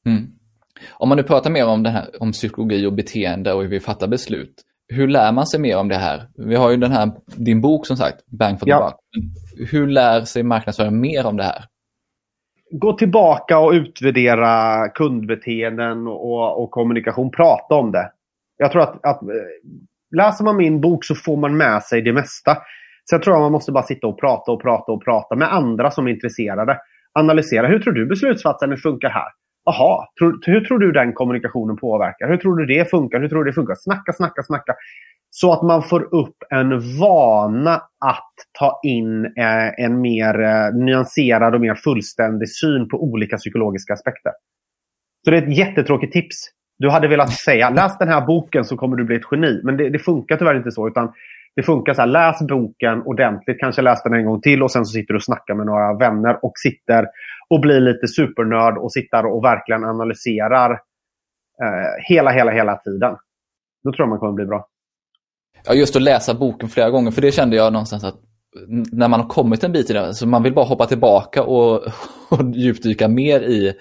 Mm. 0.05 0.42
Om 0.91 1.09
man 1.09 1.17
nu 1.17 1.23
pratar 1.23 1.49
mer 1.49 1.67
om 1.67 1.83
det 1.83 1.89
här 1.89 2.05
om 2.19 2.31
psykologi 2.31 2.85
och 2.85 2.93
beteende 2.93 3.53
och 3.53 3.61
hur 3.61 3.69
vi 3.69 3.79
fattar 3.79 4.07
beslut. 4.07 4.53
Hur 4.87 5.07
lär 5.07 5.31
man 5.31 5.47
sig 5.47 5.59
mer 5.59 5.77
om 5.77 5.89
det 5.89 5.95
här? 5.95 6.27
Vi 6.37 6.55
har 6.55 6.71
ju 6.71 6.77
den 6.77 6.91
här, 6.91 7.11
din 7.25 7.61
bok 7.61 7.87
som 7.87 7.97
sagt, 7.97 8.25
Bang 8.25 8.59
for 8.59 8.65
the 8.65 8.71
ja. 8.71 8.99
buck. 9.13 9.69
Hur 9.71 9.87
lär 9.87 10.21
sig 10.21 10.43
marknadsförare 10.43 10.91
mer 10.91 11.25
om 11.25 11.37
det 11.37 11.43
här? 11.43 11.65
Gå 12.71 12.93
tillbaka 12.93 13.59
och 13.59 13.71
utvärdera 13.71 14.87
kundbeteenden 14.89 16.07
och, 16.07 16.63
och 16.63 16.71
kommunikation. 16.71 17.31
Prata 17.31 17.75
om 17.75 17.91
det. 17.91 18.11
Jag 18.57 18.71
tror 18.71 18.81
att, 18.81 19.05
att 19.05 19.19
läser 20.15 20.43
man 20.43 20.57
min 20.57 20.81
bok 20.81 21.05
så 21.05 21.15
får 21.15 21.37
man 21.37 21.57
med 21.57 21.83
sig 21.83 22.01
det 22.01 22.13
mesta. 22.13 22.57
Sen 23.09 23.21
tror 23.21 23.35
jag 23.35 23.41
man 23.41 23.51
måste 23.51 23.71
bara 23.71 23.83
sitta 23.83 24.07
och 24.07 24.19
prata 24.19 24.51
och 24.51 24.61
prata 24.61 24.91
och 24.91 25.03
prata 25.03 25.35
med 25.35 25.53
andra 25.53 25.91
som 25.91 26.07
är 26.07 26.11
intresserade. 26.11 26.79
Analysera. 27.19 27.67
Hur 27.67 27.79
tror 27.79 27.93
du 27.93 28.05
beslutsfattandet 28.05 28.81
funkar 28.81 29.09
här? 29.09 29.27
Jaha, 29.65 30.07
hur 30.45 30.65
tror 30.65 30.79
du 30.79 30.91
den 30.91 31.13
kommunikationen 31.13 31.77
påverkar? 31.77 32.27
Hur 32.29 32.37
tror 32.37 32.55
du 32.55 32.65
det 32.65 32.89
funkar? 32.89 33.19
Hur 33.19 33.29
tror 33.29 33.43
du 33.43 33.51
det 33.51 33.55
funkar? 33.55 33.75
Snacka, 33.75 34.13
snacka, 34.13 34.43
snacka. 34.43 34.75
Så 35.29 35.53
att 35.53 35.63
man 35.63 35.83
får 35.83 36.15
upp 36.15 36.35
en 36.49 36.99
vana 36.99 37.75
att 38.05 38.33
ta 38.59 38.79
in 38.83 39.25
eh, 39.25 39.85
en 39.85 40.01
mer 40.01 40.41
eh, 40.41 40.73
nyanserad 40.73 41.55
och 41.55 41.61
mer 41.61 41.75
fullständig 41.75 42.49
syn 42.49 42.89
på 42.89 43.03
olika 43.03 43.37
psykologiska 43.37 43.93
aspekter. 43.93 44.31
Så 45.25 45.31
det 45.31 45.37
är 45.37 45.41
ett 45.41 45.57
jättetråkigt 45.57 46.13
tips. 46.13 46.35
Du 46.77 46.89
hade 46.89 47.07
velat 47.07 47.31
säga 47.31 47.69
läs 47.69 47.97
den 47.97 48.07
här 48.07 48.21
boken 48.21 48.65
så 48.65 48.77
kommer 48.77 48.97
du 48.97 49.03
bli 49.03 49.15
ett 49.15 49.27
geni. 49.31 49.61
Men 49.63 49.77
det, 49.77 49.89
det 49.89 49.99
funkar 49.99 50.37
tyvärr 50.37 50.55
inte 50.55 50.71
så. 50.71 50.87
utan 50.87 51.13
det 51.55 51.63
funkar 51.63 51.93
så 51.93 52.01
här, 52.01 52.07
läs 52.07 52.39
boken 52.41 53.01
ordentligt, 53.01 53.59
kanske 53.59 53.81
läs 53.81 54.03
den 54.03 54.13
en 54.13 54.25
gång 54.25 54.41
till 54.41 54.63
och 54.63 54.71
sen 54.71 54.85
så 54.85 54.91
sitter 54.91 55.13
du 55.13 55.17
och 55.17 55.23
snackar 55.23 55.53
med 55.53 55.65
några 55.65 55.93
vänner 55.93 56.45
och 56.45 56.53
sitter 56.55 57.07
och 57.49 57.59
blir 57.59 57.79
lite 57.79 58.07
supernörd 58.07 58.77
och 58.77 58.91
sitter 58.91 59.25
och 59.25 59.43
verkligen 59.43 59.83
analyserar 59.83 60.71
eh, 61.61 62.03
hela, 62.07 62.31
hela, 62.31 62.51
hela 62.51 62.75
tiden. 62.75 63.15
Då 63.83 63.91
tror 63.91 63.99
jag 63.99 64.09
man 64.09 64.19
kommer 64.19 64.33
bli 64.33 64.45
bra. 64.45 64.67
Ja, 65.65 65.73
just 65.73 65.95
att 65.95 66.01
läsa 66.01 66.33
boken 66.33 66.69
flera 66.69 66.89
gånger, 66.89 67.11
för 67.11 67.21
det 67.21 67.31
kände 67.31 67.55
jag 67.55 67.73
någonstans 67.73 68.03
att 68.03 68.15
när 68.91 69.07
man 69.07 69.19
har 69.19 69.27
kommit 69.27 69.63
en 69.63 69.71
bit 69.71 69.89
i 69.89 69.93
det, 69.93 70.13
så 70.13 70.27
man 70.27 70.43
vill 70.43 70.53
bara 70.53 70.65
hoppa 70.65 70.85
tillbaka 70.85 71.43
och, 71.43 71.81
och 72.29 72.51
djupdyka 72.53 73.07
mer 73.07 73.41
i 73.41 73.73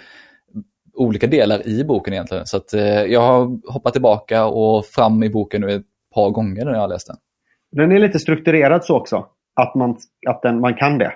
olika 0.94 1.26
delar 1.26 1.66
i 1.66 1.84
boken 1.84 2.12
egentligen. 2.12 2.46
Så 2.46 2.56
att, 2.56 2.74
eh, 2.74 3.02
jag 3.02 3.20
har 3.20 3.72
hoppat 3.72 3.92
tillbaka 3.92 4.46
och 4.46 4.86
fram 4.86 5.22
i 5.22 5.30
boken 5.30 5.60
nu 5.60 5.72
ett 5.72 5.86
par 6.14 6.30
gånger 6.30 6.64
när 6.64 6.72
jag 6.72 6.80
har 6.80 6.88
läst 6.88 7.06
den. 7.06 7.16
Den 7.72 7.92
är 7.92 7.98
lite 7.98 8.18
strukturerad 8.18 8.84
så 8.84 8.96
också, 8.96 9.26
att 9.54 9.74
man, 9.74 9.96
att 10.28 10.42
den, 10.42 10.60
man 10.60 10.74
kan 10.74 10.98
det. 10.98 11.12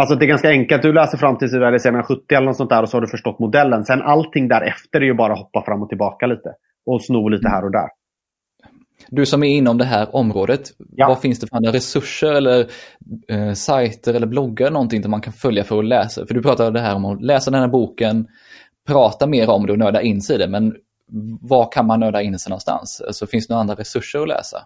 Alltså 0.00 0.14
det 0.14 0.24
är 0.24 0.28
ganska 0.28 0.50
enkelt. 0.50 0.82
Du 0.82 0.92
läser 0.92 1.18
fram 1.18 1.38
till 1.38 1.48
är 1.48 2.02
70 2.02 2.34
eller 2.34 2.46
något 2.46 2.56
sånt 2.56 2.70
där 2.70 2.82
och 2.82 2.88
så 2.88 2.96
har 2.96 3.02
du 3.02 3.08
förstått 3.08 3.38
modellen. 3.38 3.84
Sen 3.84 4.02
allting 4.02 4.48
därefter 4.48 5.00
är 5.00 5.04
ju 5.04 5.14
bara 5.14 5.32
att 5.32 5.38
hoppa 5.38 5.64
fram 5.64 5.82
och 5.82 5.88
tillbaka 5.88 6.26
lite. 6.26 6.54
Och 6.86 7.04
sno 7.04 7.28
lite 7.28 7.48
här 7.48 7.64
och 7.64 7.72
där. 7.72 7.88
Du 9.08 9.26
som 9.26 9.42
är 9.42 9.48
inom 9.48 9.78
det 9.78 9.84
här 9.84 10.16
området, 10.16 10.60
ja. 10.96 11.08
vad 11.08 11.20
finns 11.20 11.40
det 11.40 11.46
för 11.46 11.56
andra 11.56 11.72
resurser 11.72 12.32
eller 12.32 12.66
eh, 13.28 13.52
sajter 13.52 14.14
eller 14.14 14.26
bloggar 14.26 14.70
någonting 14.70 15.02
där 15.02 15.08
man 15.08 15.20
kan 15.20 15.32
följa 15.32 15.64
för 15.64 15.78
att 15.78 15.84
läsa? 15.84 16.26
För 16.26 16.34
du 16.34 16.42
pratade 16.42 16.70
det 16.70 16.80
här 16.80 16.94
om 16.94 17.04
att 17.04 17.22
läsa 17.22 17.50
den 17.50 17.60
här 17.60 17.68
boken, 17.68 18.26
prata 18.86 19.26
mer 19.26 19.50
om 19.50 19.66
det 19.66 19.72
och 19.72 19.78
nörda 19.78 20.02
in 20.02 20.20
sig 20.20 20.36
i 20.36 20.38
det, 20.38 20.48
men 20.48 20.76
var 21.40 21.72
kan 21.72 21.86
man 21.86 22.00
nörda 22.00 22.22
in 22.22 22.38
sig 22.38 22.50
någonstans? 22.50 23.02
Alltså, 23.06 23.26
finns 23.26 23.46
det 23.46 23.54
några 23.54 23.60
andra 23.60 23.74
resurser 23.74 24.18
att 24.18 24.28
läsa? 24.28 24.58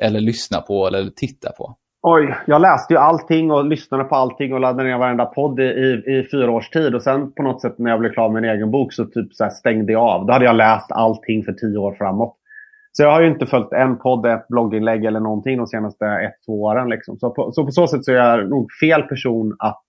Eller 0.00 0.20
lyssna 0.20 0.60
på 0.60 0.86
eller 0.86 1.10
titta 1.16 1.52
på? 1.52 1.76
Oj, 2.02 2.34
jag 2.46 2.60
läste 2.60 2.94
ju 2.94 2.98
allting 2.98 3.50
och 3.50 3.64
lyssnade 3.64 4.04
på 4.04 4.14
allting 4.14 4.52
och 4.52 4.60
laddade 4.60 4.88
ner 4.88 4.98
varenda 4.98 5.26
podd 5.26 5.60
i, 5.60 5.62
i, 5.62 6.18
i 6.18 6.28
fyra 6.32 6.50
års 6.50 6.70
tid. 6.70 6.94
Och 6.94 7.02
sen 7.02 7.32
på 7.32 7.42
något 7.42 7.60
sätt 7.60 7.78
när 7.78 7.90
jag 7.90 8.00
blev 8.00 8.12
klar 8.12 8.28
med 8.28 8.42
min 8.42 8.50
egen 8.50 8.70
bok 8.70 8.92
så 8.92 9.04
typ 9.04 9.34
så 9.34 9.50
stängde 9.50 9.92
jag 9.92 10.02
av. 10.02 10.26
Då 10.26 10.32
hade 10.32 10.44
jag 10.44 10.56
läst 10.56 10.92
allting 10.92 11.44
för 11.44 11.52
tio 11.52 11.78
år 11.78 11.94
framåt. 11.94 12.36
Så 12.92 13.02
jag 13.02 13.12
har 13.12 13.20
ju 13.20 13.28
inte 13.28 13.46
följt 13.46 13.72
en 13.72 13.98
podd, 13.98 14.26
ett 14.26 14.48
blogginlägg 14.48 15.04
eller 15.04 15.20
någonting 15.20 15.56
de 15.56 15.66
senaste 15.66 16.06
ett, 16.06 16.44
två 16.46 16.62
åren. 16.62 16.88
Liksom. 16.88 17.18
Så, 17.18 17.30
på, 17.30 17.52
så 17.52 17.64
på 17.64 17.70
så 17.70 17.86
sätt 17.86 18.04
så 18.04 18.12
är 18.12 18.16
jag 18.16 18.50
nog 18.50 18.68
fel 18.80 19.02
person 19.02 19.56
att, 19.58 19.82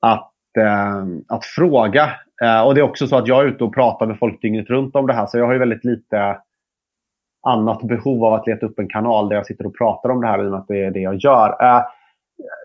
att, 0.00 0.32
äh, 0.58 1.04
att 1.28 1.44
fråga. 1.44 2.10
Äh, 2.42 2.66
och 2.66 2.74
det 2.74 2.80
är 2.80 2.90
också 2.90 3.06
så 3.06 3.16
att 3.16 3.28
jag 3.28 3.42
är 3.42 3.48
ute 3.48 3.64
och 3.64 3.74
pratar 3.74 4.06
med 4.06 4.18
folk 4.18 4.42
dygnet 4.42 4.70
runt 4.70 4.96
om 4.96 5.06
det 5.06 5.12
här. 5.12 5.26
Så 5.26 5.38
jag 5.38 5.46
har 5.46 5.52
ju 5.52 5.58
väldigt 5.58 5.84
lite 5.84 6.36
annat 7.46 7.82
behov 7.82 8.24
av 8.24 8.34
att 8.34 8.46
leta 8.46 8.66
upp 8.66 8.78
en 8.78 8.88
kanal 8.88 9.28
där 9.28 9.36
jag 9.36 9.46
sitter 9.46 9.66
och 9.66 9.78
pratar 9.78 10.08
om 10.08 10.20
det 10.20 10.26
här 10.26 10.44
i 10.44 10.46
och 10.46 10.50
med 10.50 10.60
att 10.60 10.68
det 10.68 10.84
är 10.84 10.90
det 10.90 11.00
jag 11.00 11.16
gör. 11.16 11.48
Eh, 11.64 11.82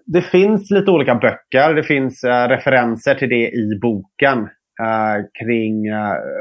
det 0.06 0.22
finns 0.22 0.72
lite 0.72 0.92
olika 0.92 1.16
böcker. 1.16 1.74
Det 1.74 1.84
finns 1.84 2.24
eh, 2.24 2.48
referenser 2.48 3.16
till 3.16 3.30
det 3.30 3.50
i 3.52 3.80
boken 3.82 4.40
eh, 4.82 5.26
kring 5.44 5.86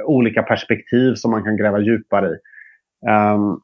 olika 0.06 0.42
perspektiv 0.42 1.14
som 1.14 1.30
man 1.30 1.44
kan 1.44 1.56
gräva 1.56 1.78
djupare 1.78 2.26
i. 2.26 2.36
Um, 3.10 3.60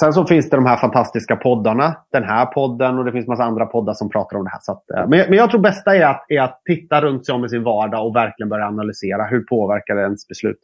sen 0.00 0.12
så 0.12 0.26
finns 0.26 0.50
det 0.50 0.56
de 0.56 0.66
här 0.66 0.76
fantastiska 0.76 1.36
poddarna. 1.36 1.96
Den 2.12 2.24
här 2.24 2.46
podden 2.46 2.98
och 2.98 3.04
det 3.04 3.12
finns 3.12 3.26
massa 3.26 3.44
andra 3.44 3.66
poddar 3.66 3.92
som 3.92 4.10
pratar 4.10 4.36
om 4.36 4.44
det 4.44 4.50
här. 4.50 4.58
Så 4.62 4.72
att, 4.72 5.08
men, 5.08 5.08
men 5.28 5.32
jag 5.32 5.50
tror 5.50 5.60
bästa 5.60 5.96
är 5.96 6.06
att, 6.06 6.24
är 6.28 6.40
att 6.40 6.60
titta 6.64 7.00
runt 7.00 7.26
sig 7.26 7.34
om 7.34 7.44
i 7.44 7.48
sin 7.48 7.64
vardag 7.64 8.06
och 8.06 8.16
verkligen 8.16 8.48
börja 8.48 8.66
analysera. 8.66 9.24
Hur 9.24 9.40
påverkar 9.40 9.94
det 9.94 10.02
ens 10.02 10.28
beslut? 10.28 10.58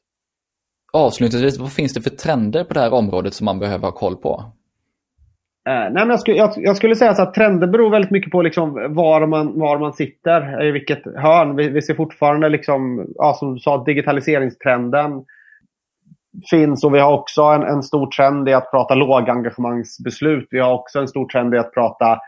Avslutningsvis, 0.93 1.59
vad 1.59 1.73
finns 1.73 1.95
det 1.95 2.01
för 2.01 2.11
trender 2.11 2.65
på 2.65 2.75
det 2.75 2.81
här 2.81 2.93
området 2.93 3.35
som 3.35 3.45
man 3.45 3.59
behöver 3.59 3.85
ha 3.85 3.93
koll 3.93 4.17
på? 4.17 4.45
Eh, 5.69 5.75
nej, 5.75 5.93
men 5.93 6.11
jag, 6.11 6.21
skulle, 6.21 6.37
jag, 6.37 6.53
jag 6.57 6.77
skulle 6.77 6.97
säga 6.97 7.15
så 7.15 7.23
att 7.23 7.35
trender 7.35 7.67
beror 7.67 7.91
väldigt 7.91 8.11
mycket 8.11 8.33
på 8.33 8.43
liksom 8.43 8.95
var, 8.95 9.27
man, 9.27 9.59
var 9.59 9.79
man 9.79 9.93
sitter, 9.93 10.61
eh, 10.61 10.69
i 10.69 10.71
vilket 10.71 11.03
hörn. 11.17 11.57
Vi, 11.57 11.69
vi 11.69 11.83
ser 11.83 11.95
fortfarande, 11.95 12.49
liksom, 12.49 13.07
ja, 13.15 13.35
som 13.35 13.55
du 13.55 13.61
sa, 13.61 13.85
digitaliseringstrenden 13.85 15.25
finns 16.51 16.85
och 16.85 16.95
vi 16.95 16.99
har 16.99 17.13
också 17.13 17.43
en, 17.43 17.63
en 17.63 17.83
stor 17.83 18.07
trend 18.07 18.49
i 18.49 18.53
att 18.53 18.71
prata 18.71 18.95
lågengagemangsbeslut. 18.95 20.49
Vi 20.51 20.61
har 20.61 20.75
också 20.75 20.99
en 20.99 21.09
stor 21.09 21.29
trend 21.29 21.55
i 21.55 21.59
att 21.59 21.75
prata 21.75 22.19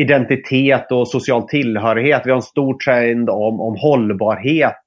identitet 0.00 0.92
och 0.92 1.08
social 1.08 1.48
tillhörighet. 1.48 2.22
Vi 2.24 2.30
har 2.30 2.36
en 2.36 2.42
stor 2.42 2.78
trend 2.78 3.30
om, 3.30 3.60
om 3.60 3.76
hållbarhet 3.78 4.84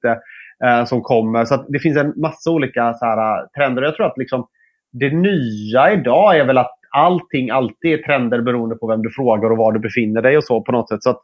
eh, 0.64 0.84
som 0.84 1.02
kommer. 1.02 1.44
Så 1.44 1.64
det 1.68 1.78
finns 1.78 1.96
en 1.96 2.12
massa 2.16 2.50
olika 2.50 2.94
så 2.94 3.04
här, 3.04 3.46
trender. 3.46 3.82
Jag 3.82 3.96
tror 3.96 4.06
att 4.06 4.18
liksom, 4.18 4.46
det 4.92 5.10
nya 5.10 5.92
idag 5.92 6.38
är 6.38 6.44
väl 6.44 6.58
att 6.58 6.78
allting 6.90 7.50
alltid 7.50 7.92
är 7.92 8.02
trender 8.02 8.40
beroende 8.40 8.76
på 8.76 8.86
vem 8.86 9.02
du 9.02 9.10
frågar 9.10 9.50
och 9.50 9.58
var 9.58 9.72
du 9.72 9.80
befinner 9.80 10.22
dig 10.22 10.36
och 10.36 10.44
så 10.44 10.60
på 10.60 10.72
något 10.72 10.88
sätt. 10.88 11.02
Så 11.02 11.10
att, 11.10 11.20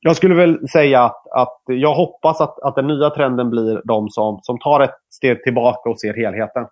jag 0.00 0.16
skulle 0.16 0.34
väl 0.34 0.68
säga 0.68 1.02
att, 1.04 1.26
att 1.32 1.62
jag 1.66 1.94
hoppas 1.94 2.40
att, 2.40 2.62
att 2.62 2.74
den 2.74 2.86
nya 2.86 3.10
trenden 3.10 3.50
blir 3.50 3.82
de 3.84 4.08
som, 4.08 4.38
som 4.42 4.58
tar 4.58 4.80
ett 4.80 4.94
steg 5.10 5.42
tillbaka 5.42 5.90
och 5.90 6.00
ser 6.00 6.14
helheten. 6.14 6.66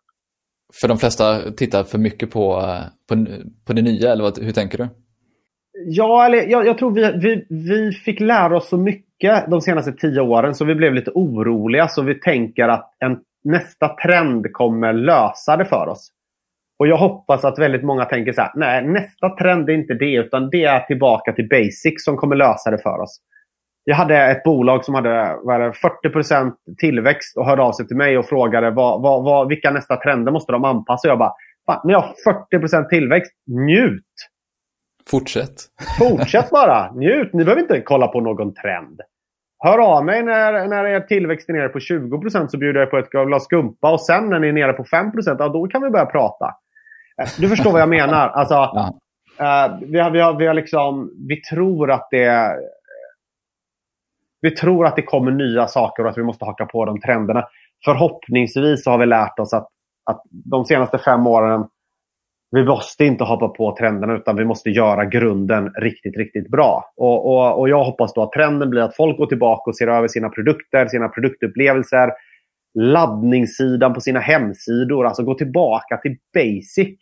För 0.81 0.89
de 0.89 0.99
flesta 0.99 1.53
tittar 1.57 1.85
för 1.85 1.99
mycket 1.99 2.31
på, 2.31 2.62
på, 3.09 3.27
på 3.66 3.72
det 3.72 3.83
nya, 3.83 4.12
eller 4.12 4.25
vad, 4.25 4.39
hur 4.39 4.53
tänker 4.53 4.79
du? 4.79 4.89
Ja, 5.87 6.27
eller, 6.27 6.47
jag, 6.51 6.66
jag 6.66 6.79
tror 6.79 6.91
vi, 6.91 7.12
vi, 7.12 7.47
vi 7.49 7.93
fick 7.93 8.20
lära 8.20 8.57
oss 8.57 8.68
så 8.68 8.77
mycket 8.77 9.13
de 9.49 9.61
senaste 9.61 9.93
tio 9.93 10.20
åren 10.20 10.55
så 10.55 10.64
vi 10.64 10.75
blev 10.75 10.95
lite 10.95 11.11
oroliga. 11.14 11.89
Så 11.89 12.03
vi 12.03 12.14
tänker 12.14 12.68
att 12.68 12.97
en, 12.99 13.20
nästa 13.45 13.89
trend 13.89 14.53
kommer 14.53 14.93
lösa 14.93 15.57
det 15.57 15.64
för 15.64 15.87
oss. 15.87 16.11
Och 16.79 16.87
jag 16.87 16.97
hoppas 16.97 17.45
att 17.45 17.59
väldigt 17.59 17.85
många 17.85 18.05
tänker 18.05 18.33
så 18.33 18.41
här, 18.41 18.53
nej 18.55 18.87
nästa 18.87 19.29
trend 19.29 19.70
är 19.70 19.75
inte 19.75 19.95
det 19.95 20.14
utan 20.14 20.51
det 20.51 20.64
är 20.64 20.81
tillbaka 20.81 21.33
till 21.33 21.49
basics 21.49 22.05
som 22.05 22.16
kommer 22.16 22.37
lösa 22.37 22.70
det 22.70 22.79
för 22.79 22.99
oss. 23.01 23.20
Jag 23.85 23.97
hade 23.97 24.18
ett 24.18 24.43
bolag 24.43 24.85
som 24.85 24.95
hade 24.95 25.37
vad 25.43 25.61
det, 25.61 25.72
40% 26.05 26.53
tillväxt 26.79 27.37
och 27.37 27.47
hörde 27.47 27.62
av 27.62 27.72
sig 27.72 27.87
till 27.87 27.97
mig 27.97 28.18
och 28.18 28.27
frågade 28.27 28.70
vad, 28.70 29.03
vad, 29.03 29.25
vad, 29.25 29.49
vilka 29.49 29.70
nästa 29.70 29.97
trender 29.97 30.33
måste 30.33 30.53
de 30.53 30.64
anpassa. 30.64 31.09
Jag 31.09 31.18
bara, 31.18 31.33
fan, 31.66 31.81
ni 31.85 31.93
har 31.93 32.14
40% 32.53 32.89
tillväxt, 32.89 33.33
njut! 33.47 34.05
Fortsätt. 35.11 35.55
Fortsätt 35.99 36.51
bara, 36.51 36.93
njut. 36.93 37.33
Ni 37.33 37.45
behöver 37.45 37.62
inte 37.62 37.81
kolla 37.81 38.09
på 38.09 38.20
någon 38.20 38.55
trend. 38.55 39.01
Hör 39.64 39.78
av 39.78 40.04
mig 40.04 40.22
när, 40.22 40.68
när 40.68 40.86
er 40.86 41.00
tillväxt 41.00 41.48
är 41.48 41.52
nere 41.52 41.68
på 41.68 41.78
20% 41.78 42.46
så 42.46 42.58
bjuder 42.58 42.80
jag 42.80 42.90
på 42.90 42.98
ett 42.98 43.10
glas 43.10 43.44
skumpa. 43.44 43.92
Och 43.92 44.00
sen 44.00 44.28
när 44.28 44.38
ni 44.38 44.48
är 44.48 44.52
nere 44.52 44.72
på 44.72 44.84
5 44.84 45.10
ja, 45.24 45.48
då 45.48 45.66
kan 45.66 45.82
vi 45.82 45.90
börja 45.90 46.06
prata. 46.06 46.54
Eh, 47.22 47.28
du 47.38 47.48
förstår 47.48 47.72
vad 47.72 47.80
jag 47.80 47.88
menar. 47.88 48.28
Alltså, 48.34 48.54
ja. 48.54 48.94
uh, 49.40 49.78
vi, 49.90 49.98
har, 49.98 50.10
vi, 50.10 50.20
har, 50.20 50.38
vi, 50.38 50.46
har 50.46 50.54
liksom, 50.54 51.10
vi 51.28 51.40
tror 51.40 51.90
att 51.90 52.08
det 52.10 52.56
vi 54.40 54.50
tror 54.50 54.86
att 54.86 54.96
det 54.96 55.02
kommer 55.02 55.30
nya 55.30 55.66
saker 55.66 56.04
och 56.04 56.10
att 56.10 56.18
vi 56.18 56.22
måste 56.22 56.44
haka 56.44 56.66
på 56.66 56.84
de 56.84 57.00
trenderna. 57.00 57.44
Förhoppningsvis 57.84 58.86
har 58.86 58.98
vi 58.98 59.06
lärt 59.06 59.38
oss 59.38 59.54
att, 59.54 59.68
att 60.10 60.22
de 60.30 60.64
senaste 60.64 60.98
fem 60.98 61.26
åren 61.26 61.66
vi 62.55 62.64
måste 62.64 63.05
inte 63.05 63.24
hoppa 63.24 63.48
på 63.48 63.76
trenderna 63.76 64.14
utan 64.14 64.36
vi 64.36 64.44
måste 64.44 64.70
göra 64.70 65.05
grunden 65.05 65.72
riktigt, 65.76 66.16
riktigt 66.16 66.50
bra. 66.50 66.92
Och, 66.96 67.26
och, 67.26 67.61
och 67.61 67.68
jag 67.68 67.84
hoppas 67.84 68.14
då 68.14 68.22
att 68.22 68.32
trenden 68.32 68.70
blir 68.70 68.82
att 68.82 68.96
folk 68.96 69.16
går 69.16 69.26
tillbaka 69.26 69.70
och 69.70 69.76
ser 69.76 69.86
över 69.86 70.09
sina 70.09 70.28
produkter, 70.28 70.86
sina 70.86 71.09
produktupplevelser, 71.09 72.11
laddningssidan 72.74 73.94
på 73.94 74.00
sina 74.00 74.20
hemsidor. 74.20 75.07
Alltså 75.07 75.22
gå 75.22 75.34
tillbaka 75.34 75.96
till 75.96 76.16
basic 76.34 76.98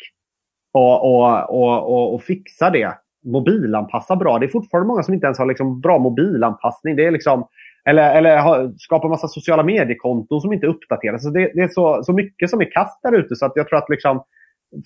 och, 0.72 1.14
och, 1.14 1.50
och, 1.50 1.92
och, 1.92 2.14
och 2.14 2.22
fixa 2.22 2.70
det. 2.70 2.92
Mobilanpassa 3.24 4.16
bra. 4.16 4.38
Det 4.38 4.46
är 4.46 4.48
fortfarande 4.48 4.88
många 4.88 5.02
som 5.02 5.14
inte 5.14 5.26
ens 5.26 5.38
har 5.38 5.46
liksom 5.46 5.80
bra 5.80 5.98
mobilanpassning. 5.98 6.96
Det 6.96 7.06
är 7.06 7.10
liksom, 7.10 7.46
eller 7.88 8.14
eller 8.14 8.40
ha, 8.40 8.72
skapa 8.76 9.08
massa 9.08 9.28
sociala 9.28 9.62
mediekonton 9.62 10.40
som 10.40 10.52
inte 10.52 10.66
uppdateras. 10.66 11.22
Så 11.22 11.30
det, 11.30 11.52
det, 11.54 11.60
är 11.60 11.68
så, 11.68 12.02
så 12.02 12.12
mycket 12.12 12.50
som 12.50 12.60
är 12.60 12.70
kast 12.70 13.02
där 13.02 13.12
ute. 13.12 13.36
Så 13.36 13.46
att 13.46 13.52
jag 13.54 13.68
tror 13.68 13.78
att 13.78 13.88
liksom, 13.88 14.22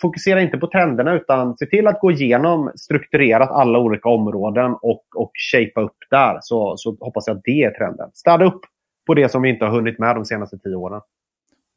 fokusera 0.00 0.42
inte 0.42 0.58
på 0.58 0.66
trenderna 0.66 1.14
utan 1.14 1.56
se 1.56 1.66
till 1.66 1.86
att 1.86 2.00
gå 2.00 2.10
igenom 2.10 2.72
strukturerat 2.76 3.50
alla 3.50 3.78
olika 3.78 4.08
områden 4.08 4.72
och, 4.82 5.04
och 5.16 5.30
shapea 5.52 5.84
upp 5.84 5.96
där. 6.10 6.38
Så, 6.40 6.74
så 6.76 6.96
hoppas 7.00 7.26
jag 7.26 7.36
att 7.36 7.42
det 7.44 7.62
är 7.62 7.70
trenden. 7.70 8.10
Städa 8.14 8.44
upp 8.44 8.60
på 9.06 9.14
det 9.14 9.28
som 9.28 9.42
vi 9.42 9.48
inte 9.48 9.64
har 9.64 9.72
hunnit 9.72 9.98
med 9.98 10.16
de 10.16 10.24
senaste 10.24 10.58
tio 10.58 10.74
åren. 10.74 11.00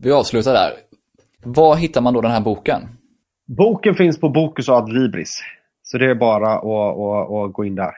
Vi 0.03 0.12
avslutar 0.12 0.53
där. 0.53 0.72
Var 1.43 1.76
hittar 1.76 2.01
man 2.01 2.14
då 2.14 2.22
den 2.22 2.32
här 2.32 2.41
boken? 2.41 2.82
Boken 3.57 3.95
finns 3.95 4.20
på 4.20 4.30
Bokus 4.30 4.70
och 4.70 4.76
Adlibris. 4.76 5.43
Så 5.84 5.97
det 5.97 6.05
är 6.05 6.16
bara 6.16 6.53
att, 6.53 6.66
att, 6.66 7.32
att 7.32 7.53
gå 7.53 7.66
in 7.66 7.76
där. 7.76 7.91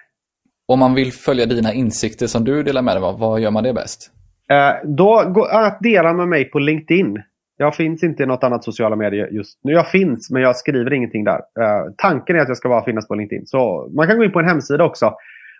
Om 0.65 0.79
man 0.79 0.93
vill 0.93 1.11
följa 1.13 1.45
dina 1.45 1.73
insikter 1.73 2.27
som 2.27 2.43
du 2.43 2.63
delar 2.63 2.81
med 2.81 2.95
dig 2.95 3.03
av, 3.03 3.19
vad 3.19 3.39
gör 3.39 3.51
man 3.51 3.63
det 3.63 3.73
bäst? 3.73 4.11
Eh, 4.49 4.73
då, 4.83 5.23
gå, 5.29 5.45
att 5.45 5.79
dela 5.79 6.13
med 6.13 6.27
mig 6.27 6.45
på 6.45 6.59
LinkedIn. 6.59 7.23
Jag 7.61 7.75
finns 7.75 8.03
inte 8.03 8.23
i 8.23 8.25
något 8.25 8.43
annat 8.43 8.63
sociala 8.63 8.95
medier 8.95 9.27
just 9.31 9.59
nu. 9.63 9.71
Jag 9.71 9.87
finns, 9.87 10.31
men 10.31 10.41
jag 10.41 10.55
skriver 10.55 10.93
ingenting 10.93 11.23
där. 11.23 11.39
Eh, 11.59 11.91
tanken 11.97 12.35
är 12.35 12.39
att 12.39 12.47
jag 12.47 12.57
ska 12.57 12.69
bara 12.69 12.83
finnas 12.83 13.07
på 13.07 13.15
LinkedIn. 13.15 13.47
Så 13.47 13.89
man 13.95 14.07
kan 14.07 14.17
gå 14.17 14.23
in 14.23 14.31
på 14.31 14.39
en 14.39 14.47
hemsida 14.47 14.83
också 14.83 15.13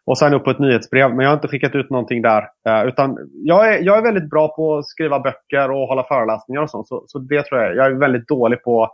och 0.06 0.18
signa 0.18 0.36
upp 0.36 0.44
på 0.44 0.52
ett 0.52 0.60
nyhetsbrev. 0.60 1.10
Men 1.10 1.20
jag 1.20 1.30
har 1.30 1.36
inte 1.36 1.48
skickat 1.48 1.76
ut 1.76 1.90
någonting 1.90 2.22
där. 2.22 2.48
Eh, 2.68 2.88
utan 2.88 3.18
jag 3.34 3.74
är, 3.74 3.84
jag 3.84 3.98
är 3.98 4.02
väldigt 4.02 4.30
bra 4.30 4.56
på 4.56 4.78
att 4.78 4.86
skriva 4.86 5.20
böcker 5.20 5.72
och 5.72 5.88
hålla 5.88 6.04
föreläsningar 6.04 6.62
och 6.62 6.70
sånt. 6.70 6.88
Så, 6.88 7.04
så 7.08 7.20
det 7.20 7.44
tror 7.44 7.62
jag. 7.62 7.76
Jag 7.76 7.86
är 7.86 7.92
väldigt 7.92 8.28
dålig 8.28 8.64
på 8.64 8.90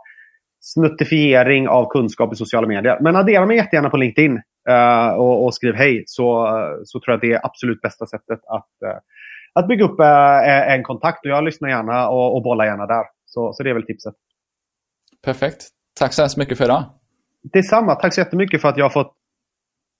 snuttifiering 0.60 1.68
av 1.68 1.90
kunskap 1.90 2.32
i 2.32 2.36
sociala 2.36 2.66
medier. 2.66 2.98
Men 3.00 3.16
addera 3.16 3.46
mig 3.46 3.56
jättegärna 3.56 3.90
på 3.90 3.96
LinkedIn 3.96 4.40
uh, 4.70 5.08
och, 5.08 5.44
och, 5.44 5.54
skriv 5.54 5.74
hej. 5.74 6.02
Så, 6.06 6.48
så 6.84 7.00
tror 7.00 7.12
jag 7.12 7.14
att 7.14 7.20
det 7.20 7.32
är 7.32 7.46
absolut 7.46 7.80
bästa 7.80 8.06
sättet 8.06 8.40
att 8.46 8.68
att 9.58 9.68
bygga 9.68 9.84
upp 9.84 10.00
eh, 10.00 10.72
en 10.72 10.82
kontakt. 10.82 11.24
Och 11.24 11.30
jag 11.30 11.44
lyssnar 11.44 11.68
gärna 11.68 12.08
och, 12.08 12.36
och 12.36 12.42
bollar 12.42 12.64
gärna 12.64 12.86
där. 12.86 13.04
Så, 13.26 13.52
så 13.52 13.62
det 13.62 13.70
är 13.70 13.74
väl 13.74 13.86
tipset. 13.86 14.14
Perfekt. 15.24 15.68
Tack 15.98 16.12
så 16.12 16.22
hemskt 16.22 16.36
mycket 16.36 16.58
för 16.58 16.64
idag. 16.64 16.84
Detsamma. 17.52 17.94
Tack 17.94 18.14
så 18.14 18.20
jättemycket 18.20 18.60
för 18.60 18.68
att 18.68 18.76
jag 18.76 18.84
har 18.84 18.90
fått 18.90 19.14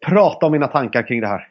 prata 0.07 0.47
om 0.47 0.53
mina 0.53 0.67
tankar 0.67 1.07
kring 1.07 1.21
det 1.21 1.27
här. 1.27 1.49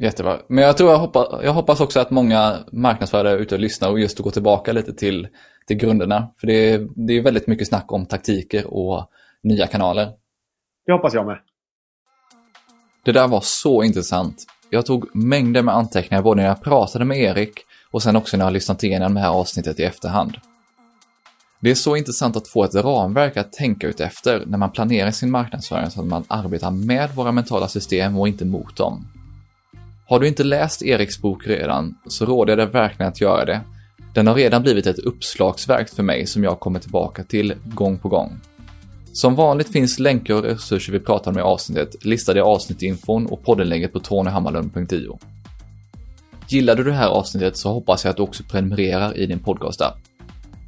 Jättebra. 0.00 0.38
Men 0.48 0.64
jag 0.64 0.76
tror 0.76 0.90
jag 0.90 0.98
hoppas, 0.98 1.28
jag 1.42 1.52
hoppas 1.52 1.80
också 1.80 2.00
att 2.00 2.10
många 2.10 2.58
marknadsförare 2.72 3.30
är 3.30 3.36
ute 3.36 3.54
och 3.54 3.60
lyssnar 3.60 3.90
och 3.90 4.00
just 4.00 4.18
går 4.18 4.30
tillbaka 4.30 4.72
lite 4.72 4.92
till, 4.92 5.28
till 5.66 5.76
grunderna. 5.76 6.28
För 6.40 6.46
det 6.46 6.70
är, 6.70 6.88
det 7.06 7.12
är 7.12 7.22
väldigt 7.22 7.46
mycket 7.46 7.68
snack 7.68 7.92
om 7.92 8.06
taktiker 8.06 8.66
och 8.66 9.10
nya 9.42 9.66
kanaler. 9.66 10.12
Det 10.86 10.92
hoppas 10.92 11.14
jag 11.14 11.26
med. 11.26 11.38
Det 13.04 13.12
där 13.12 13.28
var 13.28 13.40
så 13.40 13.82
intressant. 13.82 14.36
Jag 14.70 14.86
tog 14.86 15.16
mängder 15.16 15.62
med 15.62 15.74
anteckningar 15.74 16.22
både 16.22 16.42
när 16.42 16.48
jag 16.48 16.62
pratade 16.62 17.04
med 17.04 17.18
Erik 17.18 17.52
och 17.90 18.02
sen 18.02 18.16
också 18.16 18.36
när 18.36 18.44
jag 18.44 18.52
lyssnat 18.52 18.84
igenom 18.84 19.14
det 19.14 19.20
här 19.20 19.30
avsnittet 19.30 19.80
i 19.80 19.82
efterhand. 19.82 20.36
Det 21.60 21.70
är 21.70 21.74
så 21.74 21.96
intressant 21.96 22.36
att 22.36 22.48
få 22.48 22.64
ett 22.64 22.74
ramverk 22.74 23.36
att 23.36 23.52
tänka 23.52 23.86
ut 23.86 24.00
efter 24.00 24.46
när 24.46 24.58
man 24.58 24.70
planerar 24.70 25.10
sin 25.10 25.30
marknadsföring 25.30 25.90
så 25.90 26.00
att 26.00 26.06
man 26.06 26.24
arbetar 26.28 26.70
med 26.70 27.14
våra 27.14 27.32
mentala 27.32 27.68
system 27.68 28.18
och 28.18 28.28
inte 28.28 28.44
mot 28.44 28.76
dem. 28.76 29.06
Har 30.14 30.20
du 30.20 30.28
inte 30.28 30.44
läst 30.44 30.82
Eriks 30.82 31.20
bok 31.20 31.46
redan 31.46 31.94
så 32.06 32.26
råder 32.26 32.52
jag 32.52 32.58
dig 32.58 32.66
verkligen 32.66 33.08
att 33.08 33.20
göra 33.20 33.44
det. 33.44 33.60
Den 34.14 34.26
har 34.26 34.34
redan 34.34 34.62
blivit 34.62 34.86
ett 34.86 34.98
uppslagsverk 34.98 35.88
för 35.88 36.02
mig 36.02 36.26
som 36.26 36.44
jag 36.44 36.60
kommer 36.60 36.80
tillbaka 36.80 37.24
till 37.24 37.54
gång 37.64 37.98
på 37.98 38.08
gång. 38.08 38.40
Som 39.12 39.34
vanligt 39.34 39.72
finns 39.72 39.98
länkar 39.98 40.34
och 40.34 40.42
resurser 40.42 40.92
vi 40.92 41.00
pratar 41.00 41.30
om 41.30 41.38
i 41.38 41.40
avsnittet 41.40 42.04
listade 42.04 42.38
i 42.38 42.42
avsnittinfon 42.42 43.26
och 43.26 43.44
poddenlägget 43.44 43.92
på 43.92 44.00
tonyhammarlund.io. 44.00 45.18
Gillade 46.48 46.84
du 46.84 46.90
det 46.90 46.96
här 46.96 47.08
avsnittet 47.08 47.56
så 47.56 47.72
hoppas 47.72 48.04
jag 48.04 48.10
att 48.10 48.16
du 48.16 48.22
också 48.22 48.42
prenumererar 48.50 49.16
i 49.16 49.26
din 49.26 49.38
podcastapp. 49.38 49.98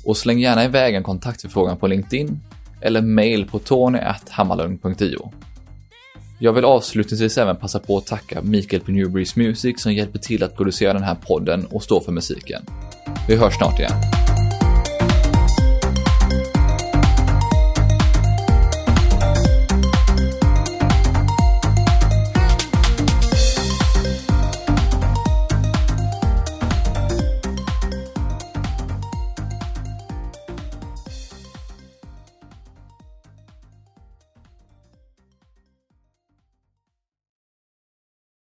Och 0.04 0.16
släng 0.16 0.38
gärna 0.38 0.64
iväg 0.64 0.94
en 0.94 1.02
kontaktförfrågan 1.02 1.76
på 1.76 1.86
LinkedIn 1.86 2.40
eller 2.80 3.02
mail 3.02 3.46
på 3.50 3.58
tony.hammarlund.io. 3.58 5.32
Jag 6.38 6.52
vill 6.52 6.64
avslutningsvis 6.64 7.38
även 7.38 7.56
passa 7.56 7.78
på 7.78 7.98
att 7.98 8.06
tacka 8.06 8.42
Mikael 8.42 8.82
på 8.82 8.90
Newbreeze 8.90 9.40
Music 9.40 9.82
som 9.82 9.92
hjälper 9.92 10.18
till 10.18 10.42
att 10.42 10.56
producera 10.56 10.92
den 10.92 11.02
här 11.02 11.14
podden 11.14 11.66
och 11.66 11.82
stå 11.82 12.00
för 12.00 12.12
musiken. 12.12 12.62
Vi 13.28 13.36
hörs 13.36 13.54
snart 13.54 13.78
igen. 13.78 14.25